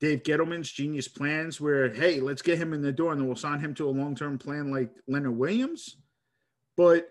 Dave 0.00 0.22
Gettleman's 0.22 0.70
genius 0.70 1.08
plans 1.08 1.60
where, 1.60 1.92
hey, 1.92 2.20
let's 2.20 2.42
get 2.42 2.58
him 2.58 2.72
in 2.72 2.82
the 2.82 2.92
door 2.92 3.12
and 3.12 3.20
then 3.20 3.26
we'll 3.26 3.36
sign 3.36 3.60
him 3.60 3.74
to 3.74 3.88
a 3.88 3.90
long 3.90 4.14
term 4.14 4.38
plan 4.38 4.70
like 4.70 4.90
Leonard 5.08 5.36
Williams? 5.36 5.96
But 6.76 7.08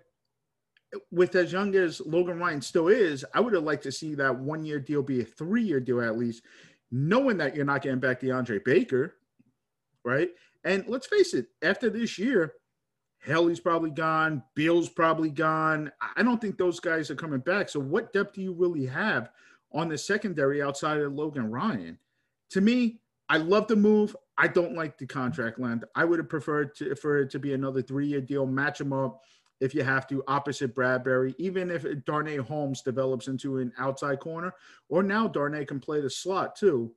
with 1.11 1.35
as 1.35 1.51
young 1.51 1.75
as 1.75 2.01
Logan 2.01 2.39
Ryan 2.39 2.61
still 2.61 2.87
is, 2.87 3.25
I 3.33 3.39
would 3.39 3.53
have 3.53 3.63
liked 3.63 3.83
to 3.83 3.91
see 3.91 4.15
that 4.15 4.37
one 4.37 4.65
year 4.65 4.79
deal 4.79 5.01
be 5.01 5.21
a 5.21 5.25
three 5.25 5.63
year 5.63 5.79
deal 5.79 6.01
at 6.01 6.17
least, 6.17 6.43
knowing 6.91 7.37
that 7.37 7.55
you're 7.55 7.65
not 7.65 7.81
getting 7.81 7.99
back 7.99 8.21
DeAndre 8.21 8.63
Baker, 8.63 9.15
right? 10.05 10.29
And 10.63 10.85
let's 10.87 11.07
face 11.07 11.33
it, 11.33 11.47
after 11.61 11.89
this 11.89 12.17
year, 12.17 12.53
Helly's 13.19 13.59
probably 13.59 13.89
gone, 13.89 14.43
Bill's 14.53 14.89
probably 14.89 15.29
gone. 15.29 15.91
I 16.15 16.23
don't 16.23 16.41
think 16.41 16.57
those 16.57 16.79
guys 16.79 17.09
are 17.09 17.15
coming 17.15 17.39
back. 17.39 17.69
So, 17.69 17.79
what 17.79 18.11
depth 18.11 18.33
do 18.33 18.41
you 18.41 18.53
really 18.53 18.85
have 18.85 19.29
on 19.71 19.87
the 19.87 19.97
secondary 19.97 20.61
outside 20.61 20.99
of 20.99 21.13
Logan 21.13 21.49
Ryan? 21.49 21.97
To 22.51 22.61
me, 22.61 22.99
I 23.29 23.37
love 23.37 23.67
the 23.67 23.75
move. 23.75 24.15
I 24.37 24.47
don't 24.47 24.75
like 24.75 24.97
the 24.97 25.05
contract 25.05 25.59
length. 25.59 25.85
I 25.95 26.05
would 26.05 26.19
have 26.19 26.29
preferred 26.29 26.75
to, 26.75 26.95
for 26.95 27.19
it 27.19 27.29
to 27.31 27.39
be 27.39 27.53
another 27.53 27.81
three-year 27.81 28.21
deal. 28.21 28.45
Match 28.45 28.79
them 28.79 28.91
up 28.91 29.21
if 29.61 29.73
you 29.73 29.83
have 29.83 30.05
to, 30.07 30.23
opposite 30.27 30.75
Bradberry. 30.75 31.33
Even 31.37 31.71
if 31.71 31.85
Darnay 32.05 32.37
Holmes 32.37 32.81
develops 32.81 33.27
into 33.27 33.59
an 33.59 33.71
outside 33.77 34.19
corner, 34.19 34.53
or 34.89 35.01
now 35.01 35.27
Darnay 35.27 35.65
can 35.65 35.79
play 35.79 36.01
the 36.01 36.09
slot 36.09 36.55
too 36.55 36.93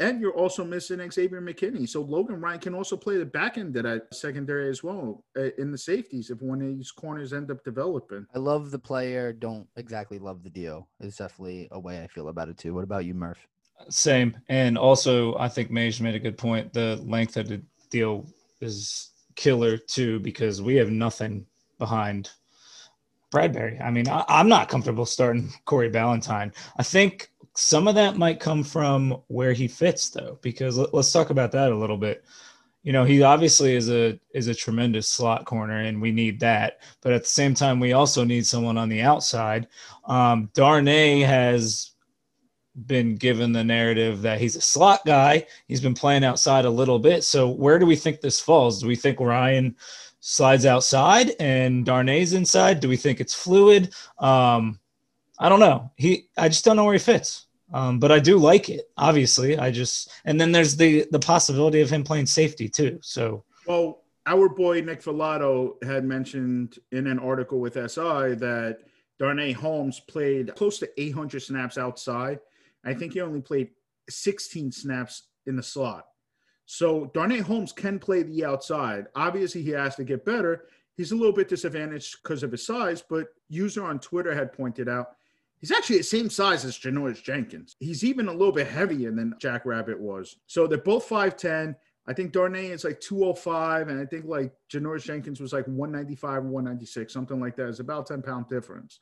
and 0.00 0.20
you're 0.20 0.34
also 0.34 0.64
missing 0.64 1.10
Xavier 1.10 1.40
McKinney. 1.40 1.88
So 1.88 2.02
Logan 2.02 2.40
Ryan 2.40 2.60
can 2.60 2.74
also 2.74 2.96
play 2.96 3.16
the 3.16 3.26
back 3.26 3.58
end 3.58 3.76
of 3.76 3.82
that 3.82 4.14
secondary 4.14 4.68
as 4.68 4.82
well 4.82 5.24
uh, 5.36 5.50
in 5.58 5.72
the 5.72 5.78
safeties 5.78 6.30
if 6.30 6.40
one 6.40 6.62
of 6.62 6.68
these 6.68 6.90
corners 6.90 7.32
end 7.32 7.50
up 7.50 7.64
developing. 7.64 8.26
I 8.34 8.38
love 8.38 8.70
the 8.70 8.78
player. 8.78 9.32
Don't 9.32 9.66
exactly 9.76 10.18
love 10.18 10.42
the 10.42 10.50
deal. 10.50 10.88
It's 11.00 11.16
definitely 11.16 11.68
a 11.72 11.80
way 11.80 12.02
I 12.02 12.06
feel 12.06 12.28
about 12.28 12.48
it 12.48 12.58
too. 12.58 12.74
What 12.74 12.84
about 12.84 13.04
you, 13.04 13.14
Murph? 13.14 13.46
Same. 13.88 14.36
And 14.48 14.76
also, 14.76 15.36
I 15.38 15.48
think 15.48 15.70
Mage 15.70 16.00
made 16.00 16.14
a 16.14 16.20
good 16.20 16.38
point. 16.38 16.72
The 16.72 17.00
length 17.04 17.36
of 17.36 17.48
the 17.48 17.62
deal 17.90 18.26
is 18.60 19.10
killer 19.34 19.78
too 19.78 20.18
because 20.20 20.60
we 20.60 20.74
have 20.76 20.90
nothing 20.90 21.46
behind 21.78 22.30
Bradberry. 23.32 23.80
I 23.80 23.90
mean, 23.90 24.08
I, 24.08 24.24
am 24.28 24.48
not 24.48 24.68
comfortable 24.68 25.06
starting 25.06 25.52
Corey 25.64 25.90
Ballentine. 25.90 26.54
I 26.76 26.82
think 26.82 27.30
some 27.58 27.88
of 27.88 27.96
that 27.96 28.16
might 28.16 28.38
come 28.38 28.62
from 28.62 29.20
where 29.26 29.52
he 29.52 29.66
fits, 29.66 30.10
though, 30.10 30.38
because 30.42 30.78
let, 30.78 30.94
us 30.94 31.12
talk 31.12 31.30
about 31.30 31.50
that 31.50 31.72
a 31.72 31.76
little 31.76 31.96
bit. 31.96 32.24
you 32.84 32.92
know, 32.92 33.02
he 33.04 33.20
obviously 33.22 33.74
is 33.74 33.90
a 33.90 34.18
is 34.32 34.46
a 34.46 34.54
tremendous 34.54 35.08
slot 35.08 35.44
corner, 35.44 35.80
and 35.80 36.00
we 36.00 36.12
need 36.12 36.38
that. 36.38 36.80
But 37.00 37.14
at 37.14 37.22
the 37.22 37.28
same 37.28 37.54
time, 37.54 37.80
we 37.80 37.94
also 37.94 38.22
need 38.22 38.46
someone 38.46 38.78
on 38.78 38.88
the 38.88 39.02
outside. 39.02 39.66
Um, 40.04 40.50
Darnay 40.54 41.20
has 41.20 41.92
been 42.86 43.16
given 43.16 43.50
the 43.52 43.64
narrative 43.64 44.22
that 44.22 44.40
he's 44.40 44.54
a 44.54 44.60
slot 44.60 45.00
guy. 45.04 45.44
He's 45.66 45.80
been 45.80 45.94
playing 45.94 46.22
outside 46.22 46.64
a 46.64 46.70
little 46.70 47.00
bit. 47.00 47.24
So 47.24 47.48
where 47.48 47.80
do 47.80 47.86
we 47.86 47.96
think 47.96 48.20
this 48.20 48.38
falls? 48.38 48.80
Do 48.80 48.86
we 48.86 48.94
think 48.94 49.18
Ryan 49.18 49.74
slides 50.20 50.64
outside 50.64 51.32
and 51.40 51.84
Darnay's 51.84 52.34
inside? 52.34 52.78
Do 52.78 52.88
we 52.88 52.96
think 52.96 53.20
it's 53.20 53.34
fluid? 53.34 53.92
Um, 54.18 54.78
I 55.40 55.48
don't 55.48 55.60
know. 55.60 55.90
He, 55.96 56.28
I 56.36 56.48
just 56.48 56.64
don't 56.64 56.76
know 56.76 56.84
where 56.84 56.94
he 56.94 57.00
fits. 57.00 57.46
Um, 57.72 57.98
but 57.98 58.10
I 58.10 58.18
do 58.18 58.38
like 58.38 58.70
it. 58.70 58.90
Obviously, 58.96 59.58
I 59.58 59.70
just 59.70 60.10
and 60.24 60.40
then 60.40 60.52
there's 60.52 60.76
the 60.76 61.06
the 61.10 61.18
possibility 61.18 61.80
of 61.80 61.90
him 61.90 62.04
playing 62.04 62.26
safety 62.26 62.68
too. 62.68 62.98
So 63.02 63.44
well, 63.66 64.02
our 64.26 64.48
boy 64.48 64.80
Nick 64.80 65.02
Falato 65.02 65.82
had 65.84 66.04
mentioned 66.04 66.78
in 66.92 67.06
an 67.06 67.18
article 67.18 67.60
with 67.60 67.74
SI 67.74 68.34
that 68.34 68.78
Darnay 69.18 69.52
Holmes 69.52 70.00
played 70.00 70.54
close 70.54 70.78
to 70.78 70.90
800 70.96 71.40
snaps 71.42 71.76
outside. 71.76 72.38
I 72.84 72.94
think 72.94 73.12
he 73.12 73.20
only 73.20 73.40
played 73.40 73.70
16 74.08 74.72
snaps 74.72 75.24
in 75.46 75.56
the 75.56 75.62
slot. 75.62 76.06
So 76.66 77.10
Darnay 77.14 77.40
Holmes 77.40 77.72
can 77.72 77.98
play 77.98 78.22
the 78.22 78.44
outside. 78.44 79.06
Obviously, 79.14 79.62
he 79.62 79.70
has 79.70 79.96
to 79.96 80.04
get 80.04 80.24
better. 80.24 80.66
He's 80.96 81.12
a 81.12 81.16
little 81.16 81.32
bit 81.32 81.48
disadvantaged 81.48 82.16
because 82.22 82.42
of 82.42 82.52
his 82.52 82.66
size, 82.66 83.02
but 83.08 83.28
user 83.48 83.84
on 83.84 83.98
Twitter 83.98 84.34
had 84.34 84.52
pointed 84.52 84.88
out 84.88 85.16
he's 85.60 85.72
actually 85.72 85.98
the 85.98 86.04
same 86.04 86.30
size 86.30 86.64
as 86.64 86.78
Janoris 86.78 87.22
Jenkins. 87.22 87.76
He's 87.80 88.04
even 88.04 88.28
a 88.28 88.32
little 88.32 88.52
bit 88.52 88.68
heavier 88.68 89.10
than 89.10 89.34
Jack 89.40 89.66
Rabbit 89.66 90.00
was. 90.00 90.36
So 90.46 90.66
they're 90.66 90.78
both 90.78 91.08
5'10. 91.08 91.74
I 92.06 92.14
think 92.14 92.32
Darnay 92.32 92.68
is 92.68 92.84
like 92.84 93.00
205, 93.00 93.88
and 93.88 94.00
I 94.00 94.06
think 94.06 94.24
like 94.24 94.52
Janoris 94.72 95.04
Jenkins 95.04 95.40
was 95.40 95.52
like 95.52 95.66
195 95.66 96.38
or 96.38 96.48
196, 96.48 97.12
something 97.12 97.38
like 97.38 97.54
that. 97.56 97.68
It's 97.68 97.80
about 97.80 98.06
10 98.06 98.22
pound 98.22 98.48
difference. 98.48 99.00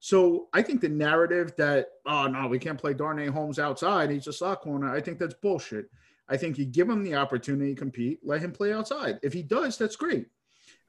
So 0.00 0.48
I 0.52 0.62
think 0.62 0.80
the 0.80 0.88
narrative 0.88 1.54
that 1.56 1.88
oh 2.06 2.26
no, 2.26 2.46
we 2.46 2.58
can't 2.58 2.78
play 2.78 2.94
Darnay 2.94 3.28
Holmes 3.28 3.58
outside. 3.58 4.10
He's 4.10 4.26
a 4.26 4.32
slot 4.32 4.60
corner. 4.60 4.94
I 4.94 5.00
think 5.00 5.18
that's 5.18 5.34
bullshit. 5.34 5.90
I 6.28 6.36
think 6.36 6.58
you 6.58 6.66
give 6.66 6.88
him 6.88 7.02
the 7.02 7.14
opportunity 7.14 7.74
to 7.74 7.80
compete, 7.80 8.20
let 8.22 8.40
him 8.40 8.52
play 8.52 8.72
outside. 8.72 9.18
If 9.22 9.32
he 9.32 9.42
does, 9.42 9.78
that's 9.78 9.96
great. 9.96 10.26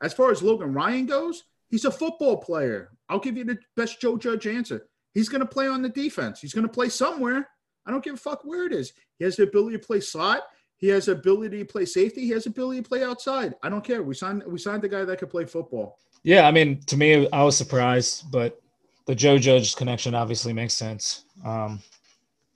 As 0.02 0.14
far 0.14 0.32
as 0.32 0.44
Logan 0.44 0.74
Ryan 0.74 1.06
goes, 1.06 1.44
he's 1.70 1.86
a 1.86 1.92
football 1.92 2.38
player. 2.38 2.92
I'll 3.08 3.20
give 3.20 3.38
you 3.38 3.46
the 3.46 3.58
best 3.76 4.02
Joe 4.02 4.18
Judge 4.18 4.48
answer. 4.48 4.88
He's 5.20 5.28
going 5.28 5.42
to 5.42 5.46
play 5.46 5.68
on 5.68 5.82
the 5.82 5.90
defense. 5.90 6.40
He's 6.40 6.54
going 6.54 6.66
to 6.66 6.72
play 6.72 6.88
somewhere. 6.88 7.50
I 7.86 7.92
don't 7.92 8.02
give 8.02 8.14
a 8.14 8.18
fuck 8.18 8.46
where 8.46 8.66
it 8.66 8.72
is. 8.72 8.94
He 9.18 9.26
has 9.26 9.36
the 9.36 9.44
ability 9.44 9.78
to 9.78 9.86
play 9.86 10.00
slot. 10.00 10.44
He 10.78 10.88
has 10.88 11.08
the 11.08 11.12
ability 11.12 11.60
to 11.60 11.66
play 11.66 11.84
safety. 11.84 12.22
He 12.22 12.30
has 12.30 12.46
the 12.46 12.52
ability 12.52 12.84
to 12.84 12.88
play 12.88 13.04
outside. 13.04 13.54
I 13.62 13.68
don't 13.68 13.84
care. 13.84 14.02
We 14.02 14.16
signed 14.16 14.44
we 14.48 14.58
signed 14.58 14.82
the 14.82 14.88
guy 14.88 15.04
that 15.04 15.20
could 15.20 15.30
play 15.30 15.44
football. 15.44 15.98
Yeah, 16.24 16.48
I 16.48 16.52
mean, 16.52 16.80
to 16.84 16.96
me, 16.96 17.28
I 17.34 17.44
was 17.44 17.58
surprised, 17.58 18.32
but 18.32 18.62
the 19.08 19.14
Joe 19.14 19.38
Judge 19.38 19.76
connection 19.76 20.16
obviously 20.16 20.54
makes 20.54 20.74
sense. 20.74 21.26
Um, 21.44 21.82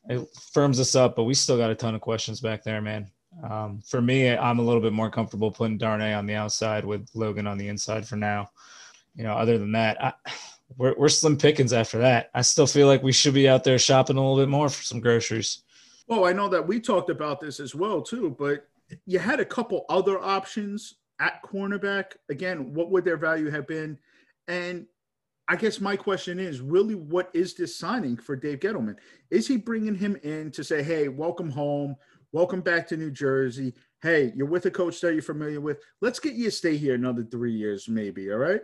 it 0.08 0.26
firms 0.54 0.80
us 0.80 0.96
up, 0.96 1.18
but 1.18 1.26
we 1.26 1.34
still 1.34 1.58
got 1.58 1.70
a 1.70 1.76
ton 1.76 1.96
of 1.96 2.00
questions 2.02 2.40
back 2.40 2.64
there, 2.64 2.82
man. 2.82 3.12
Um, 3.44 3.82
for 3.86 4.02
me, 4.02 4.30
I'm 4.30 4.60
a 4.60 4.64
little 4.64 4.82
bit 4.82 4.94
more 4.94 5.12
comfortable 5.12 5.52
putting 5.52 5.78
Darnay 5.78 6.14
on 6.14 6.28
the 6.28 6.36
outside 6.36 6.86
with 6.86 7.10
Logan 7.14 7.46
on 7.46 7.58
the 7.58 7.68
inside 7.68 8.08
for 8.08 8.16
now. 8.16 8.50
You 9.16 9.24
know, 9.24 9.34
other 9.34 9.58
than 9.58 9.74
that, 9.74 10.02
I, 10.02 10.14
we're, 10.78 10.96
we're 10.98 11.10
slim 11.10 11.38
pickings 11.38 11.74
after 11.74 12.00
that. 12.00 12.30
I 12.34 12.42
still 12.42 12.68
feel 12.68 12.88
like 12.88 13.04
we 13.04 13.12
should 13.12 13.34
be 13.34 13.50
out 13.50 13.64
there 13.64 13.80
shopping 13.80 14.18
a 14.18 14.20
little 14.20 14.38
bit 14.38 14.50
more 14.50 14.70
for 14.70 14.84
some 14.84 15.00
groceries. 15.00 15.64
Well, 16.08 16.26
I 16.26 16.34
know 16.34 16.50
that 16.50 16.68
we 16.68 16.80
talked 16.80 17.10
about 17.10 17.40
this 17.40 17.60
as 17.60 17.74
well 17.74 18.02
too, 18.02 18.36
but 18.38 18.68
you 19.06 19.20
had 19.20 19.40
a 19.40 19.46
couple 19.46 19.86
other 19.90 20.20
options 20.20 20.96
at 21.20 21.42
cornerback. 21.44 22.14
Again, 22.30 22.74
what 22.74 22.92
would 22.92 23.06
their 23.06 23.18
value 23.18 23.50
have 23.50 23.68
been? 23.68 23.98
And 24.48 24.86
I 25.48 25.56
guess 25.56 25.82
my 25.82 25.96
question 25.96 26.40
is 26.40 26.62
really 26.62 26.96
what 26.96 27.30
is 27.34 27.54
this 27.54 27.78
signing 27.78 28.18
for 28.18 28.36
Dave 28.36 28.60
Gettleman? 28.60 28.96
Is 29.30 29.48
he 29.48 29.58
bringing 29.58 29.96
him 29.96 30.18
in 30.24 30.52
to 30.52 30.64
say, 30.64 30.84
hey, 30.84 31.08
welcome 31.08 31.50
home, 31.50 31.96
welcome 32.32 32.62
back 32.62 32.88
to 32.90 32.98
New 32.98 33.12
Jersey? 33.12 33.74
Hey, 34.02 34.34
you're 34.36 34.48
with 34.48 34.66
a 34.66 34.72
coach 34.72 35.00
that 35.02 35.14
you're 35.14 35.22
familiar 35.22 35.62
with. 35.62 35.80
Let's 36.02 36.20
get 36.20 36.34
you 36.34 36.46
to 36.46 36.52
stay 36.52 36.76
here 36.78 36.96
another 36.96 37.24
three 37.24 37.54
years, 37.54 37.88
maybe. 37.88 38.32
All 38.32 38.38
right. 38.38 38.62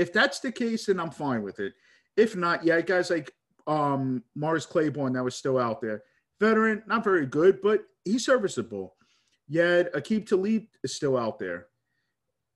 If 0.00 0.14
that's 0.14 0.40
the 0.40 0.50
case, 0.50 0.86
then 0.86 0.98
I'm 0.98 1.10
fine 1.10 1.42
with 1.42 1.60
it. 1.60 1.74
If 2.16 2.34
not, 2.34 2.64
yeah, 2.64 2.80
guys 2.80 3.10
like 3.10 3.30
um 3.66 4.24
Morris 4.34 4.64
Claiborne 4.64 5.12
that 5.12 5.22
was 5.22 5.36
still 5.36 5.58
out 5.58 5.82
there. 5.82 6.02
Veteran, 6.40 6.82
not 6.86 7.04
very 7.04 7.26
good, 7.26 7.60
but 7.60 7.84
he's 8.06 8.24
serviceable. 8.24 8.96
Yet 9.46 9.92
Aqib 9.92 10.26
Talib 10.26 10.64
is 10.82 10.94
still 10.94 11.18
out 11.18 11.38
there. 11.38 11.66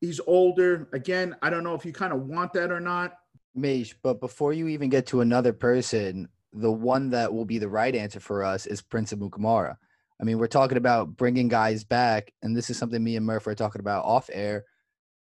He's 0.01 0.21
older. 0.27 0.89
Again, 0.95 1.37
I 1.43 1.51
don't 1.51 1.65
know 1.65 1.75
if 1.75 1.85
you 1.85 1.93
kind 1.93 2.15
of 2.15 2.23
want 2.23 2.55
that 2.55 2.73
or 2.73 2.81
not. 2.81 3.19
Mage, 3.55 3.95
but 4.03 4.21
before 4.21 4.55
you 4.55 4.69
even 4.69 4.89
get 4.89 5.07
to 5.09 5.21
another 5.21 5.53
person, 5.53 6.29
the 6.55 6.73
one 6.73 7.11
that 7.11 7.35
will 7.35 7.45
be 7.45 7.59
the 7.59 7.69
right 7.69 7.95
answer 7.95 8.21
for 8.21 8.43
us 8.43 8.65
is 8.65 8.81
Prince 8.81 9.13
Amukamara. 9.13 9.77
I 10.19 10.25
mean, 10.25 10.39
we're 10.39 10.47
talking 10.47 10.79
about 10.79 11.15
bringing 11.15 11.49
guys 11.49 11.85
back, 11.85 12.33
and 12.43 12.57
this 12.57 12.71
is 12.71 12.79
something 12.79 13.05
me 13.05 13.17
and 13.17 13.27
Murph 13.27 13.47
are 13.47 13.55
talking 13.55 13.81
about 13.81 14.07
off 14.07 14.31
air, 14.33 14.65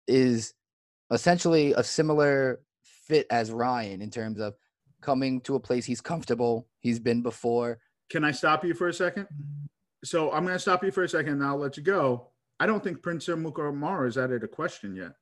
is 0.06 0.54
essentially 1.10 1.72
a 1.72 1.82
similar 1.82 2.60
fit 2.82 3.26
as 3.30 3.50
Ryan 3.50 4.00
in 4.00 4.10
terms 4.10 4.40
of 4.40 4.54
coming 5.00 5.40
to 5.42 5.54
a 5.54 5.60
place 5.60 5.84
he's 5.84 6.00
comfortable, 6.00 6.66
he's 6.80 6.98
been 6.98 7.22
before. 7.22 7.78
Can 8.10 8.24
I 8.24 8.32
stop 8.32 8.64
you 8.64 8.74
for 8.74 8.88
a 8.88 8.94
second? 8.94 9.26
So 10.04 10.32
I'm 10.32 10.44
going 10.44 10.54
to 10.54 10.60
stop 10.60 10.84
you 10.84 10.90
for 10.90 11.02
a 11.02 11.08
second, 11.08 11.34
and 11.34 11.44
I'll 11.44 11.58
let 11.58 11.76
you 11.76 11.82
go. 11.82 12.28
I 12.60 12.66
don't 12.66 12.82
think 12.82 13.02
Prince 13.02 13.26
Amukamara 13.26 14.08
is 14.08 14.18
added 14.18 14.44
a 14.44 14.48
question 14.48 14.94
yet. 14.94 15.12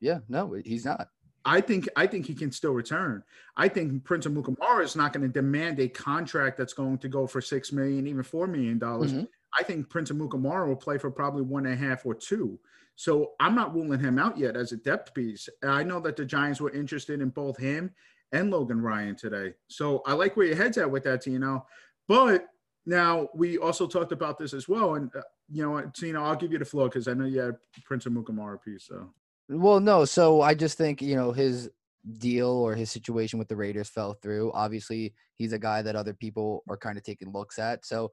Yeah, 0.00 0.20
no, 0.28 0.54
he's 0.64 0.84
not. 0.84 1.08
I 1.44 1.60
think 1.60 1.88
I 1.96 2.06
think 2.06 2.26
he 2.26 2.34
can 2.34 2.52
still 2.52 2.72
return. 2.72 3.22
I 3.56 3.68
think 3.68 4.04
Prince 4.04 4.26
Amukamara 4.26 4.82
is 4.84 4.96
not 4.96 5.12
going 5.12 5.22
to 5.22 5.28
demand 5.28 5.80
a 5.80 5.88
contract 5.88 6.58
that's 6.58 6.74
going 6.74 6.98
to 6.98 7.08
go 7.08 7.26
for 7.26 7.40
six 7.40 7.72
million, 7.72 8.06
even 8.06 8.22
four 8.22 8.46
million 8.46 8.78
dollars. 8.78 9.12
Mm-hmm. 9.12 9.24
I 9.58 9.62
think 9.62 9.88
Prince 9.88 10.10
Amukamara 10.10 10.66
will 10.68 10.76
play 10.76 10.98
for 10.98 11.10
probably 11.10 11.42
one 11.42 11.66
and 11.66 11.74
a 11.74 11.88
half 11.88 12.06
or 12.06 12.14
two. 12.14 12.58
So 12.96 13.32
I'm 13.40 13.54
not 13.54 13.74
ruling 13.74 14.00
him 14.00 14.18
out 14.18 14.38
yet 14.38 14.56
as 14.56 14.72
a 14.72 14.76
depth 14.76 15.14
piece. 15.14 15.48
I 15.62 15.82
know 15.82 16.00
that 16.00 16.16
the 16.16 16.24
Giants 16.24 16.60
were 16.60 16.70
interested 16.70 17.20
in 17.20 17.30
both 17.30 17.56
him 17.56 17.92
and 18.32 18.50
Logan 18.50 18.80
Ryan 18.80 19.16
today. 19.16 19.54
So 19.68 20.02
I 20.06 20.12
like 20.12 20.36
where 20.36 20.46
your 20.46 20.56
head's 20.56 20.78
at 20.78 20.90
with 20.90 21.04
that, 21.04 21.22
Tino. 21.22 21.66
But 22.08 22.46
now 22.86 23.28
we 23.34 23.58
also 23.58 23.86
talked 23.86 24.12
about 24.12 24.38
this 24.38 24.52
as 24.52 24.68
well, 24.68 24.96
and 24.96 25.10
uh, 25.14 25.22
you 25.50 25.62
know, 25.62 25.80
Tino, 25.94 26.22
I'll 26.22 26.36
give 26.36 26.52
you 26.52 26.58
the 26.58 26.64
floor 26.64 26.88
because 26.88 27.08
I 27.08 27.14
know 27.14 27.24
you 27.24 27.40
had 27.40 27.56
Prince 27.84 28.04
Amukamara 28.04 28.62
piece. 28.62 28.86
So 28.86 29.12
well, 29.48 29.80
no. 29.80 30.04
So 30.04 30.42
I 30.42 30.54
just 30.54 30.78
think 30.78 31.02
you 31.02 31.16
know 31.16 31.32
his 31.32 31.70
deal 32.18 32.48
or 32.48 32.74
his 32.74 32.90
situation 32.90 33.38
with 33.38 33.48
the 33.48 33.56
Raiders 33.56 33.88
fell 33.88 34.14
through. 34.14 34.52
Obviously, 34.52 35.14
he's 35.34 35.52
a 35.52 35.58
guy 35.58 35.82
that 35.82 35.96
other 35.96 36.14
people 36.14 36.62
are 36.68 36.76
kind 36.76 36.96
of 36.96 37.04
taking 37.04 37.32
looks 37.32 37.58
at. 37.58 37.84
So 37.84 38.10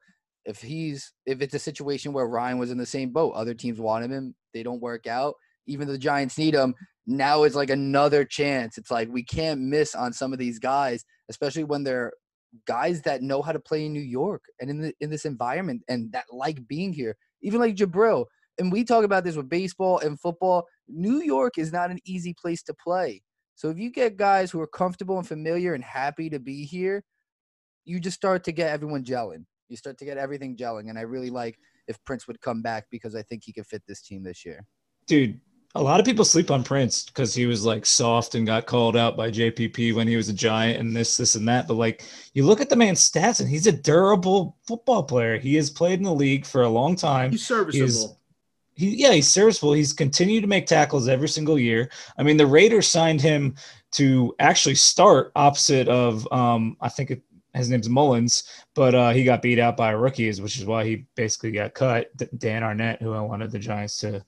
if 0.47 0.61
he's 0.61 1.13
if 1.25 1.41
it's 1.41 1.53
a 1.53 1.59
situation 1.59 2.13
where 2.13 2.25
Ryan 2.25 2.57
was 2.57 2.71
in 2.71 2.77
the 2.77 2.85
same 2.85 3.11
boat, 3.11 3.33
other 3.33 3.53
teams 3.53 3.79
wanted 3.79 4.09
him, 4.09 4.33
they 4.53 4.63
don't 4.63 4.81
work 4.81 5.05
out. 5.05 5.35
Even 5.67 5.87
the 5.87 5.97
Giants 5.97 6.37
need 6.37 6.55
him. 6.55 6.73
Now 7.05 7.43
it's 7.43 7.55
like 7.55 7.69
another 7.69 8.23
chance. 8.23 8.77
It's 8.77 8.89
like 8.89 9.09
we 9.11 9.23
can't 9.23 9.59
miss 9.59 9.93
on 9.93 10.13
some 10.13 10.31
of 10.31 10.39
these 10.39 10.57
guys, 10.57 11.03
especially 11.29 11.65
when 11.65 11.83
they're 11.83 12.13
guys 12.65 13.01
that 13.01 13.21
know 13.21 13.41
how 13.41 13.51
to 13.51 13.59
play 13.59 13.85
in 13.85 13.93
New 13.93 13.99
York 13.99 14.41
and 14.61 14.69
in 14.69 14.81
the 14.81 14.93
in 15.01 15.09
this 15.09 15.25
environment 15.25 15.83
and 15.89 16.11
that 16.13 16.25
like 16.31 16.65
being 16.67 16.93
here. 16.93 17.15
Even 17.41 17.59
like 17.59 17.75
Jabril, 17.75 18.25
and 18.57 18.71
we 18.71 18.85
talk 18.85 19.03
about 19.03 19.25
this 19.25 19.35
with 19.35 19.49
baseball 19.49 19.99
and 19.99 20.19
football. 20.19 20.65
New 20.87 21.21
York 21.21 21.57
is 21.57 21.73
not 21.73 21.91
an 21.91 21.99
easy 22.05 22.33
place 22.33 22.63
to 22.63 22.73
play. 22.73 23.21
So 23.55 23.69
if 23.69 23.77
you 23.77 23.91
get 23.91 24.15
guys 24.15 24.49
who 24.49 24.61
are 24.61 24.67
comfortable 24.67 25.17
and 25.17 25.27
familiar 25.27 25.73
and 25.73 25.83
happy 25.83 26.29
to 26.29 26.39
be 26.39 26.63
here, 26.63 27.03
you 27.83 27.99
just 27.99 28.15
start 28.15 28.45
to 28.45 28.53
get 28.53 28.71
everyone 28.71 29.03
gelling. 29.03 29.43
You 29.69 29.77
start 29.77 29.97
to 29.99 30.05
get 30.05 30.17
everything 30.17 30.55
gelling. 30.55 30.89
And 30.89 30.97
I 30.97 31.01
really 31.01 31.29
like 31.29 31.59
if 31.87 32.03
Prince 32.05 32.27
would 32.27 32.41
come 32.41 32.61
back 32.61 32.85
because 32.89 33.15
I 33.15 33.21
think 33.21 33.43
he 33.43 33.53
could 33.53 33.65
fit 33.65 33.83
this 33.87 34.01
team 34.01 34.23
this 34.23 34.45
year. 34.45 34.65
Dude, 35.07 35.39
a 35.75 35.81
lot 35.81 35.99
of 35.99 36.05
people 36.05 36.25
sleep 36.25 36.51
on 36.51 36.63
Prince 36.63 37.05
because 37.05 37.33
he 37.33 37.45
was 37.45 37.65
like 37.65 37.85
soft 37.85 38.35
and 38.35 38.45
got 38.45 38.65
called 38.65 38.97
out 38.97 39.15
by 39.15 39.29
JPP 39.29 39.93
when 39.93 40.07
he 40.07 40.15
was 40.15 40.29
a 40.29 40.33
giant 40.33 40.79
and 40.79 40.95
this, 40.95 41.17
this, 41.17 41.35
and 41.35 41.47
that. 41.47 41.67
But 41.67 41.75
like, 41.75 42.03
you 42.33 42.45
look 42.45 42.61
at 42.61 42.69
the 42.69 42.75
man's 42.75 43.09
stats 43.09 43.39
and 43.39 43.49
he's 43.49 43.67
a 43.67 43.71
durable 43.71 44.57
football 44.67 45.03
player. 45.03 45.37
He 45.37 45.55
has 45.55 45.69
played 45.69 45.99
in 45.99 46.05
the 46.05 46.13
league 46.13 46.45
for 46.45 46.63
a 46.63 46.69
long 46.69 46.95
time. 46.95 47.31
He's 47.31 47.45
serviceable 47.45 48.17
he 48.77 48.95
yeah 48.95 49.11
he's 49.11 49.27
serviceable. 49.27 49.73
He's 49.73 49.91
continued 49.91 50.41
to 50.41 50.47
make 50.47 50.67
tackles 50.67 51.07
every 51.07 51.27
single 51.27 51.59
year. 51.59 51.89
I 52.17 52.23
mean, 52.23 52.37
the 52.37 52.45
Raiders 52.45 52.87
signed 52.87 53.19
him 53.19 53.55
to 53.93 54.35
actually 54.39 54.75
start 54.75 55.31
opposite 55.35 55.87
of 55.87 56.31
um, 56.31 56.77
I 56.79 56.89
think 56.89 57.11
it, 57.11 57.23
his 57.57 57.69
name's 57.69 57.89
Mullins, 57.89 58.43
but 58.75 58.95
uh, 58.95 59.11
he 59.11 59.23
got 59.23 59.41
beat 59.41 59.59
out 59.59 59.77
by 59.77 59.91
rookies, 59.91 60.41
which 60.41 60.57
is 60.57 60.65
why 60.65 60.85
he 60.85 61.05
basically 61.15 61.51
got 61.51 61.73
cut. 61.73 62.09
Damon 62.37 62.77
Arnette, 62.77 63.01
who 63.01 63.13
I 63.13 63.21
wanted 63.21 63.51
the 63.51 63.59
Giants 63.59 63.97
to 63.99 64.23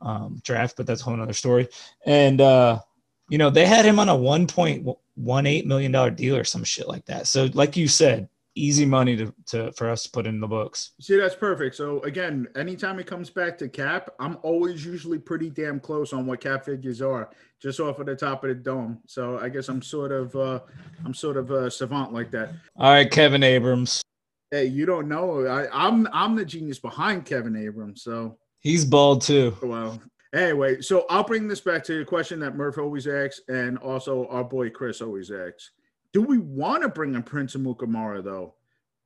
um, 0.00 0.40
draft, 0.42 0.76
but 0.76 0.86
that's 0.86 1.00
a 1.00 1.04
whole 1.04 1.20
other 1.20 1.32
story. 1.32 1.68
And 2.04 2.40
uh, 2.40 2.80
you 3.28 3.38
know 3.38 3.50
they 3.50 3.66
had 3.66 3.84
him 3.84 3.98
on 3.98 4.08
a 4.08 4.16
one 4.16 4.46
point 4.46 4.86
one 5.14 5.46
eight 5.46 5.66
million 5.66 5.92
dollar 5.92 6.10
deal 6.10 6.36
or 6.36 6.44
some 6.44 6.64
shit 6.64 6.88
like 6.88 7.06
that. 7.06 7.26
So, 7.26 7.48
like 7.54 7.76
you 7.76 7.88
said, 7.88 8.28
easy 8.54 8.84
money 8.84 9.16
to, 9.16 9.34
to 9.46 9.72
for 9.72 9.88
us 9.88 10.04
to 10.04 10.10
put 10.10 10.26
in 10.26 10.40
the 10.40 10.46
books. 10.46 10.92
See, 11.00 11.16
that's 11.16 11.34
perfect. 11.34 11.76
So 11.76 12.00
again, 12.00 12.48
anytime 12.56 12.98
it 12.98 13.06
comes 13.06 13.30
back 13.30 13.56
to 13.58 13.68
cap, 13.68 14.10
I'm 14.18 14.38
always 14.42 14.84
usually 14.84 15.18
pretty 15.18 15.50
damn 15.50 15.80
close 15.80 16.12
on 16.12 16.26
what 16.26 16.40
cap 16.40 16.64
figures 16.64 17.00
are, 17.00 17.30
just 17.62 17.78
off 17.78 18.00
of 18.00 18.06
the 18.06 18.16
top 18.16 18.42
of 18.42 18.48
the 18.48 18.54
dome. 18.56 18.98
So 19.06 19.38
I 19.38 19.48
guess 19.48 19.68
I'm 19.68 19.80
sort 19.80 20.10
of 20.10 20.34
uh 20.34 20.60
I'm 21.04 21.14
sort 21.14 21.36
of 21.36 21.50
a 21.52 21.70
savant 21.70 22.12
like 22.12 22.30
that. 22.32 22.50
All 22.76 22.90
right, 22.92 23.10
Kevin 23.10 23.42
Abrams. 23.44 24.02
Hey, 24.50 24.66
you 24.66 24.84
don't 24.84 25.08
know. 25.08 25.46
I, 25.46 25.68
I'm 25.72 26.08
I'm 26.12 26.34
the 26.34 26.44
genius 26.44 26.78
behind 26.78 27.24
Kevin 27.24 27.56
Abrams. 27.56 28.02
So 28.02 28.36
He's 28.60 28.84
bald 28.84 29.22
too. 29.22 29.56
well, 29.62 30.00
anyway, 30.34 30.80
so 30.80 31.06
I'll 31.08 31.24
bring 31.24 31.48
this 31.48 31.60
back 31.60 31.82
to 31.84 31.98
the 31.98 32.04
question 32.04 32.38
that 32.40 32.56
Murph 32.56 32.78
always 32.78 33.06
asks, 33.06 33.40
and 33.48 33.78
also 33.78 34.26
our 34.28 34.44
boy 34.44 34.70
Chris 34.70 35.00
always 35.00 35.30
asks. 35.30 35.70
Do 36.12 36.20
we 36.22 36.38
want 36.38 36.82
to 36.82 36.88
bring 36.88 37.14
in 37.14 37.22
Prince 37.22 37.56
Amukamara 37.56 38.22
though? 38.22 38.54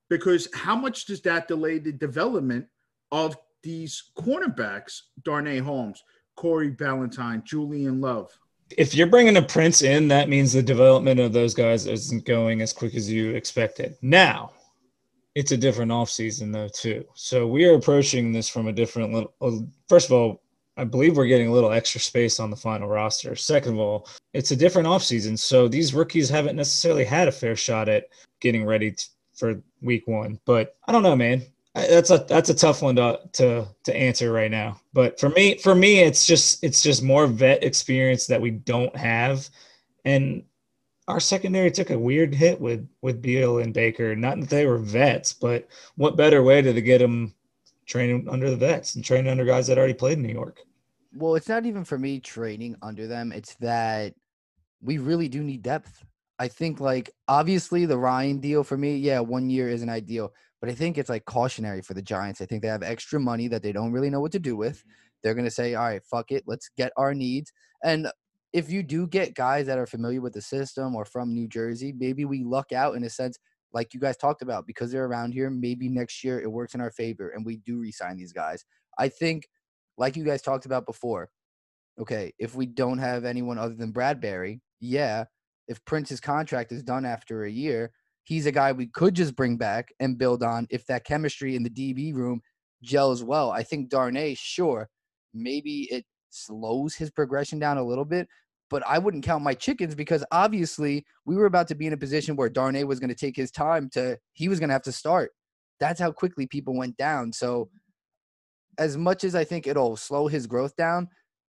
Because 0.09 0.49
how 0.55 0.77
much 0.77 1.07
does 1.07 1.21
that 1.23 1.49
delay 1.49 1.79
the 1.79 1.93
development 1.93 2.67
of 3.13 3.37
these 3.63 4.11
cornerbacks, 4.17 5.01
Darnay 5.25 5.59
Holmes, 5.59 6.03
Corey 6.37 6.71
Ballentine, 6.71 7.45
Julian 7.45 8.01
Love? 8.01 8.31
If 8.71 8.95
you're 8.95 9.07
bringing 9.07 9.37
a 9.37 9.43
Prince 9.43 9.83
in, 9.83 10.09
that 10.09 10.29
means 10.29 10.53
the 10.53 10.63
development 10.63 11.21
of 11.21 11.33
those 11.33 11.55
guys 11.55 11.87
isn't 11.87 12.25
going 12.25 12.61
as 12.63 12.73
quick 12.73 12.95
as 12.95 13.11
you 13.11 13.31
expected. 13.31 13.97
Now, 14.03 14.53
it's 15.37 15.53
a 15.53 15.57
different 15.57 15.93
offseason 15.93 16.53
though 16.53 16.69
too. 16.69 17.05
So 17.15 17.47
we 17.47 17.67
are 17.67 17.75
approaching 17.75 18.33
this 18.33 18.49
from 18.49 18.69
a 18.69 18.73
different 18.73 19.13
little. 19.13 19.69
First 19.89 20.09
of 20.09 20.13
all, 20.13 20.43
I 20.79 20.85
believe 20.85 21.17
we're 21.17 21.27
getting 21.27 21.49
a 21.49 21.53
little 21.53 21.73
extra 21.73 22.01
space 22.01 22.41
on 22.41 22.51
the 22.51 22.57
final 22.57 22.89
roster. 22.89 23.37
Second 23.37 23.75
of 23.75 23.79
all, 23.79 24.09
it's 24.33 24.51
a 24.51 24.57
different 24.57 24.89
offseason. 24.89 25.39
So 25.39 25.69
these 25.69 25.95
rookies 25.95 26.29
haven't 26.29 26.57
necessarily 26.57 27.05
had 27.05 27.29
a 27.29 27.33
fair 27.33 27.55
shot 27.55 27.89
at 27.89 28.07
getting 28.41 28.65
ready 28.65 28.93
t- 28.93 29.07
for 29.35 29.63
week 29.83 30.07
one. 30.07 30.39
But 30.45 30.77
I 30.87 30.93
don't 30.93 31.03
know, 31.03 31.17
man. 31.17 31.43
That's 31.77 32.11
a 32.11 32.25
that's 32.27 32.49
a 32.49 32.55
tough 32.55 32.81
one 32.81 32.97
to, 32.97 33.21
to 33.35 33.67
to 33.85 33.95
answer 33.95 34.33
right 34.33 34.51
now. 34.51 34.81
But 34.95 35.21
for 35.21 35.29
me, 35.29 35.59
for 35.59 35.75
me, 35.75 36.01
it's 36.01 36.27
just 36.27 36.65
it's 36.65 36.83
just 36.83 37.03
more 37.03 37.27
vet 37.27 37.63
experience 37.63 38.27
that 38.29 38.41
we 38.41 38.51
don't 38.51 38.97
have, 38.97 39.47
and 40.07 40.43
our 41.07 41.21
secondary 41.21 41.71
took 41.71 41.91
a 41.91 41.99
weird 41.99 42.35
hit 42.35 42.59
with 42.59 42.89
with 43.03 43.21
Beal 43.21 43.59
and 43.59 43.75
Baker. 43.75 44.17
Not 44.17 44.41
that 44.41 44.49
they 44.49 44.65
were 44.65 44.79
vets, 44.79 45.35
but 45.35 45.69
what 45.97 46.17
better 46.17 46.43
way 46.43 46.63
to 46.63 46.81
get 46.81 46.99
them 46.99 47.35
training 47.85 48.27
under 48.29 48.49
the 48.49 48.57
vets 48.57 48.95
and 48.95 49.05
training 49.05 49.31
under 49.31 49.45
guys 49.45 49.67
that 49.67 49.77
already 49.77 49.95
played 49.95 50.17
in 50.17 50.23
New 50.23 50.33
York? 50.33 50.61
Well, 51.15 51.35
it's 51.35 51.49
not 51.49 51.67
even 51.67 51.85
for 51.85 51.99
me 51.99 52.21
training 52.21 52.77
under 52.81 53.07
them. 53.07 53.33
It's 53.33 53.55
that 53.57 54.15
we 54.81 54.97
really 54.97 55.29
do 55.29 55.43
need 55.43 55.63
depth. 55.63 56.05
I 56.39 56.49
think 56.49 56.81
like 56.81 57.11
obviously 57.29 57.87
the 57.87 57.99
Ryan 57.99 58.41
deal 58.41 58.65
for 58.65 58.77
me, 58.77 58.97
yeah, 58.97 59.21
one 59.21 59.49
year 59.51 59.69
isn't 59.69 59.89
ideal, 59.89 60.33
but 60.61 60.71
I 60.71 60.75
think 60.75 60.99
it's 60.99 61.11
like 61.11 61.25
cautionary 61.25 61.83
for 61.83 61.95
the 61.95 62.03
Giants. 62.03 62.41
I 62.41 62.47
think 62.47 62.63
they 62.63 62.69
have 62.69 62.83
extra 62.83 63.21
money 63.21 63.49
that 63.49 63.63
they 63.63 63.73
don't 63.73 63.93
really 63.93 64.11
know 64.11 64.21
what 64.21 64.33
to 64.33 64.39
do 64.39 64.57
with. 64.57 64.79
Mm-hmm. 64.79 64.91
They're 65.23 65.35
gonna 65.35 65.51
say, 65.51 65.75
all 65.75 65.85
right, 65.85 66.03
fuck 66.05 66.31
it, 66.31 66.45
let's 66.47 66.71
get 66.77 66.93
our 66.97 67.15
needs. 67.15 67.53
And 67.85 68.09
if 68.53 68.71
you 68.71 68.83
do 68.83 69.07
get 69.07 69.35
guys 69.35 69.67
that 69.67 69.79
are 69.79 69.87
familiar 69.87 70.21
with 70.21 70.33
the 70.33 70.41
system 70.41 70.95
or 70.95 71.05
from 71.05 71.35
New 71.35 71.49
Jersey, 71.49 71.93
maybe 71.97 72.25
we 72.25 72.43
luck 72.43 72.73
out 72.73 72.95
in 72.95 73.05
a 73.05 73.11
sense, 73.11 73.39
like 73.73 73.93
you 73.93 74.01
guys 74.01 74.17
talked 74.17 74.41
about, 74.41 74.67
because 74.67 74.91
they're 74.91 75.05
around 75.05 75.33
here. 75.33 75.51
Maybe 75.51 75.89
next 75.89 76.25
year 76.25 76.41
it 76.41 76.51
works 76.51 76.75
in 76.75 76.81
our 76.81 76.91
favor 76.91 77.31
and 77.31 77.45
we 77.45 77.59
do 77.59 77.79
resign 77.79 78.17
these 78.17 78.33
guys. 78.33 78.65
I 78.99 79.09
think, 79.09 79.49
like 79.99 80.17
you 80.17 80.25
guys 80.25 80.43
talked 80.43 80.67
about 80.67 80.87
before, 80.87 81.29
okay, 82.01 82.33
if 82.39 82.55
we 82.55 82.67
don't 82.67 82.99
have 82.99 83.25
anyone 83.25 83.59
other 83.59 83.75
than 83.75 83.93
Bradberry, 83.93 84.61
yeah, 84.81 85.25
if 85.69 85.85
Prince's 85.85 86.21
contract 86.21 86.73
is 86.73 86.83
done 86.83 87.05
after 87.05 87.45
a 87.45 87.51
year, 87.51 87.91
he's 88.27 88.47
a 88.47 88.53
guy 88.53 88.73
we 88.73 88.89
could 88.89 89.15
just 89.15 89.37
bring 89.37 89.57
back 89.57 89.89
and 90.01 90.19
build 90.19 90.43
on 90.43 90.67
if 90.69 90.85
that 90.87 91.05
chemistry 91.05 91.55
in 91.55 91.63
the 91.63 91.71
DB 91.71 92.13
room 92.13 92.41
gels 92.83 93.23
well. 93.23 93.53
I 93.53 93.63
think 93.63 93.89
Darnay, 93.89 94.35
sure, 94.35 94.89
maybe 95.33 95.83
it 95.93 96.05
slows 96.31 96.97
his 96.97 97.11
progression 97.11 97.61
down 97.61 97.79
a 97.79 97.85
little 97.85 98.05
bit, 98.05 98.27
but 98.69 98.83
I 98.85 98.99
wouldn't 98.99 99.25
count 99.25 99.45
my 99.45 99.55
chickens 99.55 99.95
because 99.95 100.25
obviously 100.33 101.07
we 101.25 101.37
were 101.37 101.47
about 101.47 101.69
to 101.69 101.77
be 101.77 101.87
in 101.87 101.93
a 101.93 101.97
position 101.97 102.35
where 102.35 102.49
Darnay 102.49 102.83
was 102.83 102.99
going 102.99 103.11
to 103.11 103.15
take 103.15 103.37
his 103.37 103.53
time 103.53 103.89
to 103.91 104.19
he 104.33 104.49
was 104.49 104.59
going 104.59 104.71
to 104.71 104.75
have 104.75 104.83
to 104.83 104.93
start. 104.93 105.31
That's 105.79 106.01
how 106.01 106.11
quickly 106.11 106.49
people 106.49 106.77
went 106.77 106.97
down. 106.97 107.33
So 107.33 107.71
as 108.77 108.97
much 108.97 109.23
as 109.23 109.37
I 109.37 109.45
think 109.45 109.69
it'll 109.69 109.97
slow 109.97 110.27
his 110.27 110.49
growth 110.49 110.75
down, 110.75 111.09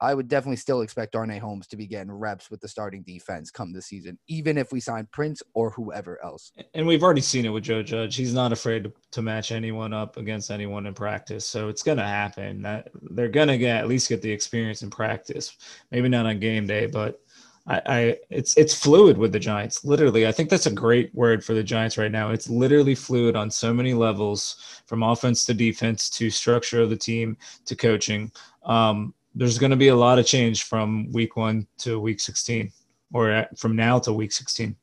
I 0.01 0.15
would 0.15 0.29
definitely 0.29 0.57
still 0.57 0.83
expect 0.83 1.13
Darnay 1.13 1.39
Holmes 1.39 1.67
to 1.69 1.77
be 1.77 1.87
getting 1.87 2.13
reps 2.13 2.51
with 2.51 2.61
the 2.61 2.69
starting 2.69 3.03
defense 3.03 3.51
come 3.51 3.73
this 3.73 3.87
season, 3.87 4.19
even 4.29 4.57
if 4.57 4.73
we 4.73 4.81
sign 4.81 5.09
Prince 5.13 5.43
or 5.55 5.71
whoever 5.71 6.23
else. 6.25 6.53
And 6.75 6.87
we've 6.87 7.03
already 7.03 7.21
seen 7.21 7.45
it 7.45 7.51
with 7.51 7.65
Joe 7.65 7.83
Judge. 7.83 8.15
He's 8.15 8.35
not 8.35 8.53
afraid 8.53 8.85
to, 8.85 8.93
to 9.13 9.23
match 9.23 9.51
anyone 9.51 9.93
up 9.93 10.17
against 10.17 10.51
anyone 10.51 10.87
in 10.87 10.95
practice. 10.95 11.45
So 11.45 11.69
it's 11.69 11.83
gonna 11.83 12.07
happen. 12.07 12.63
That 12.63 12.91
they're 13.11 13.29
gonna 13.29 13.59
get 13.59 13.77
at 13.77 13.89
least 13.89 14.09
get 14.09 14.23
the 14.23 14.31
experience 14.31 14.83
in 14.83 14.91
practice. 14.91 15.57
Maybe 15.91 16.09
not 16.09 16.27
on 16.27 16.39
game 16.39 16.67
day, 16.67 16.87
but 16.87 17.21
I, 17.69 17.83
I 17.87 18.17
it's 18.31 18.57
it's 18.57 18.75
fluid 18.75 19.19
with 19.19 19.33
the 19.33 19.39
Giants. 19.39 19.85
Literally, 19.85 20.27
I 20.27 20.33
think 20.33 20.49
that's 20.49 20.67
a 20.67 20.73
great 20.73 21.15
word 21.15 21.45
for 21.45 21.55
the 21.55 21.63
Giants 21.63 21.99
right 21.99 22.11
now. 22.11 22.31
It's 22.31 22.49
literally 22.49 22.95
fluid 22.95 23.37
on 23.37 23.51
so 23.51 23.75
many 23.75 23.95
levels, 23.95 24.83
from 24.87 25.03
offense 25.03 25.45
to 25.45 25.55
defense 25.55 26.09
to 26.11 26.31
structure 26.31 26.81
of 26.81 26.91
the 26.91 26.97
team 26.97 27.37
to 27.67 27.77
coaching. 27.77 28.33
Um, 28.65 29.15
there's 29.39 29.59
going 29.59 29.71
to 29.71 29.77
be 29.77 29.89
a 29.89 29.97
lot 29.97 30.19
of 30.19 30.27
change 30.27 30.65
from 30.65 31.11
week 31.13 31.37
one 31.37 31.67
to 31.79 31.99
week 32.01 32.21
16 32.21 32.73
or 33.15 33.47
from 33.57 33.77
now 33.77 33.99
to 34.01 34.13
week 34.13 34.33
16 34.33 34.75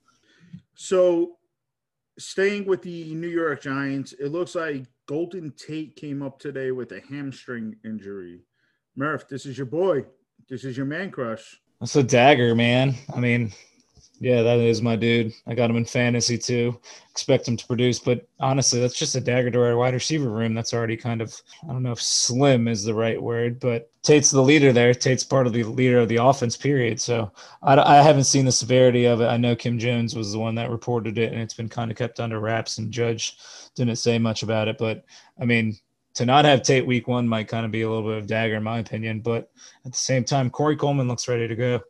So, 0.76 1.38
staying 2.18 2.66
with 2.66 2.82
the 2.82 3.14
New 3.14 3.28
York 3.28 3.62
Giants, 3.62 4.14
it 4.14 4.30
looks 4.32 4.56
like 4.56 4.86
Golden 5.08 5.52
Tate 5.52 5.96
came 5.96 6.22
up 6.24 6.40
today 6.40 6.72
with 6.72 6.92
a 6.94 7.02
hamstring 7.10 7.76
injury. 7.84 8.42
Murph, 8.96 9.28
this 9.28 9.46
is 9.46 9.58
your 9.58 9.68
boy. 9.68 10.06
This 10.50 10.64
is 10.64 10.78
your 10.78 10.86
man 10.86 11.12
crush. 11.12 11.60
that's 11.80 11.96
a 11.96 12.04
dagger 12.04 12.56
man 12.56 12.96
i 13.16 13.20
mean 13.20 13.52
yeah 14.20 14.42
that 14.42 14.60
is 14.60 14.82
my 14.82 14.96
dude. 14.96 15.34
I 15.48 15.56
got 15.56 15.70
him 15.70 15.76
in 15.76 15.86
fantasy 15.86 16.38
too. 16.38 16.80
Expect 17.12 17.48
him 17.48 17.58
to 17.58 17.68
produce 17.68 18.00
but 18.00 18.28
honestly 18.40 18.80
that's 18.80 18.98
just 18.98 19.16
a 19.16 19.22
dagger 19.22 19.52
to 19.52 19.64
our 19.64 19.78
wide 19.78 19.94
receiver 19.94 20.30
room. 20.30 20.54
That's 20.54 20.74
already 20.74 20.98
kind 20.98 21.22
of 21.22 21.36
i 21.64 21.68
don't 21.68 21.84
know 21.84 21.92
if 21.92 22.02
slim 22.02 22.68
is 22.68 22.84
the 22.84 22.94
right 22.94 23.22
word 23.22 23.60
but 23.60 23.90
tate's 24.04 24.32
the 24.32 24.42
leader 24.42 24.72
there. 24.74 24.94
Tate's 24.94 25.24
part 25.24 25.48
of 25.48 25.54
the 25.54 25.64
leader 25.64 26.00
of 26.00 26.10
the 26.10 26.18
offense 26.18 26.56
period. 26.58 27.00
So 27.02 27.32
I, 27.64 27.78
I 27.78 28.02
haven't 28.02 28.26
seen 28.26 28.46
the 28.46 28.52
severity 28.52 29.06
of 29.06 29.22
it. 29.22 29.28
I 29.28 29.38
know 29.38 29.56
kim 29.56 29.80
jones 29.80 30.16
was 30.16 30.32
the 30.32 30.40
one 30.40 30.56
that 30.56 30.70
reported 30.70 31.18
it 31.18 31.34
and 31.34 31.42
it's 31.42 31.54
been 31.54 31.70
kind 31.70 31.92
of 31.92 31.98
kept 31.98 32.20
under 32.20 32.40
wraps 32.40 32.78
and 32.78 32.92
judge 32.92 33.38
didn't 33.76 33.96
say 33.98 34.18
much 34.18 34.44
about 34.44 34.68
it. 34.68 34.78
But 34.78 35.04
i 35.40 35.46
mean 35.46 35.78
to 36.16 36.26
not 36.26 36.46
have 36.46 36.64
Tate 36.64 36.88
week 36.88 37.08
one 37.08 37.28
might 37.28 37.48
kind 37.48 37.66
of 37.66 37.72
be 37.72 37.82
a 37.82 37.90
little 37.90 38.10
bit 38.10 38.18
of 38.18 38.28
dagger 38.28 38.56
in 38.56 38.64
my 38.64 38.80
opinion, 38.80 39.20
but 39.20 39.52
at 39.86 39.92
the 39.92 39.98
same 39.98 40.24
time, 40.24 40.50
Corey 40.50 40.76
Coleman 40.76 41.08
looks 41.08 41.28
ready 41.28 41.48
to 41.48 41.56
go. 41.56 41.82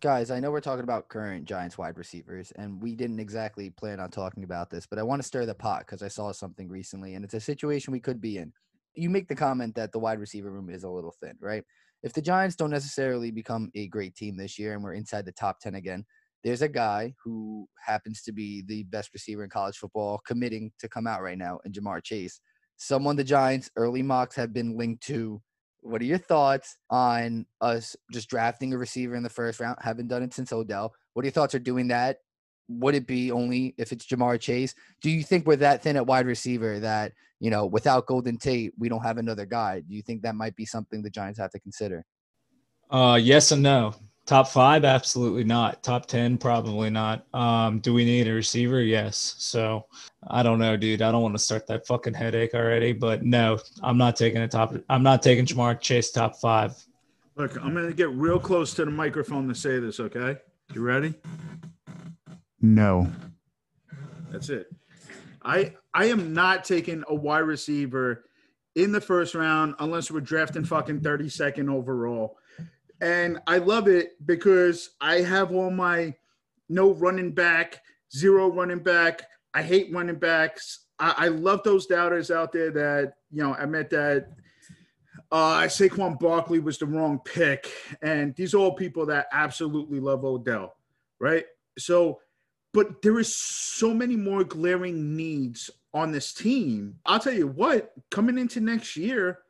Guys, 0.00 0.30
I 0.30 0.40
know 0.40 0.50
we're 0.50 0.60
talking 0.60 0.84
about 0.84 1.08
current 1.08 1.46
Giants 1.46 1.78
wide 1.78 1.96
receivers, 1.96 2.52
and 2.56 2.82
we 2.82 2.94
didn't 2.94 3.18
exactly 3.18 3.70
plan 3.70 3.98
on 3.98 4.10
talking 4.10 4.44
about 4.44 4.68
this, 4.68 4.86
but 4.86 4.98
I 4.98 5.02
want 5.02 5.22
to 5.22 5.26
stir 5.26 5.46
the 5.46 5.54
pot 5.54 5.86
because 5.86 6.02
I 6.02 6.08
saw 6.08 6.32
something 6.32 6.68
recently, 6.68 7.14
and 7.14 7.24
it's 7.24 7.32
a 7.32 7.40
situation 7.40 7.92
we 7.92 8.00
could 8.00 8.20
be 8.20 8.36
in. 8.36 8.52
You 8.94 9.08
make 9.08 9.26
the 9.26 9.34
comment 9.34 9.74
that 9.76 9.92
the 9.92 9.98
wide 9.98 10.18
receiver 10.18 10.50
room 10.50 10.68
is 10.68 10.84
a 10.84 10.90
little 10.90 11.14
thin, 11.22 11.38
right? 11.40 11.64
If 12.02 12.12
the 12.12 12.20
Giants 12.20 12.56
don't 12.56 12.70
necessarily 12.70 13.30
become 13.30 13.70
a 13.74 13.88
great 13.88 14.14
team 14.14 14.36
this 14.36 14.58
year 14.58 14.74
and 14.74 14.84
we're 14.84 14.92
inside 14.92 15.24
the 15.24 15.32
top 15.32 15.60
10 15.60 15.76
again, 15.76 16.04
there's 16.44 16.62
a 16.62 16.68
guy 16.68 17.14
who 17.24 17.66
happens 17.84 18.20
to 18.22 18.32
be 18.32 18.62
the 18.66 18.82
best 18.84 19.10
receiver 19.14 19.44
in 19.44 19.50
college 19.50 19.78
football 19.78 20.20
committing 20.26 20.72
to 20.78 20.90
come 20.90 21.06
out 21.06 21.22
right 21.22 21.38
now 21.38 21.58
in 21.64 21.72
Ja'Marr 21.72 22.04
Chase. 22.04 22.38
Someone 22.76 23.16
the 23.16 23.24
Giants 23.24 23.70
early 23.76 24.02
mocks 24.02 24.36
have 24.36 24.52
been 24.52 24.76
linked 24.76 25.04
to. 25.04 25.40
What 25.86 26.02
are 26.02 26.06
your 26.06 26.18
thoughts 26.18 26.76
on 26.90 27.46
us 27.60 27.94
just 28.12 28.28
drafting 28.28 28.72
a 28.72 28.78
receiver 28.78 29.14
in 29.14 29.22
the 29.22 29.30
first 29.30 29.60
round? 29.60 29.78
Haven't 29.80 30.08
done 30.08 30.22
it 30.22 30.34
since 30.34 30.52
Odell. 30.52 30.92
What 31.14 31.22
are 31.22 31.26
your 31.26 31.32
thoughts 31.32 31.54
on 31.54 31.62
doing 31.62 31.88
that? 31.88 32.18
Would 32.68 32.96
it 32.96 33.06
be 33.06 33.30
only 33.30 33.74
if 33.78 33.92
it's 33.92 34.06
Ja'Marr 34.06 34.40
Chase? 34.40 34.74
Do 35.00 35.10
you 35.10 35.22
think 35.22 35.46
we're 35.46 35.56
that 35.56 35.82
thin 35.82 35.96
at 35.96 36.06
wide 36.06 36.26
receiver 36.26 36.80
that, 36.80 37.12
you 37.38 37.50
know, 37.50 37.66
without 37.66 38.06
Golden 38.06 38.36
Tate, 38.36 38.72
we 38.76 38.88
don't 38.88 39.02
have 39.02 39.18
another 39.18 39.46
guy? 39.46 39.80
Do 39.80 39.94
you 39.94 40.02
think 40.02 40.22
that 40.22 40.34
might 40.34 40.56
be 40.56 40.66
something 40.66 41.02
the 41.02 41.10
Giants 41.10 41.38
have 41.38 41.52
to 41.52 41.60
consider? 41.60 42.04
Uh, 42.90 43.18
yes 43.22 43.52
and 43.52 43.62
no. 43.62 43.94
Top 44.26 44.48
five, 44.48 44.84
absolutely 44.84 45.44
not. 45.44 45.84
Top 45.84 46.06
ten, 46.06 46.36
probably 46.36 46.90
not. 46.90 47.24
Um, 47.32 47.78
do 47.78 47.94
we 47.94 48.04
need 48.04 48.26
a 48.26 48.32
receiver? 48.32 48.82
Yes. 48.82 49.36
So 49.38 49.86
I 50.26 50.42
don't 50.42 50.58
know, 50.58 50.76
dude. 50.76 51.00
I 51.00 51.12
don't 51.12 51.22
want 51.22 51.34
to 51.36 51.42
start 51.42 51.68
that 51.68 51.86
fucking 51.86 52.14
headache 52.14 52.52
already, 52.52 52.92
but 52.92 53.22
no, 53.22 53.58
I'm 53.84 53.96
not 53.96 54.16
taking 54.16 54.42
a 54.42 54.48
top. 54.48 54.74
I'm 54.88 55.04
not 55.04 55.22
taking 55.22 55.46
Ja'Marr 55.46 55.80
Chase 55.80 56.10
top 56.10 56.36
five. 56.40 56.74
Look, 57.36 57.56
I'm 57.62 57.72
going 57.72 57.86
to 57.86 57.94
get 57.94 58.10
real 58.10 58.40
close 58.40 58.74
to 58.74 58.84
the 58.84 58.90
microphone 58.90 59.46
to 59.46 59.54
say 59.54 59.78
this, 59.78 60.00
okay? 60.00 60.38
You 60.74 60.80
ready? 60.80 61.14
No. 62.60 63.06
That's 64.32 64.48
it. 64.48 64.74
I 65.44 65.74
I 65.94 66.06
am 66.06 66.34
not 66.34 66.64
taking 66.64 67.04
a 67.08 67.14
wide 67.14 67.40
receiver 67.40 68.24
in 68.74 68.90
the 68.90 69.00
first 69.00 69.36
round 69.36 69.76
unless 69.78 70.10
we're 70.10 70.20
drafting 70.20 70.64
fucking 70.64 71.00
32nd 71.00 71.70
overall. 71.70 72.36
And 73.00 73.38
I 73.46 73.58
love 73.58 73.88
it 73.88 74.14
because 74.24 74.90
I 75.00 75.16
have 75.16 75.52
all 75.52 75.70
my 75.70 76.14
no 76.68 76.92
running 76.92 77.32
back, 77.32 77.82
zero 78.14 78.50
running 78.50 78.80
back. 78.80 79.22
I 79.54 79.62
hate 79.62 79.92
running 79.92 80.18
backs. 80.18 80.86
I, 80.98 81.14
I 81.16 81.28
love 81.28 81.62
those 81.62 81.86
doubters 81.86 82.30
out 82.30 82.52
there 82.52 82.70
that 82.70 83.14
you 83.30 83.42
know 83.42 83.54
admit 83.54 83.90
that 83.90 84.28
uh, 85.30 85.62
Saquon 85.62 86.18
Barkley 86.18 86.60
was 86.60 86.78
the 86.78 86.86
wrong 86.86 87.20
pick, 87.24 87.70
and 88.02 88.34
these 88.36 88.54
are 88.54 88.58
all 88.58 88.72
people 88.72 89.06
that 89.06 89.26
absolutely 89.32 90.00
love 90.00 90.24
Odell, 90.24 90.76
right? 91.20 91.44
So, 91.78 92.20
but 92.72 93.02
there 93.02 93.18
is 93.18 93.36
so 93.36 93.92
many 93.92 94.16
more 94.16 94.44
glaring 94.44 95.16
needs 95.16 95.70
on 95.92 96.12
this 96.12 96.32
team. 96.32 96.96
I'll 97.04 97.18
tell 97.18 97.32
you 97.32 97.48
what, 97.48 97.92
coming 98.10 98.38
into 98.38 98.60
next 98.60 98.96
year, 98.96 99.40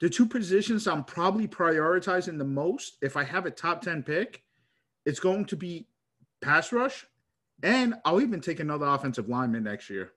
the 0.00 0.10
two 0.10 0.26
positions 0.26 0.86
I'm 0.86 1.04
probably 1.04 1.48
prioritizing 1.48 2.38
the 2.38 2.44
most, 2.44 2.98
if 3.02 3.16
I 3.16 3.24
have 3.24 3.46
a 3.46 3.50
top 3.50 3.82
10 3.82 4.02
pick, 4.02 4.42
it's 5.04 5.20
going 5.20 5.46
to 5.46 5.56
be 5.56 5.86
pass 6.42 6.72
rush. 6.72 7.06
And 7.62 7.94
I'll 8.04 8.20
even 8.20 8.40
take 8.40 8.60
another 8.60 8.86
offensive 8.86 9.28
lineman 9.28 9.64
next 9.64 9.88
year. 9.88 10.12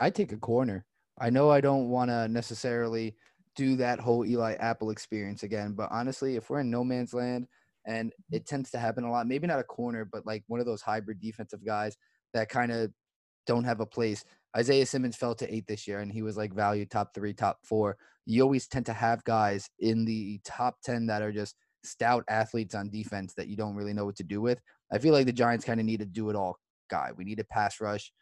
I 0.00 0.10
take 0.10 0.32
a 0.32 0.38
corner. 0.38 0.86
I 1.20 1.28
know 1.28 1.50
I 1.50 1.60
don't 1.60 1.90
want 1.90 2.10
to 2.10 2.28
necessarily 2.28 3.14
do 3.54 3.76
that 3.76 4.00
whole 4.00 4.24
Eli 4.24 4.54
Apple 4.54 4.90
experience 4.90 5.42
again, 5.42 5.74
but 5.74 5.90
honestly, 5.92 6.36
if 6.36 6.48
we're 6.48 6.60
in 6.60 6.70
no 6.70 6.82
man's 6.82 7.12
land 7.12 7.46
and 7.86 8.12
it 8.30 8.46
tends 8.46 8.70
to 8.70 8.78
happen 8.78 9.04
a 9.04 9.10
lot, 9.10 9.26
maybe 9.26 9.46
not 9.46 9.58
a 9.58 9.64
corner, 9.64 10.06
but 10.10 10.24
like 10.24 10.42
one 10.46 10.60
of 10.60 10.64
those 10.64 10.80
hybrid 10.80 11.20
defensive 11.20 11.64
guys 11.64 11.96
that 12.32 12.48
kind 12.48 12.72
of 12.72 12.90
don't 13.46 13.64
have 13.64 13.80
a 13.80 13.86
place. 13.86 14.24
Isaiah 14.56 14.86
Simmons 14.86 15.16
fell 15.16 15.34
to 15.36 15.54
eight 15.54 15.66
this 15.66 15.88
year 15.88 16.00
and 16.00 16.12
he 16.12 16.22
was 16.22 16.36
like 16.36 16.52
valued 16.52 16.90
top 16.90 17.14
three, 17.14 17.32
top 17.32 17.58
four. 17.64 17.96
You 18.26 18.42
always 18.42 18.68
tend 18.68 18.86
to 18.86 18.92
have 18.92 19.24
guys 19.24 19.68
in 19.78 20.04
the 20.04 20.40
top 20.44 20.76
10 20.84 21.06
that 21.06 21.22
are 21.22 21.32
just 21.32 21.56
stout 21.84 22.24
athletes 22.28 22.74
on 22.74 22.90
defense 22.90 23.34
that 23.34 23.48
you 23.48 23.56
don't 23.56 23.74
really 23.74 23.92
know 23.92 24.04
what 24.04 24.16
to 24.16 24.22
do 24.22 24.40
with. 24.40 24.60
I 24.92 24.98
feel 24.98 25.12
like 25.12 25.26
the 25.26 25.32
Giants 25.32 25.64
kind 25.64 25.80
of 25.80 25.86
need 25.86 26.02
a 26.02 26.04
do 26.04 26.30
it 26.30 26.36
all 26.36 26.58
guy. 26.90 27.10
We 27.16 27.24
need 27.24 27.40
a 27.40 27.44
pass 27.44 27.80
rush. 27.80 28.12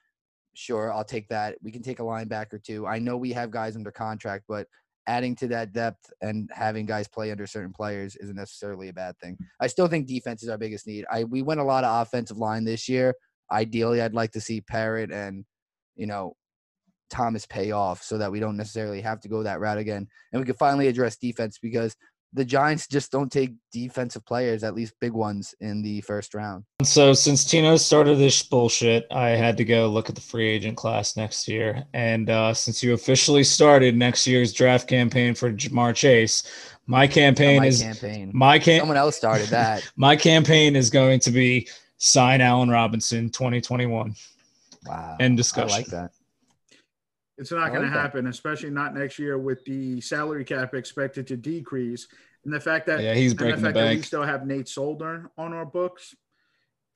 Sure, 0.54 0.92
I'll 0.92 1.04
take 1.04 1.28
that. 1.28 1.56
We 1.62 1.70
can 1.70 1.82
take 1.82 2.00
a 2.00 2.04
linebacker 2.04 2.62
too. 2.62 2.86
I 2.86 2.98
know 2.98 3.16
we 3.16 3.32
have 3.32 3.50
guys 3.50 3.76
under 3.76 3.90
contract, 3.90 4.44
but 4.48 4.66
adding 5.06 5.34
to 5.34 5.48
that 5.48 5.72
depth 5.72 6.12
and 6.20 6.48
having 6.52 6.86
guys 6.86 7.08
play 7.08 7.30
under 7.30 7.46
certain 7.46 7.72
players 7.72 8.16
isn't 8.16 8.36
necessarily 8.36 8.88
a 8.88 8.92
bad 8.92 9.18
thing. 9.18 9.36
I 9.60 9.66
still 9.66 9.88
think 9.88 10.06
defense 10.06 10.42
is 10.42 10.48
our 10.48 10.58
biggest 10.58 10.86
need. 10.86 11.04
I 11.10 11.24
we 11.24 11.42
went 11.42 11.60
a 11.60 11.64
lot 11.64 11.84
of 11.84 12.02
offensive 12.02 12.38
line 12.38 12.64
this 12.64 12.88
year. 12.88 13.14
Ideally, 13.52 14.00
I'd 14.00 14.14
like 14.14 14.32
to 14.32 14.40
see 14.40 14.60
Parrott 14.60 15.10
and 15.10 15.44
you 15.96 16.06
know 16.06 16.34
Thomas 17.10 17.46
pay 17.46 17.72
off 17.72 18.02
so 18.02 18.18
that 18.18 18.30
we 18.30 18.40
don't 18.40 18.56
necessarily 18.56 19.00
have 19.00 19.20
to 19.20 19.28
go 19.28 19.42
that 19.42 19.60
route 19.60 19.78
again, 19.78 20.08
and 20.32 20.40
we 20.40 20.46
can 20.46 20.54
finally 20.54 20.88
address 20.88 21.16
defense 21.16 21.58
because 21.58 21.96
the 22.32 22.44
Giants 22.44 22.86
just 22.86 23.10
don't 23.10 23.30
take 23.30 23.54
defensive 23.72 24.24
players, 24.24 24.62
at 24.62 24.74
least 24.74 24.94
big 25.00 25.12
ones, 25.12 25.54
in 25.60 25.82
the 25.82 26.00
first 26.02 26.34
round. 26.34 26.64
So 26.82 27.12
since 27.12 27.44
Tino 27.44 27.76
started 27.76 28.18
this 28.18 28.42
bullshit, 28.42 29.06
I 29.10 29.30
had 29.30 29.56
to 29.56 29.64
go 29.64 29.88
look 29.88 30.08
at 30.08 30.14
the 30.14 30.20
free 30.20 30.48
agent 30.48 30.76
class 30.76 31.16
next 31.16 31.48
year. 31.48 31.84
And 31.92 32.30
uh, 32.30 32.54
since 32.54 32.82
you 32.82 32.94
officially 32.94 33.42
started 33.42 33.96
next 33.96 34.26
year's 34.26 34.52
draft 34.52 34.88
campaign 34.88 35.34
for 35.34 35.52
Ja'Marr 35.52 35.94
Chase, 35.94 36.44
my 36.86 37.06
campaign 37.06 37.60
my 37.60 37.66
is 37.66 37.82
campaign. 37.82 38.30
my 38.32 38.58
campaign. 38.58 38.80
Someone 38.80 38.96
else 38.96 39.16
started 39.16 39.48
that. 39.48 39.88
my 39.96 40.16
campaign 40.16 40.76
is 40.76 40.90
going 40.90 41.20
to 41.20 41.30
be 41.30 41.68
sign 42.00 42.40
Allen 42.40 42.70
Robinson 42.70 43.28
2021. 43.30 44.14
Wow. 44.86 45.16
End 45.20 45.34
I 45.34 45.36
discussion. 45.36 45.68
like 45.68 45.86
that. 45.86 46.10
It's 47.38 47.52
not 47.52 47.62
I 47.62 47.68
going 47.68 47.82
like 47.82 47.90
to 47.90 47.94
that. 47.94 48.00
happen, 48.00 48.26
especially 48.26 48.70
not 48.70 48.94
next 48.94 49.18
year 49.18 49.38
with 49.38 49.64
the 49.64 50.00
salary 50.00 50.44
cap 50.44 50.74
expected 50.74 51.26
to 51.28 51.36
decrease, 51.36 52.08
and 52.44 52.52
the 52.52 52.60
fact 52.60 52.86
that 52.86 53.02
Yeah, 53.02 53.14
he's 53.14 53.32
and 53.32 53.38
the 53.38 53.44
breaking 53.44 53.62
the 53.62 53.68
fact 53.68 53.74
that 53.76 53.96
we 53.96 54.02
still 54.02 54.22
have 54.24 54.46
Nate 54.46 54.68
Solder 54.68 55.30
on 55.38 55.52
our 55.52 55.64
books. 55.66 56.14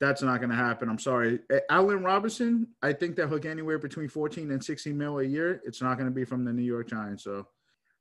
That's 0.01 0.21
not 0.21 0.39
going 0.39 0.49
to 0.49 0.55
happen. 0.55 0.89
I'm 0.89 0.99
sorry, 0.99 1.39
Allen 1.69 2.03
Robinson. 2.03 2.67
I 2.81 2.91
think 2.93 3.15
they'll 3.15 3.27
hook 3.29 3.45
anywhere 3.45 3.79
between 3.79 4.09
14 4.09 4.51
and 4.51 4.61
16 4.63 4.97
mil 4.97 5.19
a 5.19 5.23
year. 5.23 5.61
It's 5.65 5.81
not 5.81 5.97
going 5.97 6.09
to 6.09 6.13
be 6.13 6.25
from 6.25 6.43
the 6.43 6.51
New 6.51 6.63
York 6.63 6.89
Giants. 6.89 7.23
So, 7.23 7.47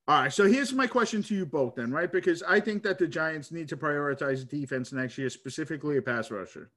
all 0.08 0.22
right. 0.22 0.32
So 0.32 0.44
here's 0.46 0.72
my 0.72 0.86
question 0.88 1.22
to 1.22 1.34
you 1.34 1.46
both, 1.46 1.76
then, 1.76 1.92
right? 1.92 2.10
Because 2.10 2.42
I 2.42 2.58
think 2.58 2.82
that 2.82 2.98
the 2.98 3.06
Giants 3.06 3.52
need 3.52 3.68
to 3.68 3.76
prioritize 3.76 4.46
defense 4.48 4.92
next 4.92 5.16
year, 5.18 5.30
specifically 5.30 5.98
a 5.98 6.02
pass 6.02 6.30
rusher. 6.32 6.70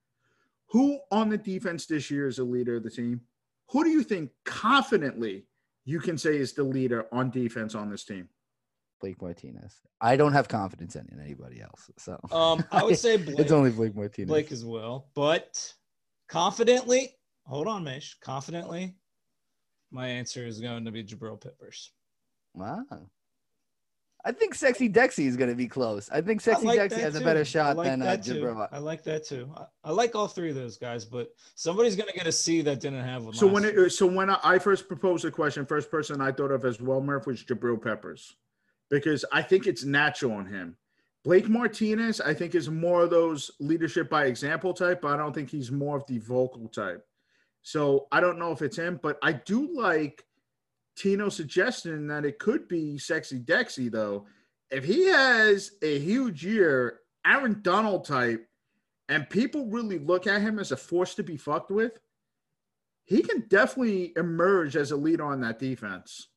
Who 0.70 1.00
on 1.12 1.30
the 1.30 1.38
defense 1.38 1.86
this 1.86 2.12
year 2.12 2.28
is 2.28 2.38
the 2.38 2.44
leader 2.44 2.76
of 2.76 2.84
the 2.84 2.90
team? 2.90 3.22
Who 3.70 3.84
do 3.84 3.90
you 3.90 4.04
think 4.04 4.32
confidently 4.46 5.46
you 5.86 6.00
can 6.00 6.18
say 6.18 6.38
is 6.38 6.54
the 6.54 6.64
leader 6.64 7.06
on 7.12 7.30
defense 7.30 7.76
on 7.76 7.90
this 7.90 8.04
team? 8.04 8.30
Blake 9.00 9.22
Martinez. 9.22 9.76
I 10.02 10.16
don't 10.18 10.34
have 10.34 10.48
confidence 10.48 10.96
in 10.96 11.08
anybody 11.24 11.62
else. 11.62 11.90
So 11.98 12.20
Um, 12.32 12.64
I 12.72 12.84
would 12.84 12.98
say 12.98 13.18
Blake, 13.24 13.40
it's 13.40 13.52
only 13.52 13.72
Blake 13.72 13.96
Martinez. 13.96 14.28
Blake 14.30 14.52
as 14.52 14.66
well, 14.66 15.10
but 15.14 15.74
confidently, 16.28 17.16
hold 17.46 17.68
on, 17.68 17.84
Mish. 17.84 18.18
Confidently, 18.22 18.96
my 19.92 20.08
answer 20.08 20.46
is 20.46 20.60
going 20.60 20.86
to 20.86 20.92
be 20.92 21.04
Jabril 21.04 21.40
Peppers. 21.40 21.92
Wow. 22.54 22.84
I 24.26 24.32
think 24.32 24.56
Sexy 24.56 24.90
Dexy 24.90 25.26
is 25.26 25.38
going 25.38 25.50
to 25.50 25.56
be 25.56 25.68
close. 25.68 26.10
I 26.10 26.22
think 26.22 26.42
Sexy 26.42 26.68
I 26.68 26.72
like 26.72 26.80
Dexy 26.80 26.90
that 26.90 27.00
has 27.00 27.16
a 27.16 27.22
better 27.22 27.42
I 27.42 27.44
shot 27.44 27.78
like 27.78 27.88
than 27.88 28.02
uh, 28.02 28.06
that 28.06 28.24
too. 28.24 28.36
Jabril. 28.36 28.68
I 28.72 28.80
like 28.80 29.04
that 29.04 29.26
too. 29.26 29.50
I, 29.56 29.66
I 29.86 29.92
like 29.92 30.16
all 30.16 30.28
three 30.28 30.50
of 30.50 30.56
those 30.56 30.78
guys, 30.78 31.06
but 31.06 31.34
somebody's 31.56 31.96
gonna 31.96 32.12
get 32.12 32.28
a 32.28 32.32
C 32.32 32.62
that 32.62 32.80
didn't 32.80 33.04
have 33.04 33.24
one. 33.24 33.34
So 33.34 33.48
when 33.48 33.64
it, 33.64 33.90
so 33.92 34.06
when 34.06 34.30
I 34.30 34.40
I 34.44 34.60
first 34.60 34.88
proposed 34.88 35.24
the 35.24 35.32
question, 35.32 35.66
first 35.66 35.90
person 35.90 36.20
I 36.20 36.32
thought 36.32 36.52
of 36.52 36.66
as 36.66 36.82
well, 36.82 37.00
Murph, 37.00 37.28
was 37.28 37.44
Jabril 37.44 37.82
Peppers, 37.82 38.36
because 38.90 39.24
I 39.32 39.42
think 39.42 39.68
it's 39.68 39.86
natural 39.86 40.34
on 40.34 40.46
him. 40.46 40.78
Blake 41.24 41.50
Martinez, 41.50 42.22
I 42.22 42.34
think, 42.34 42.56
is 42.56 42.70
more 42.70 43.04
of 43.04 43.10
those 43.10 43.52
leadership 43.60 44.10
by 44.10 44.26
example 44.26 44.74
type, 44.74 45.02
but 45.02 45.14
I 45.14 45.18
don't 45.18 45.34
think 45.34 45.50
he's 45.50 45.72
more 45.72 45.98
of 45.98 46.06
the 46.08 46.20
vocal 46.20 46.68
type. 46.70 47.06
So 47.62 48.08
I 48.14 48.22
don't 48.22 48.40
know 48.40 48.54
if 48.54 48.62
it's 48.62 48.78
him, 48.78 49.00
but 49.02 49.18
I 49.22 49.34
do 49.34 49.70
like 49.74 50.24
Tino's 50.98 51.36
suggestion 51.36 52.08
that 52.08 52.26
it 52.26 52.40
could 52.40 52.68
be 52.68 52.98
Sexy 52.98 53.40
Dexy, 53.40 53.92
though. 53.92 54.26
If 54.70 54.84
he 54.84 55.06
has 55.08 55.72
a 55.82 56.00
huge 56.00 56.44
year, 56.44 57.00
Aaron 57.26 57.62
Donald 57.62 58.06
type, 58.06 58.46
and 59.08 59.30
people 59.30 59.68
really 59.68 60.00
look 60.00 60.28
at 60.28 60.42
him 60.42 60.60
as 60.60 60.72
a 60.72 60.78
force 60.78 61.16
to 61.16 61.24
be 61.24 61.38
fucked 61.38 61.72
with, 61.72 62.00
he 63.06 63.22
can 63.22 63.46
definitely 63.48 64.12
emerge 64.18 64.76
as 64.76 64.92
a 64.92 64.98
leader 64.98 65.24
on 65.24 65.40
that 65.42 65.60
defense. 65.60 66.28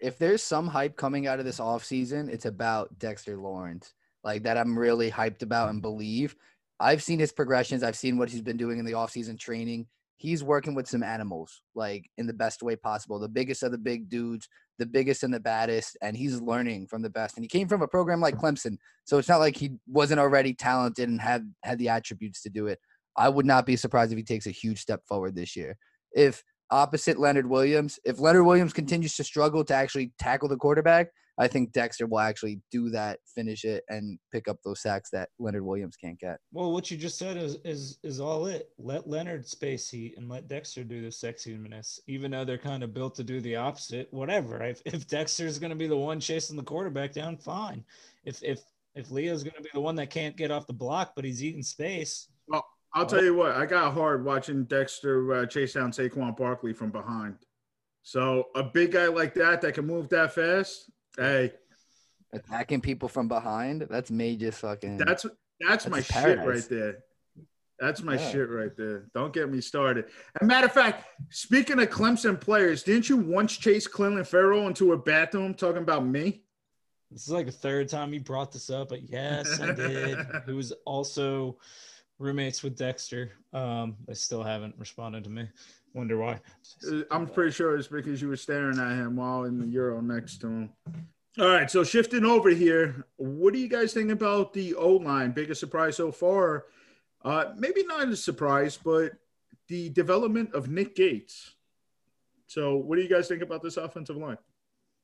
if 0.00 0.18
there's 0.18 0.42
some 0.42 0.66
hype 0.66 0.96
coming 0.96 1.26
out 1.26 1.38
of 1.38 1.44
this 1.44 1.60
offseason, 1.60 2.28
it's 2.28 2.46
about 2.46 2.98
Dexter 2.98 3.36
Lawrence. 3.36 3.92
Like 4.24 4.44
that 4.44 4.56
I'm 4.56 4.78
really 4.78 5.10
hyped 5.10 5.42
about 5.42 5.70
and 5.70 5.82
believe. 5.82 6.36
I've 6.78 7.02
seen 7.02 7.18
his 7.18 7.32
progressions. 7.32 7.82
I've 7.82 7.96
seen 7.96 8.16
what 8.16 8.30
he's 8.30 8.40
been 8.40 8.56
doing 8.56 8.78
in 8.78 8.84
the 8.84 8.92
offseason 8.92 9.38
training. 9.38 9.86
He's 10.20 10.44
working 10.44 10.74
with 10.74 10.86
some 10.86 11.02
animals, 11.02 11.62
like 11.74 12.10
in 12.18 12.26
the 12.26 12.34
best 12.34 12.62
way 12.62 12.76
possible. 12.76 13.18
The 13.18 13.26
biggest 13.26 13.62
of 13.62 13.72
the 13.72 13.78
big 13.78 14.10
dudes, 14.10 14.48
the 14.78 14.84
biggest 14.84 15.22
and 15.22 15.32
the 15.32 15.40
baddest, 15.40 15.96
and 16.02 16.14
he's 16.14 16.42
learning 16.42 16.88
from 16.88 17.00
the 17.00 17.08
best. 17.08 17.36
And 17.36 17.44
he 17.44 17.48
came 17.48 17.68
from 17.68 17.80
a 17.80 17.88
program 17.88 18.20
like 18.20 18.36
Clemson, 18.36 18.76
so 19.04 19.16
it's 19.16 19.30
not 19.30 19.40
like 19.40 19.56
he 19.56 19.70
wasn't 19.86 20.20
already 20.20 20.52
talented 20.52 21.08
and 21.08 21.18
had 21.20 21.50
had 21.64 21.78
the 21.78 21.88
attributes 21.88 22.42
to 22.42 22.50
do 22.50 22.66
it. 22.66 22.78
I 23.16 23.30
would 23.30 23.46
not 23.46 23.64
be 23.64 23.76
surprised 23.76 24.12
if 24.12 24.18
he 24.18 24.22
takes 24.22 24.46
a 24.46 24.50
huge 24.50 24.78
step 24.78 25.00
forward 25.08 25.34
this 25.34 25.56
year. 25.56 25.78
If 26.12 26.44
opposite 26.70 27.18
Leonard 27.18 27.46
Williams. 27.46 27.98
If 28.04 28.20
Leonard 28.20 28.46
Williams 28.46 28.72
continues 28.72 29.16
to 29.16 29.24
struggle 29.24 29.64
to 29.64 29.74
actually 29.74 30.12
tackle 30.18 30.48
the 30.48 30.56
quarterback, 30.56 31.08
I 31.40 31.48
think 31.48 31.72
Dexter 31.72 32.06
will 32.06 32.20
actually 32.20 32.60
do 32.70 32.90
that, 32.90 33.18
finish 33.34 33.64
it, 33.64 33.82
and 33.88 34.18
pick 34.30 34.46
up 34.46 34.58
those 34.62 34.82
sacks 34.82 35.08
that 35.10 35.30
Leonard 35.38 35.64
Williams 35.64 35.96
can't 35.96 36.20
get. 36.20 36.38
Well, 36.52 36.70
what 36.70 36.90
you 36.90 36.98
just 36.98 37.16
said 37.16 37.38
is 37.38 37.56
is 37.64 37.98
is 38.02 38.20
all 38.20 38.44
it. 38.44 38.68
Let 38.78 39.08
Leonard 39.08 39.48
space 39.48 39.88
heat 39.88 40.18
and 40.18 40.28
let 40.28 40.48
Dexter 40.48 40.84
do 40.84 41.00
the 41.00 41.08
sexiness, 41.08 41.98
even 42.06 42.30
though 42.30 42.44
they're 42.44 42.58
kind 42.58 42.82
of 42.82 42.92
built 42.92 43.14
to 43.14 43.24
do 43.24 43.40
the 43.40 43.56
opposite. 43.56 44.08
Whatever. 44.12 44.62
If 44.62 44.82
if 44.84 45.08
Dexter's 45.08 45.58
going 45.58 45.70
to 45.70 45.76
be 45.76 45.86
the 45.86 45.96
one 45.96 46.20
chasing 46.20 46.58
the 46.58 46.62
quarterback 46.62 47.14
down, 47.14 47.38
fine. 47.38 47.84
If 48.24 48.42
if 48.42 48.60
if 48.94 49.10
Leo's 49.10 49.42
going 49.42 49.56
to 49.56 49.62
be 49.62 49.70
the 49.72 49.80
one 49.80 49.94
that 49.94 50.10
can't 50.10 50.36
get 50.36 50.50
off 50.50 50.66
the 50.66 50.74
block, 50.74 51.12
but 51.16 51.24
he's 51.24 51.42
eating 51.42 51.62
space, 51.62 52.28
Well, 52.48 52.66
I'll 52.92 53.06
tell 53.06 53.24
you 53.24 53.34
what, 53.34 53.52
I 53.52 53.64
got 53.64 53.94
hard 53.94 54.24
watching 54.24 54.64
Dexter 54.64 55.32
uh, 55.32 55.46
chase 55.46 55.74
down 55.74 55.92
Saquon 55.92 56.36
Barkley 56.36 56.74
from 56.74 56.90
behind. 56.90 57.36
So 58.02 58.48
a 58.56 58.62
big 58.62 58.92
guy 58.92 59.06
like 59.06 59.32
that 59.34 59.60
that 59.60 59.74
can 59.74 59.86
move 59.86 60.08
that 60.08 60.34
fast, 60.34 60.90
hey, 61.16 61.52
Attacking 62.32 62.80
people 62.80 63.08
from 63.08 63.26
behind, 63.26 63.86
that's 63.90 64.10
major 64.10 64.52
fucking. 64.52 64.98
that's 64.98 65.26
that's, 65.60 65.88
my 65.88 66.00
shit 66.00 66.38
right 66.38 66.66
there. 66.70 66.98
That's 67.80 68.02
my 68.02 68.14
Yeah. 68.14 68.30
shit 68.30 68.48
right 68.50 68.76
there. 68.76 69.08
Don't 69.14 69.32
get 69.32 69.50
me 69.50 69.60
started. 69.60 70.06
And 70.38 70.46
matter 70.48 70.66
of 70.66 70.72
fact, 70.72 71.06
speaking 71.30 71.80
of 71.80 71.88
Clemson 71.88 72.40
players, 72.40 72.82
didn't 72.82 73.08
you 73.08 73.16
once 73.16 73.56
chase 73.56 73.88
Clelin 73.88 74.26
Ferrell 74.26 74.66
into 74.68 74.92
a 74.92 74.98
bathroom 74.98 75.54
talking 75.54 75.82
about 75.82 76.06
me? 76.06 76.44
this 77.10 77.22
is 77.22 77.30
like 77.30 77.46
the 77.46 77.52
third 77.52 77.88
time 77.88 78.14
you 78.14 78.20
brought 78.20 78.52
this 78.52 78.70
up. 78.70 78.90
But 78.90 79.10
yes, 79.10 79.60
I 79.60 79.72
did. 79.72 80.16
Who 80.46 80.56
was 80.56 80.72
also 80.86 81.58
roommates 82.20 82.62
with 82.62 82.76
Dexter. 82.76 83.32
Um, 83.52 83.96
they 84.06 84.14
still 84.14 84.44
haven't 84.44 84.76
responded 84.78 85.24
to 85.24 85.30
me. 85.30 85.48
Wonder 85.94 86.18
why. 86.18 86.40
Uh, 86.90 87.02
I'm 87.10 87.26
pretty 87.26 87.50
sure 87.50 87.76
it's 87.76 87.88
because 87.88 88.22
you 88.22 88.28
were 88.28 88.36
staring 88.36 88.78
at 88.78 88.92
him 88.92 89.16
while 89.16 89.44
in 89.44 89.58
the 89.58 89.66
Euro 89.66 90.00
next 90.00 90.38
to 90.38 90.46
him. 90.46 90.70
All 91.38 91.48
right, 91.48 91.70
so 91.70 91.84
shifting 91.84 92.24
over 92.24 92.50
here, 92.50 93.06
what 93.16 93.52
do 93.52 93.60
you 93.60 93.68
guys 93.68 93.92
think 93.92 94.10
about 94.10 94.52
the 94.52 94.74
O 94.74 94.94
line? 94.96 95.32
Biggest 95.32 95.60
surprise 95.60 95.96
so 95.96 96.10
far? 96.10 96.66
Uh, 97.24 97.52
maybe 97.56 97.84
not 97.84 98.08
a 98.08 98.16
surprise, 98.16 98.78
but 98.82 99.12
the 99.68 99.90
development 99.90 100.52
of 100.54 100.68
Nick 100.68 100.96
Gates. 100.96 101.54
So, 102.46 102.76
what 102.76 102.96
do 102.96 103.02
you 103.02 103.08
guys 103.08 103.28
think 103.28 103.42
about 103.42 103.62
this 103.62 103.76
offensive 103.76 104.16
line? 104.16 104.38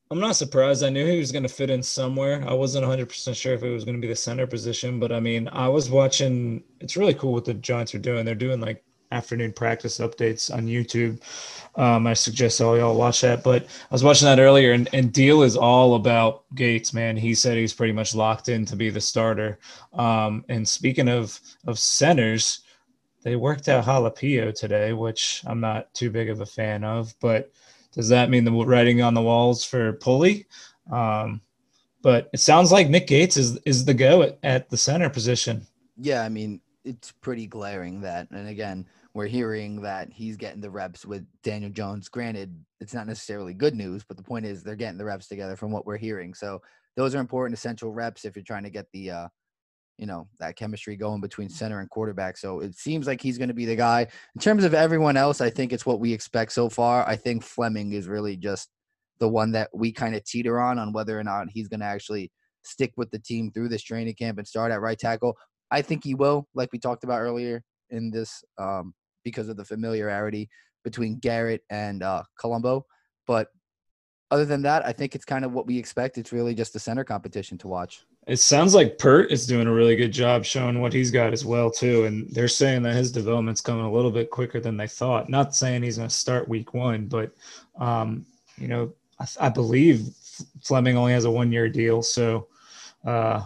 I'm 0.09 0.19
not 0.19 0.35
surprised. 0.35 0.83
I 0.83 0.89
knew 0.89 1.05
he 1.05 1.19
was 1.19 1.31
going 1.31 1.43
to 1.43 1.49
fit 1.49 1.69
in 1.69 1.83
somewhere. 1.83 2.43
I 2.47 2.53
wasn't 2.53 2.85
100% 2.85 3.35
sure 3.35 3.53
if 3.53 3.63
it 3.63 3.69
was 3.69 3.83
going 3.83 3.95
to 3.95 4.01
be 4.01 4.07
the 4.07 4.15
center 4.15 4.47
position, 4.47 4.99
but 4.99 5.11
I 5.11 5.19
mean, 5.19 5.49
I 5.51 5.67
was 5.67 5.89
watching. 5.89 6.63
It's 6.79 6.97
really 6.97 7.13
cool 7.13 7.33
what 7.33 7.45
the 7.45 7.53
Giants 7.53 7.93
are 7.95 7.99
doing. 7.99 8.25
They're 8.25 8.35
doing 8.35 8.61
like 8.61 8.83
afternoon 9.11 9.53
practice 9.53 9.99
updates 9.99 10.53
on 10.53 10.67
YouTube. 10.67 11.21
Um, 11.75 12.07
I 12.07 12.13
suggest 12.13 12.61
all 12.61 12.77
y'all 12.77 12.97
watch 12.97 13.21
that. 13.21 13.43
But 13.43 13.63
I 13.63 13.93
was 13.93 14.03
watching 14.03 14.25
that 14.25 14.39
earlier, 14.39 14.73
and, 14.73 14.89
and 14.93 15.13
Deal 15.13 15.43
is 15.43 15.55
all 15.55 15.95
about 15.95 16.43
Gates, 16.55 16.93
man. 16.93 17.17
He 17.17 17.35
said 17.35 17.57
he's 17.57 17.73
pretty 17.73 17.93
much 17.93 18.15
locked 18.15 18.49
in 18.49 18.65
to 18.65 18.75
be 18.75 18.89
the 18.89 19.01
starter. 19.01 19.59
Um, 19.93 20.43
and 20.49 20.67
speaking 20.67 21.09
of 21.09 21.39
of 21.65 21.79
centers, 21.79 22.61
they 23.23 23.35
worked 23.35 23.69
out 23.69 23.85
Halapio 23.85 24.53
today, 24.53 24.93
which 24.93 25.43
I'm 25.45 25.59
not 25.59 25.93
too 25.93 26.09
big 26.09 26.29
of 26.29 26.41
a 26.41 26.45
fan 26.45 26.83
of, 26.83 27.13
but– 27.19 27.51
does 27.97 28.09
that 28.09 28.29
mean 28.29 28.43
the 28.43 28.51
writing 28.51 29.01
on 29.01 29.15
the 29.15 29.21
walls 29.23 29.65
for 29.65 29.93
Pulley? 29.93 30.45
Um, 30.91 31.41
but 32.03 32.29
it 32.31 32.39
sounds 32.39 32.71
like 32.71 32.89
Nick 32.89 33.07
Gates 33.07 33.37
is 33.37 33.57
is 33.65 33.85
the 33.85 33.93
go 33.93 34.21
at, 34.21 34.37
at 34.43 34.69
the 34.69 34.77
center 34.77 35.09
position. 35.09 35.65
Yeah, 35.97 36.21
I 36.21 36.29
mean 36.29 36.61
it's 36.85 37.11
pretty 37.11 37.47
glaring 37.47 38.01
that, 38.01 38.29
and 38.29 38.47
again, 38.47 38.85
we're 39.17 39.27
hearing 39.27 39.81
that 39.81 40.13
he's 40.13 40.37
getting 40.37 40.61
the 40.61 40.69
reps 40.69 41.05
with 41.05 41.25
Daniel 41.43 41.71
Jones. 41.71 42.07
Granted, 42.07 42.55
it's 42.79 42.93
not 42.93 43.07
necessarily 43.07 43.53
good 43.53 43.75
news, 43.75 44.03
but 44.07 44.15
the 44.15 44.23
point 44.23 44.45
is 44.45 44.63
they're 44.63 44.75
getting 44.75 44.97
the 44.97 45.05
reps 45.05 45.27
together 45.27 45.55
from 45.55 45.71
what 45.71 45.85
we're 45.85 45.97
hearing. 45.97 46.33
So 46.33 46.61
those 46.95 47.15
are 47.15 47.19
important 47.19 47.57
essential 47.57 47.91
reps 47.91 48.25
if 48.25 48.35
you're 48.35 48.43
trying 48.43 48.63
to 48.63 48.69
get 48.69 48.85
the 48.93 49.11
uh, 49.11 49.27
you 49.97 50.05
know 50.05 50.27
that 50.39 50.55
chemistry 50.55 50.95
going 50.95 51.21
between 51.21 51.49
center 51.49 51.79
and 51.79 51.89
quarterback. 51.89 52.37
So 52.37 52.59
it 52.59 52.75
seems 52.75 53.07
like 53.07 53.19
he's 53.19 53.37
going 53.37 53.47
to 53.47 53.53
be 53.53 53.65
the 53.65 53.75
guy. 53.75 54.07
In 54.35 54.41
terms 54.41 54.63
of 54.63 54.73
everyone 54.73 55.17
else, 55.17 55.41
I 55.41 55.49
think 55.49 55.73
it's 55.73 55.85
what 55.85 55.99
we 55.99 56.13
expect 56.13 56.51
so 56.51 56.69
far. 56.69 57.07
I 57.07 57.15
think 57.15 57.43
Fleming 57.43 57.93
is 57.93 58.07
really 58.07 58.37
just 58.37 58.69
the 59.19 59.27
one 59.27 59.51
that 59.53 59.69
we 59.73 59.91
kind 59.91 60.15
of 60.15 60.23
teeter 60.23 60.59
on 60.59 60.77
on 60.77 60.93
whether 60.93 61.19
or 61.19 61.23
not 61.23 61.49
he's 61.49 61.67
going 61.67 61.79
to 61.79 61.87
actually 61.87 62.31
stick 62.63 62.93
with 62.97 63.09
the 63.09 63.19
team 63.19 63.51
through 63.51 63.69
this 63.69 63.81
training 63.81 64.13
camp 64.13 64.37
and 64.37 64.47
start 64.47 64.71
at 64.71 64.81
right 64.81 64.99
tackle. 64.99 65.35
I 65.71 65.81
think 65.81 66.03
he 66.03 66.13
will, 66.13 66.47
like 66.53 66.69
we 66.71 66.79
talked 66.79 67.03
about 67.03 67.21
earlier 67.21 67.63
in 67.89 68.11
this, 68.11 68.43
um, 68.59 68.93
because 69.27 69.49
of 69.49 69.57
the 69.57 69.65
familiarity 69.65 70.49
between 70.85 71.19
Garrett 71.19 71.63
and 71.69 72.01
uh, 72.01 72.23
Colombo. 72.39 72.85
But 73.25 73.49
other 74.31 74.45
than 74.45 74.61
that, 74.61 74.85
I 74.85 74.93
think 74.93 75.15
it's 75.15 75.25
kind 75.25 75.43
of 75.43 75.51
what 75.51 75.67
we 75.67 75.77
expect. 75.77 76.17
It's 76.17 76.31
really 76.31 76.55
just 76.55 76.73
a 76.77 76.79
center 76.79 77.03
competition 77.03 77.57
to 77.57 77.67
watch. 77.67 78.05
It 78.25 78.37
sounds 78.37 78.73
like 78.73 78.97
Peart 78.97 79.29
is 79.29 79.45
doing 79.45 79.67
a 79.67 79.73
really 79.73 79.97
good 79.97 80.13
job 80.13 80.45
showing 80.45 80.79
what 80.79 80.93
he's 80.93 81.11
got 81.11 81.33
as 81.33 81.43
well 81.43 81.69
too, 81.69 82.05
and 82.05 82.29
they're 82.31 82.47
saying 82.47 82.83
that 82.83 82.95
his 82.95 83.11
development's 83.11 83.59
coming 83.59 83.83
a 83.83 83.91
little 83.91 84.11
bit 84.11 84.31
quicker 84.31 84.61
than 84.61 84.77
they 84.77 84.87
thought. 84.87 85.27
Not 85.27 85.55
saying 85.55 85.83
he's 85.83 85.97
going 85.97 86.07
to 86.07 86.15
start 86.15 86.47
week 86.47 86.73
one, 86.73 87.07
but 87.07 87.33
um, 87.77 88.25
you 88.57 88.69
know, 88.69 88.93
I, 89.19 89.25
I, 89.47 89.49
believe 89.49 90.09
Fleming 90.63 90.95
only 90.95 91.11
has 91.11 91.25
a 91.25 91.31
one-year 91.31 91.67
deal, 91.69 92.01
so 92.01 92.47
uh, 93.05 93.43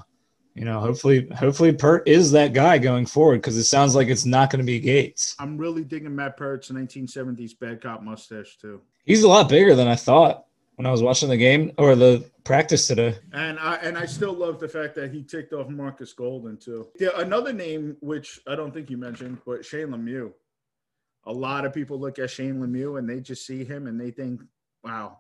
you 0.54 0.66
know, 0.66 0.80
hopefully, 0.80 1.28
hopefully 1.30 1.72
Peart 1.72 2.08
is 2.08 2.32
that 2.32 2.54
guy 2.54 2.78
going 2.78 3.06
forward 3.06 3.38
because 3.38 3.58
it 3.58 3.64
sounds 3.64 3.96
like 3.96 4.10
it's 4.10 4.26
not 4.26 4.50
going 4.50 4.60
to 4.60 4.66
be 4.66 4.80
Gates. 4.80 5.36
I'm 5.40 5.58
really 5.58 5.84
digging 5.84 6.16
Matt 6.16 6.36
Peart's 6.38 6.70
1970s 6.70 7.58
bad 7.58 7.82
cop 7.82 8.02
mustache 8.04 8.58
too. 8.58 8.82
He's 9.06 9.24
a 9.24 9.28
lot 9.28 9.50
bigger 9.50 9.76
than 9.76 9.88
I 9.88 9.96
thought 9.96 10.46
when 10.76 10.86
I 10.86 10.92
was 10.92 11.02
watching 11.02 11.30
the 11.30 11.38
game 11.38 11.72
or 11.78 11.96
the 11.96 12.30
practice 12.44 12.88
today. 12.88 13.16
And 13.34 13.60
I 13.60 13.76
and 13.76 13.98
I 13.98 14.06
still 14.06 14.34
love 14.34 14.60
the 14.60 14.68
fact 14.68 14.96
that 14.96 15.12
he 15.12 15.24
ticked 15.24 15.54
off 15.54 15.70
Marcus 15.70 16.12
Golden 16.14 16.58
too. 16.58 16.88
Yeah, 17.00 17.10
another 17.16 17.54
name 17.54 17.96
which 18.02 18.42
I 18.48 18.56
don't 18.56 18.74
think 18.74 18.90
you 18.90 18.98
mentioned, 18.98 19.40
but 19.46 19.64
Shane 19.64 19.88
Lemieux. 19.88 20.34
A 21.26 21.32
lot 21.32 21.66
of 21.66 21.74
people 21.74 22.00
look 22.00 22.20
at 22.20 22.32
Shane 22.32 22.56
Lemieux 22.56 22.98
and 22.98 23.08
they 23.08 23.20
just 23.20 23.46
see 23.46 23.64
him 23.64 23.88
and 23.88 24.00
they 24.00 24.12
think, 24.12 24.42
"Wow, 24.84 25.20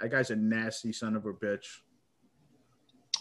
that 0.00 0.10
guy's 0.10 0.30
a 0.30 0.36
nasty 0.36 0.92
son 0.92 1.16
of 1.16 1.26
a 1.26 1.32
bitch." 1.32 1.66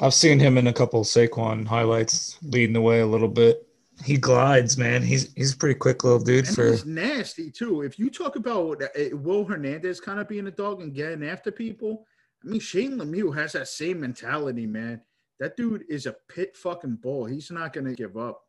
I've 0.01 0.13
seen 0.13 0.39
him 0.39 0.57
in 0.57 0.67
a 0.67 0.73
couple 0.73 1.03
Saquon 1.03 1.65
highlights, 1.65 2.37
leading 2.41 2.73
the 2.73 2.81
way 2.81 3.01
a 3.01 3.07
little 3.07 3.27
bit 3.27 3.69
he 4.03 4.17
glides, 4.17 4.77
man. 4.77 5.01
He's 5.01 5.33
he's 5.33 5.53
a 5.53 5.57
pretty 5.57 5.77
quick 5.77 6.03
little 6.03 6.19
dude. 6.19 6.47
And 6.47 6.55
for 6.55 6.71
he's 6.71 6.85
nasty 6.85 7.51
too. 7.51 7.81
If 7.81 7.99
you 7.99 8.09
talk 8.09 8.35
about 8.35 8.81
uh, 8.81 9.17
Will 9.17 9.45
Hernandez 9.45 9.99
kind 9.99 10.19
of 10.19 10.27
being 10.27 10.47
a 10.47 10.51
dog 10.51 10.81
and 10.81 10.93
getting 10.93 11.27
after 11.27 11.51
people, 11.51 12.05
I 12.43 12.49
mean 12.49 12.59
Shane 12.59 12.97
Lemieux 12.97 13.35
has 13.35 13.53
that 13.53 13.67
same 13.67 13.99
mentality, 13.99 14.65
man. 14.65 15.01
That 15.39 15.57
dude 15.57 15.83
is 15.89 16.05
a 16.05 16.15
pit 16.29 16.55
fucking 16.55 16.99
bull. 17.01 17.25
He's 17.25 17.51
not 17.51 17.73
gonna 17.73 17.93
give 17.93 18.17
up. 18.17 18.41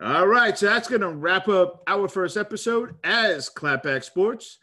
All 0.00 0.26
right, 0.26 0.56
so 0.56 0.66
that's 0.66 0.88
gonna 0.88 1.10
wrap 1.10 1.48
up 1.48 1.82
our 1.86 2.08
first 2.08 2.36
episode 2.36 2.94
as 3.04 3.48
Clapback 3.48 4.04
Sports. 4.04 4.58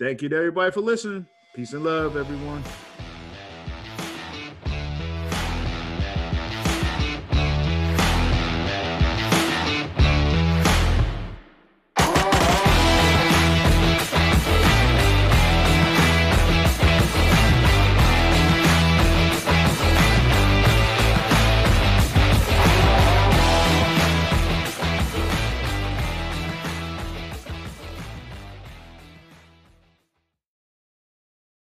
Thank 0.00 0.22
you 0.22 0.28
to 0.28 0.36
everybody 0.36 0.72
for 0.72 0.80
listening. 0.80 1.26
Peace 1.54 1.72
and 1.72 1.84
love, 1.84 2.16
everyone. 2.16 2.64